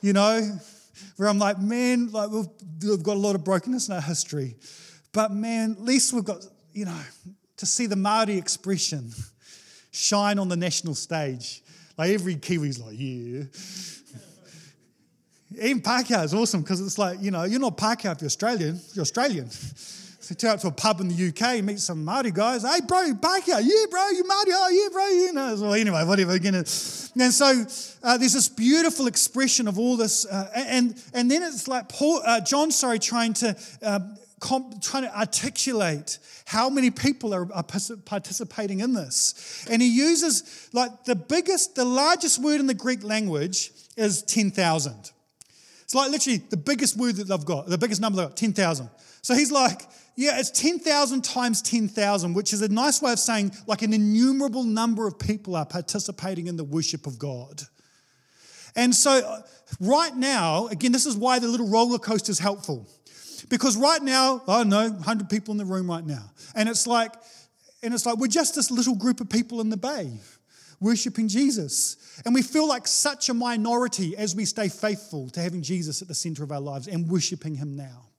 you 0.00 0.14
know, 0.14 0.58
where 1.20 1.28
I'm 1.28 1.38
like, 1.38 1.58
man, 1.58 2.10
like 2.12 2.30
we've, 2.30 2.46
we've 2.82 3.02
got 3.02 3.14
a 3.14 3.20
lot 3.20 3.34
of 3.34 3.44
brokenness 3.44 3.88
in 3.88 3.94
our 3.94 4.00
history. 4.00 4.56
But 5.12 5.30
man, 5.30 5.72
at 5.72 5.82
least 5.82 6.14
we've 6.14 6.24
got, 6.24 6.46
you 6.72 6.86
know, 6.86 6.98
to 7.58 7.66
see 7.66 7.84
the 7.84 7.94
Māori 7.94 8.38
expression 8.38 9.12
shine 9.90 10.38
on 10.38 10.48
the 10.48 10.56
national 10.56 10.94
stage. 10.94 11.62
Like 11.98 12.12
every 12.12 12.36
Kiwi's 12.36 12.78
like, 12.78 12.94
yeah. 12.96 13.42
Even 15.62 15.82
Pākehā 15.82 16.24
is 16.24 16.32
awesome 16.32 16.62
because 16.62 16.80
it's 16.80 16.96
like, 16.96 17.18
you 17.20 17.30
know, 17.30 17.44
you're 17.44 17.60
not 17.60 17.76
Pākehā 17.76 18.12
if 18.12 18.22
you're 18.22 18.26
Australian, 18.26 18.80
you're 18.94 19.02
Australian. 19.02 19.50
Turn 20.34 20.50
up 20.52 20.60
to 20.60 20.68
a 20.68 20.72
pub 20.72 21.00
in 21.00 21.08
the 21.08 21.28
UK, 21.28 21.62
meet 21.64 21.80
some 21.80 22.06
Māori 22.06 22.32
guys. 22.32 22.62
Hey, 22.62 22.80
bro, 22.86 23.12
Pākehā. 23.14 23.60
Yeah, 23.62 23.86
bro, 23.90 24.08
you 24.10 24.24
Māori. 24.24 24.52
Oh, 24.52 24.68
yeah, 24.70 24.88
bro. 24.92 25.06
You 25.08 25.32
know. 25.32 25.56
Well, 25.60 25.74
anyway, 25.74 26.04
whatever. 26.04 26.32
Again, 26.32 26.54
and 26.54 26.66
so 26.66 27.64
uh, 28.02 28.16
there's 28.16 28.34
this 28.34 28.48
beautiful 28.48 29.06
expression 29.06 29.66
of 29.66 29.78
all 29.78 29.96
this. 29.96 30.26
Uh, 30.26 30.50
and, 30.54 31.02
and 31.14 31.30
then 31.30 31.42
it's 31.42 31.66
like 31.66 31.88
Paul, 31.88 32.22
uh, 32.24 32.40
John, 32.40 32.70
sorry, 32.70 32.98
trying 32.98 33.34
to 33.34 33.56
uh, 33.82 34.00
comp- 34.40 34.80
trying 34.82 35.04
to 35.04 35.18
articulate 35.18 36.18
how 36.46 36.70
many 36.70 36.90
people 36.90 37.34
are, 37.34 37.52
are 37.52 37.64
participating 37.64 38.80
in 38.80 38.94
this. 38.94 39.66
And 39.70 39.80
he 39.80 39.88
uses, 39.88 40.68
like, 40.72 41.04
the 41.04 41.16
biggest, 41.16 41.74
the 41.74 41.84
largest 41.84 42.42
word 42.42 42.60
in 42.60 42.66
the 42.66 42.74
Greek 42.74 43.04
language 43.04 43.72
is 43.96 44.22
10,000. 44.22 45.10
It's 45.82 45.94
like 45.94 46.10
literally 46.10 46.38
the 46.38 46.56
biggest 46.56 46.96
word 46.96 47.16
that 47.16 47.28
they've 47.28 47.44
got, 47.44 47.66
the 47.66 47.78
biggest 47.78 48.00
number 48.00 48.18
they've 48.18 48.28
got, 48.28 48.36
10,000. 48.36 48.88
So 49.22 49.34
he's 49.34 49.52
like, 49.52 49.82
yeah, 50.20 50.38
it's 50.38 50.50
10,000 50.50 51.24
times 51.24 51.62
10,000, 51.62 52.34
which 52.34 52.52
is 52.52 52.60
a 52.60 52.68
nice 52.68 53.00
way 53.00 53.10
of 53.10 53.18
saying 53.18 53.52
like 53.66 53.80
an 53.80 53.94
innumerable 53.94 54.64
number 54.64 55.06
of 55.06 55.18
people 55.18 55.56
are 55.56 55.64
participating 55.64 56.46
in 56.46 56.58
the 56.58 56.64
worship 56.64 57.06
of 57.06 57.18
God. 57.18 57.62
And 58.76 58.94
so, 58.94 59.12
uh, 59.12 59.40
right 59.80 60.14
now, 60.14 60.66
again, 60.66 60.92
this 60.92 61.06
is 61.06 61.16
why 61.16 61.38
the 61.38 61.48
little 61.48 61.68
roller 61.68 61.98
coaster 61.98 62.30
is 62.30 62.38
helpful. 62.38 62.86
Because 63.48 63.78
right 63.78 64.02
now, 64.02 64.42
I 64.46 64.58
don't 64.58 64.68
know, 64.68 64.90
100 64.90 65.30
people 65.30 65.52
in 65.52 65.58
the 65.58 65.64
room 65.64 65.88
right 65.88 66.04
now. 66.04 66.30
And 66.54 66.68
it's 66.68 66.86
like, 66.86 67.14
and 67.82 67.94
it's 67.94 68.04
like 68.04 68.18
we're 68.18 68.26
just 68.26 68.54
this 68.54 68.70
little 68.70 68.96
group 68.96 69.22
of 69.22 69.30
people 69.30 69.62
in 69.62 69.70
the 69.70 69.78
bay 69.78 70.12
worshiping 70.80 71.28
Jesus. 71.28 71.96
And 72.26 72.34
we 72.34 72.42
feel 72.42 72.68
like 72.68 72.86
such 72.86 73.30
a 73.30 73.34
minority 73.34 74.18
as 74.18 74.36
we 74.36 74.44
stay 74.44 74.68
faithful 74.68 75.30
to 75.30 75.40
having 75.40 75.62
Jesus 75.62 76.02
at 76.02 76.08
the 76.08 76.14
center 76.14 76.44
of 76.44 76.52
our 76.52 76.60
lives 76.60 76.88
and 76.88 77.08
worshiping 77.08 77.54
him 77.54 77.74
now. 77.74 78.09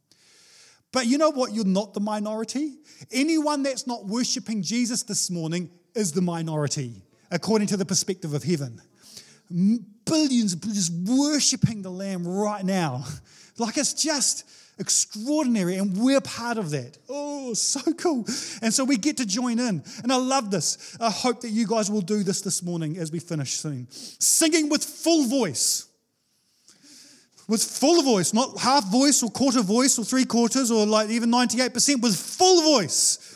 But 0.92 1.08
you 1.08 1.18
know 1.18 1.32
what? 1.32 1.54
You're 1.54 1.66
not 1.66 1.94
the 1.94 2.00
minority. 2.00 2.76
Anyone 3.12 3.64
that's 3.64 3.88
not 3.88 4.06
worshiping 4.06 4.62
Jesus 4.62 5.04
this 5.04 5.30
morning 5.30 5.70
is 5.96 6.12
the 6.12 6.22
minority, 6.22 7.02
according 7.32 7.68
to 7.68 7.78
the 7.78 7.86
perspective 7.86 8.34
of 8.34 8.44
heaven. 8.44 8.82
Billions 10.06 10.56
just 10.56 10.92
worshiping 11.08 11.82
the 11.82 11.92
Lamb 11.92 12.28
right 12.28 12.64
now. 12.64 13.06
Like 13.58 13.78
it's 13.78 13.94
just 13.94 14.46
extraordinary, 14.80 15.76
and 15.76 15.96
we're 15.96 16.22
part 16.22 16.58
of 16.58 16.72
that. 16.72 16.98
Oh, 17.08 17.54
so 17.54 17.80
cool. 17.94 18.26
And 18.62 18.74
so 18.74 18.84
we 18.84 18.98
get 18.98 19.18
to 19.18 19.26
join 19.26 19.60
in. 19.60 19.84
And 20.02 20.12
I 20.12 20.16
love 20.16 20.50
this. 20.50 20.98
I 21.00 21.12
hope 21.12 21.42
that 21.42 21.50
you 21.50 21.68
guys 21.68 21.92
will 21.92 22.02
do 22.02 22.24
this 22.24 22.42
this 22.42 22.64
morning 22.64 22.98
as 22.98 23.12
we 23.12 23.20
finish 23.20 23.52
soon. 23.52 23.88
Singing 23.92 24.70
with 24.70 24.84
full 24.84 25.28
voice. 25.28 25.91
With 27.52 27.62
full 27.62 28.02
voice, 28.02 28.34
not 28.34 28.58
half 28.58 28.90
voice 28.90 29.22
or 29.22 29.30
quarter 29.30 29.62
voice 29.62 30.00
or 30.00 30.06
three 30.06 30.24
quarters 30.24 30.72
or 30.72 30.86
like 30.86 31.10
even 31.10 31.30
98%, 31.30 32.02
was 32.02 32.16
full 32.16 32.62
voice 32.62 33.32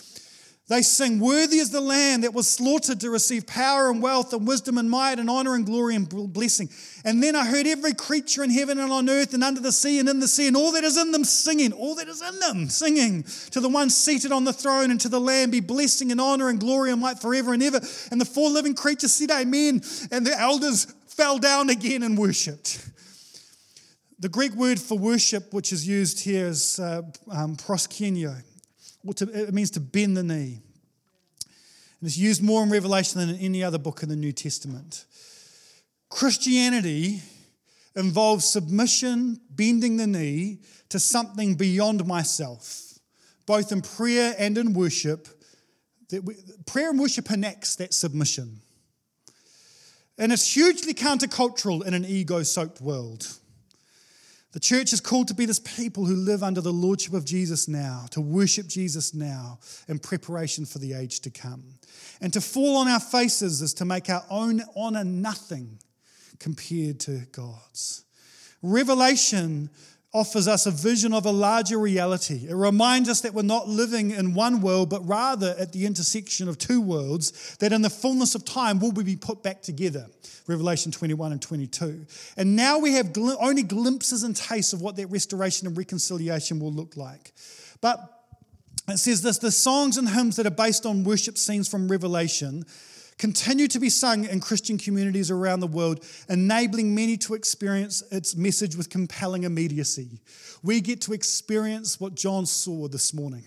they 0.67 0.81
sing, 0.81 1.19
Worthy 1.19 1.59
is 1.59 1.69
the 1.69 1.81
Lamb 1.81 2.21
that 2.21 2.33
was 2.33 2.47
slaughtered 2.47 2.99
to 3.01 3.11
receive 3.11 3.45
power 3.45 3.91
and 3.91 4.01
wealth 4.01 4.33
and 4.33 4.47
wisdom 4.47 4.79
and 4.79 4.89
might 4.89 5.19
and 5.19 5.29
honor 5.29 5.53
and 5.53 5.63
glory 5.63 5.93
and 5.93 6.09
blessing. 6.33 6.69
And 7.03 7.21
then 7.21 7.35
I 7.35 7.45
heard 7.45 7.67
every 7.67 7.93
creature 7.93 8.43
in 8.43 8.49
heaven 8.49 8.79
and 8.79 8.91
on 8.91 9.07
earth 9.07 9.35
and 9.35 9.43
under 9.43 9.61
the 9.61 9.71
sea 9.71 9.99
and 9.99 10.09
in 10.09 10.19
the 10.19 10.27
sea 10.27 10.47
and 10.47 10.57
all 10.57 10.71
that 10.71 10.83
is 10.83 10.97
in 10.97 11.11
them 11.11 11.23
singing, 11.23 11.71
all 11.71 11.93
that 11.95 12.07
is 12.07 12.19
in 12.19 12.39
them 12.39 12.67
singing 12.67 13.23
to 13.51 13.59
the 13.59 13.69
one 13.69 13.91
seated 13.91 14.31
on 14.31 14.43
the 14.43 14.53
throne 14.53 14.89
and 14.89 14.99
to 15.01 15.09
the 15.09 15.21
Lamb 15.21 15.51
be 15.51 15.59
blessing 15.59 16.11
and 16.11 16.19
honor 16.19 16.49
and 16.49 16.59
glory 16.59 16.91
and 16.91 16.99
might 16.99 17.19
forever 17.19 17.53
and 17.53 17.61
ever. 17.61 17.79
And 18.09 18.19
the 18.19 18.25
four 18.25 18.49
living 18.49 18.73
creatures 18.73 19.13
said, 19.13 19.29
Amen. 19.29 19.83
And 20.09 20.25
the 20.25 20.35
elders 20.35 20.85
fell 21.05 21.37
down 21.37 21.69
again 21.69 22.01
and 22.01 22.17
worshipped. 22.17 22.89
The 24.19 24.29
Greek 24.29 24.53
word 24.53 24.79
for 24.79 24.97
worship, 24.97 25.53
which 25.53 25.73
is 25.73 25.87
used 25.87 26.21
here, 26.21 26.47
is 26.47 26.79
uh, 26.79 27.01
um, 27.29 27.55
proskuneo 27.55 28.41
it 29.07 29.53
means 29.53 29.71
to 29.71 29.79
bend 29.79 30.17
the 30.17 30.23
knee. 30.23 30.61
And 31.99 32.07
it's 32.07 32.17
used 32.17 32.43
more 32.43 32.63
in 32.63 32.69
Revelation 32.69 33.19
than 33.19 33.29
in 33.29 33.37
any 33.37 33.63
other 33.63 33.77
book 33.77 34.03
in 34.03 34.09
the 34.09 34.15
New 34.15 34.31
Testament. 34.31 35.05
Christianity 36.09 37.21
involves 37.95 38.45
submission, 38.45 39.39
bending 39.49 39.97
the 39.97 40.07
knee 40.07 40.59
to 40.89 40.99
something 40.99 41.55
beyond 41.55 42.05
myself, 42.05 42.99
both 43.45 43.71
in 43.71 43.81
prayer 43.81 44.35
and 44.37 44.57
in 44.57 44.73
worship. 44.73 45.27
prayer 46.65 46.89
and 46.89 46.99
worship 46.99 47.31
enacts 47.31 47.75
that 47.77 47.93
submission. 47.93 48.59
And 50.17 50.31
it's 50.31 50.53
hugely 50.53 50.93
countercultural 50.93 51.85
in 51.85 51.93
an 51.93 52.05
ego 52.05 52.43
soaked 52.43 52.81
world. 52.81 53.27
The 54.55 54.61
church 54.61 54.93
is 54.93 55.01
called 55.01 55.27
to 55.27 55.33
be 55.33 55.45
this 55.45 55.59
people 55.59 56.05
who 56.05 56.15
live 56.15 56.41
under 56.41 56.61
the 56.61 56.71
lordship 56.71 57.11
of 57.11 57.25
Jesus 57.25 57.67
now, 57.67 58.05
to 58.11 58.21
worship 58.21 58.67
Jesus 58.67 59.13
now 59.13 59.59
in 59.89 59.99
preparation 59.99 60.65
for 60.65 60.79
the 60.79 60.93
age 60.93 61.19
to 61.21 61.29
come. 61.29 61.73
And 62.21 62.31
to 62.31 62.39
fall 62.39 62.77
on 62.77 62.87
our 62.87 63.01
faces 63.01 63.61
is 63.61 63.73
to 63.73 63.83
make 63.83 64.09
our 64.09 64.23
own 64.29 64.61
honor 64.73 65.03
nothing 65.03 65.79
compared 66.39 67.01
to 67.01 67.25
God's. 67.33 68.05
Revelation 68.61 69.71
offers 70.15 70.47
us 70.47 70.65
a 70.65 70.71
vision 70.71 71.13
of 71.13 71.25
a 71.25 71.31
larger 71.31 71.77
reality. 71.77 72.47
It 72.47 72.55
reminds 72.55 73.09
us 73.09 73.19
that 73.21 73.33
we're 73.33 73.41
not 73.41 73.67
living 73.67 74.11
in 74.11 74.33
one 74.33 74.61
world, 74.61 74.89
but 74.89 75.05
rather 75.05 75.53
at 75.59 75.73
the 75.73 75.85
intersection 75.85 76.47
of 76.47 76.57
two 76.57 76.79
worlds, 76.79 77.57
that 77.57 77.73
in 77.73 77.81
the 77.81 77.89
fullness 77.89 78.33
of 78.33 78.45
time 78.45 78.79
will 78.79 78.91
we 78.91 79.03
be 79.03 79.17
put 79.17 79.43
back 79.43 79.61
together. 79.61 80.07
Revelation 80.47 80.91
21 80.93 81.33
and 81.33 81.41
22. 81.41 82.05
And 82.37 82.55
now 82.55 82.79
we 82.79 82.93
have 82.93 83.11
only 83.39 83.63
glimpses 83.63 84.23
and 84.23 84.35
tastes 84.35 84.71
of 84.71 84.81
what 84.81 84.95
that 84.95 85.07
restoration 85.07 85.67
and 85.67 85.77
reconciliation 85.77 86.61
will 86.61 86.71
look 86.71 86.95
like. 86.95 87.33
But 87.81 87.99
it 88.87 88.97
says 88.97 89.21
this 89.21 89.39
the 89.39 89.51
songs 89.51 89.97
and 89.97 90.07
hymns 90.07 90.37
that 90.37 90.45
are 90.45 90.51
based 90.51 90.85
on 90.85 91.03
worship 91.03 91.37
scenes 91.37 91.67
from 91.67 91.89
Revelation 91.89 92.63
continue 93.17 93.67
to 93.67 93.79
be 93.79 93.89
sung 93.89 94.25
in 94.25 94.39
Christian 94.39 94.77
communities 94.77 95.31
around 95.31 95.61
the 95.61 95.67
world, 95.67 96.03
enabling 96.29 96.93
many 96.93 97.17
to 97.17 97.33
experience 97.33 98.03
its 98.11 98.35
message 98.35 98.75
with 98.75 98.89
compelling 98.89 99.43
immediacy. 99.43 100.19
We 100.63 100.81
get 100.81 101.01
to 101.01 101.13
experience 101.13 101.99
what 101.99 102.15
John 102.15 102.45
saw 102.45 102.87
this 102.87 103.13
morning. 103.13 103.43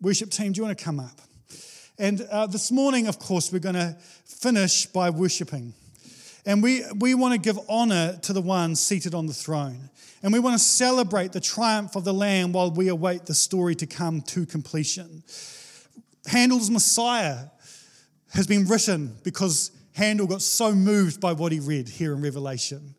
Worship 0.00 0.30
team, 0.30 0.52
do 0.52 0.58
you 0.58 0.64
want 0.64 0.78
to 0.78 0.84
come 0.84 1.00
up? 1.00 1.20
And 1.98 2.22
uh, 2.30 2.46
this 2.46 2.70
morning, 2.70 3.08
of 3.08 3.18
course, 3.18 3.52
we're 3.52 3.58
going 3.58 3.74
to 3.74 3.96
finish 4.24 4.86
by 4.86 5.10
worshiping. 5.10 5.74
And 6.46 6.62
we, 6.62 6.82
we 6.98 7.14
want 7.14 7.34
to 7.34 7.38
give 7.38 7.58
honor 7.68 8.16
to 8.22 8.32
the 8.32 8.40
one 8.40 8.76
seated 8.76 9.14
on 9.14 9.26
the 9.26 9.34
throne. 9.34 9.90
And 10.22 10.32
we 10.32 10.38
want 10.38 10.54
to 10.54 10.64
celebrate 10.64 11.32
the 11.32 11.40
triumph 11.40 11.96
of 11.96 12.04
the 12.04 12.14
Lamb 12.14 12.52
while 12.52 12.70
we 12.70 12.88
await 12.88 13.26
the 13.26 13.34
story 13.34 13.74
to 13.76 13.86
come 13.86 14.22
to 14.22 14.46
completion. 14.46 15.22
Handel's 16.26 16.70
Messiah 16.70 17.46
has 18.34 18.46
been 18.46 18.66
written 18.66 19.16
because 19.22 19.70
Handel 19.92 20.26
got 20.26 20.42
so 20.42 20.72
moved 20.72 21.20
by 21.20 21.32
what 21.32 21.52
he 21.52 21.60
read 21.60 21.88
here 21.88 22.12
in 22.12 22.20
Revelation. 22.20 22.94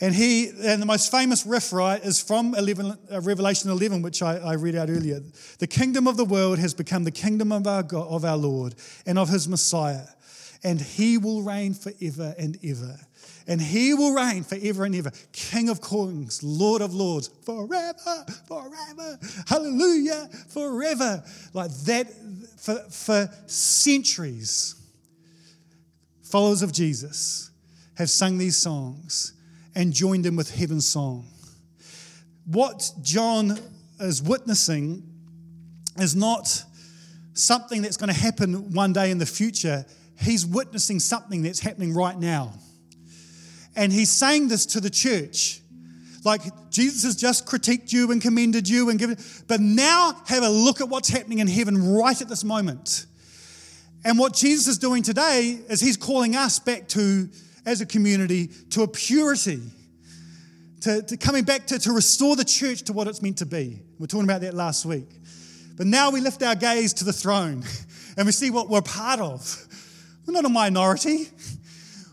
And 0.00 0.14
he, 0.14 0.50
and 0.50 0.80
the 0.80 0.86
most 0.86 1.10
famous 1.10 1.44
riff, 1.44 1.72
right, 1.72 2.02
is 2.04 2.22
from 2.22 2.54
11, 2.54 2.96
uh, 3.10 3.20
Revelation 3.20 3.70
11, 3.70 4.02
which 4.02 4.22
I, 4.22 4.36
I, 4.36 4.52
read 4.52 4.76
out 4.76 4.90
earlier. 4.90 5.20
The 5.58 5.66
kingdom 5.66 6.06
of 6.06 6.16
the 6.16 6.24
world 6.24 6.60
has 6.60 6.72
become 6.72 7.02
the 7.02 7.10
kingdom 7.10 7.50
of 7.50 7.66
our, 7.66 7.82
God, 7.82 8.06
of 8.08 8.24
our 8.24 8.36
Lord 8.36 8.76
and 9.06 9.18
of 9.18 9.28
his 9.28 9.48
Messiah, 9.48 10.06
and 10.62 10.80
he 10.80 11.18
will 11.18 11.42
reign 11.42 11.74
forever 11.74 12.32
and 12.38 12.56
ever 12.62 12.96
and 13.48 13.62
he 13.62 13.94
will 13.94 14.12
reign 14.12 14.44
forever 14.44 14.84
and 14.84 14.94
ever. 14.94 15.10
King 15.32 15.70
of 15.70 15.80
kings, 15.80 16.42
Lord 16.42 16.82
of 16.82 16.94
lords, 16.94 17.28
forever, 17.44 18.26
forever. 18.46 19.18
Hallelujah, 19.46 20.28
forever. 20.50 21.24
Like 21.54 21.70
that 21.86 22.06
for, 22.58 22.76
for 22.90 23.28
centuries. 23.46 24.74
Followers 26.22 26.62
of 26.62 26.72
Jesus 26.72 27.50
have 27.96 28.10
sung 28.10 28.36
these 28.36 28.56
songs 28.56 29.32
and 29.74 29.92
joined 29.92 30.26
in 30.26 30.36
with 30.36 30.54
heaven's 30.54 30.86
song. 30.86 31.26
What 32.44 32.90
John 33.02 33.58
is 34.00 34.22
witnessing 34.22 35.02
is 35.98 36.14
not 36.14 36.64
something 37.32 37.82
that's 37.82 37.96
going 37.96 38.12
to 38.12 38.20
happen 38.20 38.72
one 38.72 38.92
day 38.92 39.10
in 39.10 39.18
the 39.18 39.26
future. 39.26 39.86
He's 40.20 40.44
witnessing 40.44 41.00
something 41.00 41.42
that's 41.42 41.60
happening 41.60 41.94
right 41.94 42.18
now. 42.18 42.54
And 43.76 43.92
he's 43.92 44.10
saying 44.10 44.48
this 44.48 44.66
to 44.66 44.80
the 44.80 44.90
church. 44.90 45.60
Like 46.24 46.42
Jesus 46.70 47.04
has 47.04 47.16
just 47.16 47.46
critiqued 47.46 47.92
you 47.92 48.10
and 48.10 48.20
commended 48.20 48.68
you 48.68 48.90
and 48.90 48.98
given, 48.98 49.16
but 49.46 49.60
now 49.60 50.14
have 50.26 50.42
a 50.42 50.48
look 50.48 50.80
at 50.80 50.88
what's 50.88 51.08
happening 51.08 51.38
in 51.38 51.46
heaven 51.46 51.94
right 51.94 52.20
at 52.20 52.28
this 52.28 52.44
moment. 52.44 53.06
And 54.04 54.18
what 54.18 54.34
Jesus 54.34 54.68
is 54.68 54.78
doing 54.78 55.02
today 55.02 55.58
is 55.68 55.80
he's 55.80 55.96
calling 55.96 56.36
us 56.36 56.58
back 56.58 56.88
to, 56.88 57.28
as 57.66 57.80
a 57.80 57.86
community, 57.86 58.48
to 58.70 58.82
a 58.82 58.88
purity, 58.88 59.60
to, 60.82 61.02
to 61.02 61.16
coming 61.16 61.44
back 61.44 61.66
to, 61.68 61.78
to 61.80 61.92
restore 61.92 62.36
the 62.36 62.44
church 62.44 62.82
to 62.84 62.92
what 62.92 63.08
it's 63.08 63.22
meant 63.22 63.38
to 63.38 63.46
be. 63.46 63.80
We 63.98 64.04
are 64.04 64.06
talking 64.06 64.24
about 64.24 64.42
that 64.42 64.54
last 64.54 64.84
week. 64.84 65.08
But 65.76 65.86
now 65.86 66.10
we 66.10 66.20
lift 66.20 66.42
our 66.42 66.54
gaze 66.54 66.92
to 66.94 67.04
the 67.04 67.12
throne 67.12 67.64
and 68.16 68.26
we 68.26 68.32
see 68.32 68.50
what 68.50 68.68
we're 68.68 68.82
part 68.82 69.20
of. 69.20 69.66
We're 70.26 70.34
not 70.34 70.44
a 70.44 70.48
minority. 70.48 71.28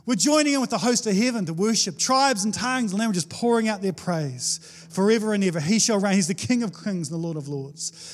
We're 0.08 0.14
joining 0.14 0.54
in 0.54 0.62
with 0.62 0.70
the 0.70 0.78
host 0.78 1.08
of 1.08 1.16
heaven 1.16 1.48
to 1.48 1.54
worship 1.54 1.98
tribes 1.98 2.44
and 2.44 2.54
tongues 2.54 2.92
and 2.92 3.00
languages 3.00 3.26
pouring 3.26 3.68
out 3.68 3.82
their 3.82 3.92
praise 3.92 4.60
forever 4.92 5.34
and 5.34 5.44
ever. 5.44 5.60
He 5.60 5.80
shall 5.80 6.00
reign. 6.00 6.14
He's 6.14 6.28
the 6.28 6.36
King 6.36 6.62
of 6.62 6.74
kings 6.74 7.10
and 7.10 7.20
the 7.20 7.24
Lord 7.24 7.38
of 7.38 7.48
lords. 7.48 7.92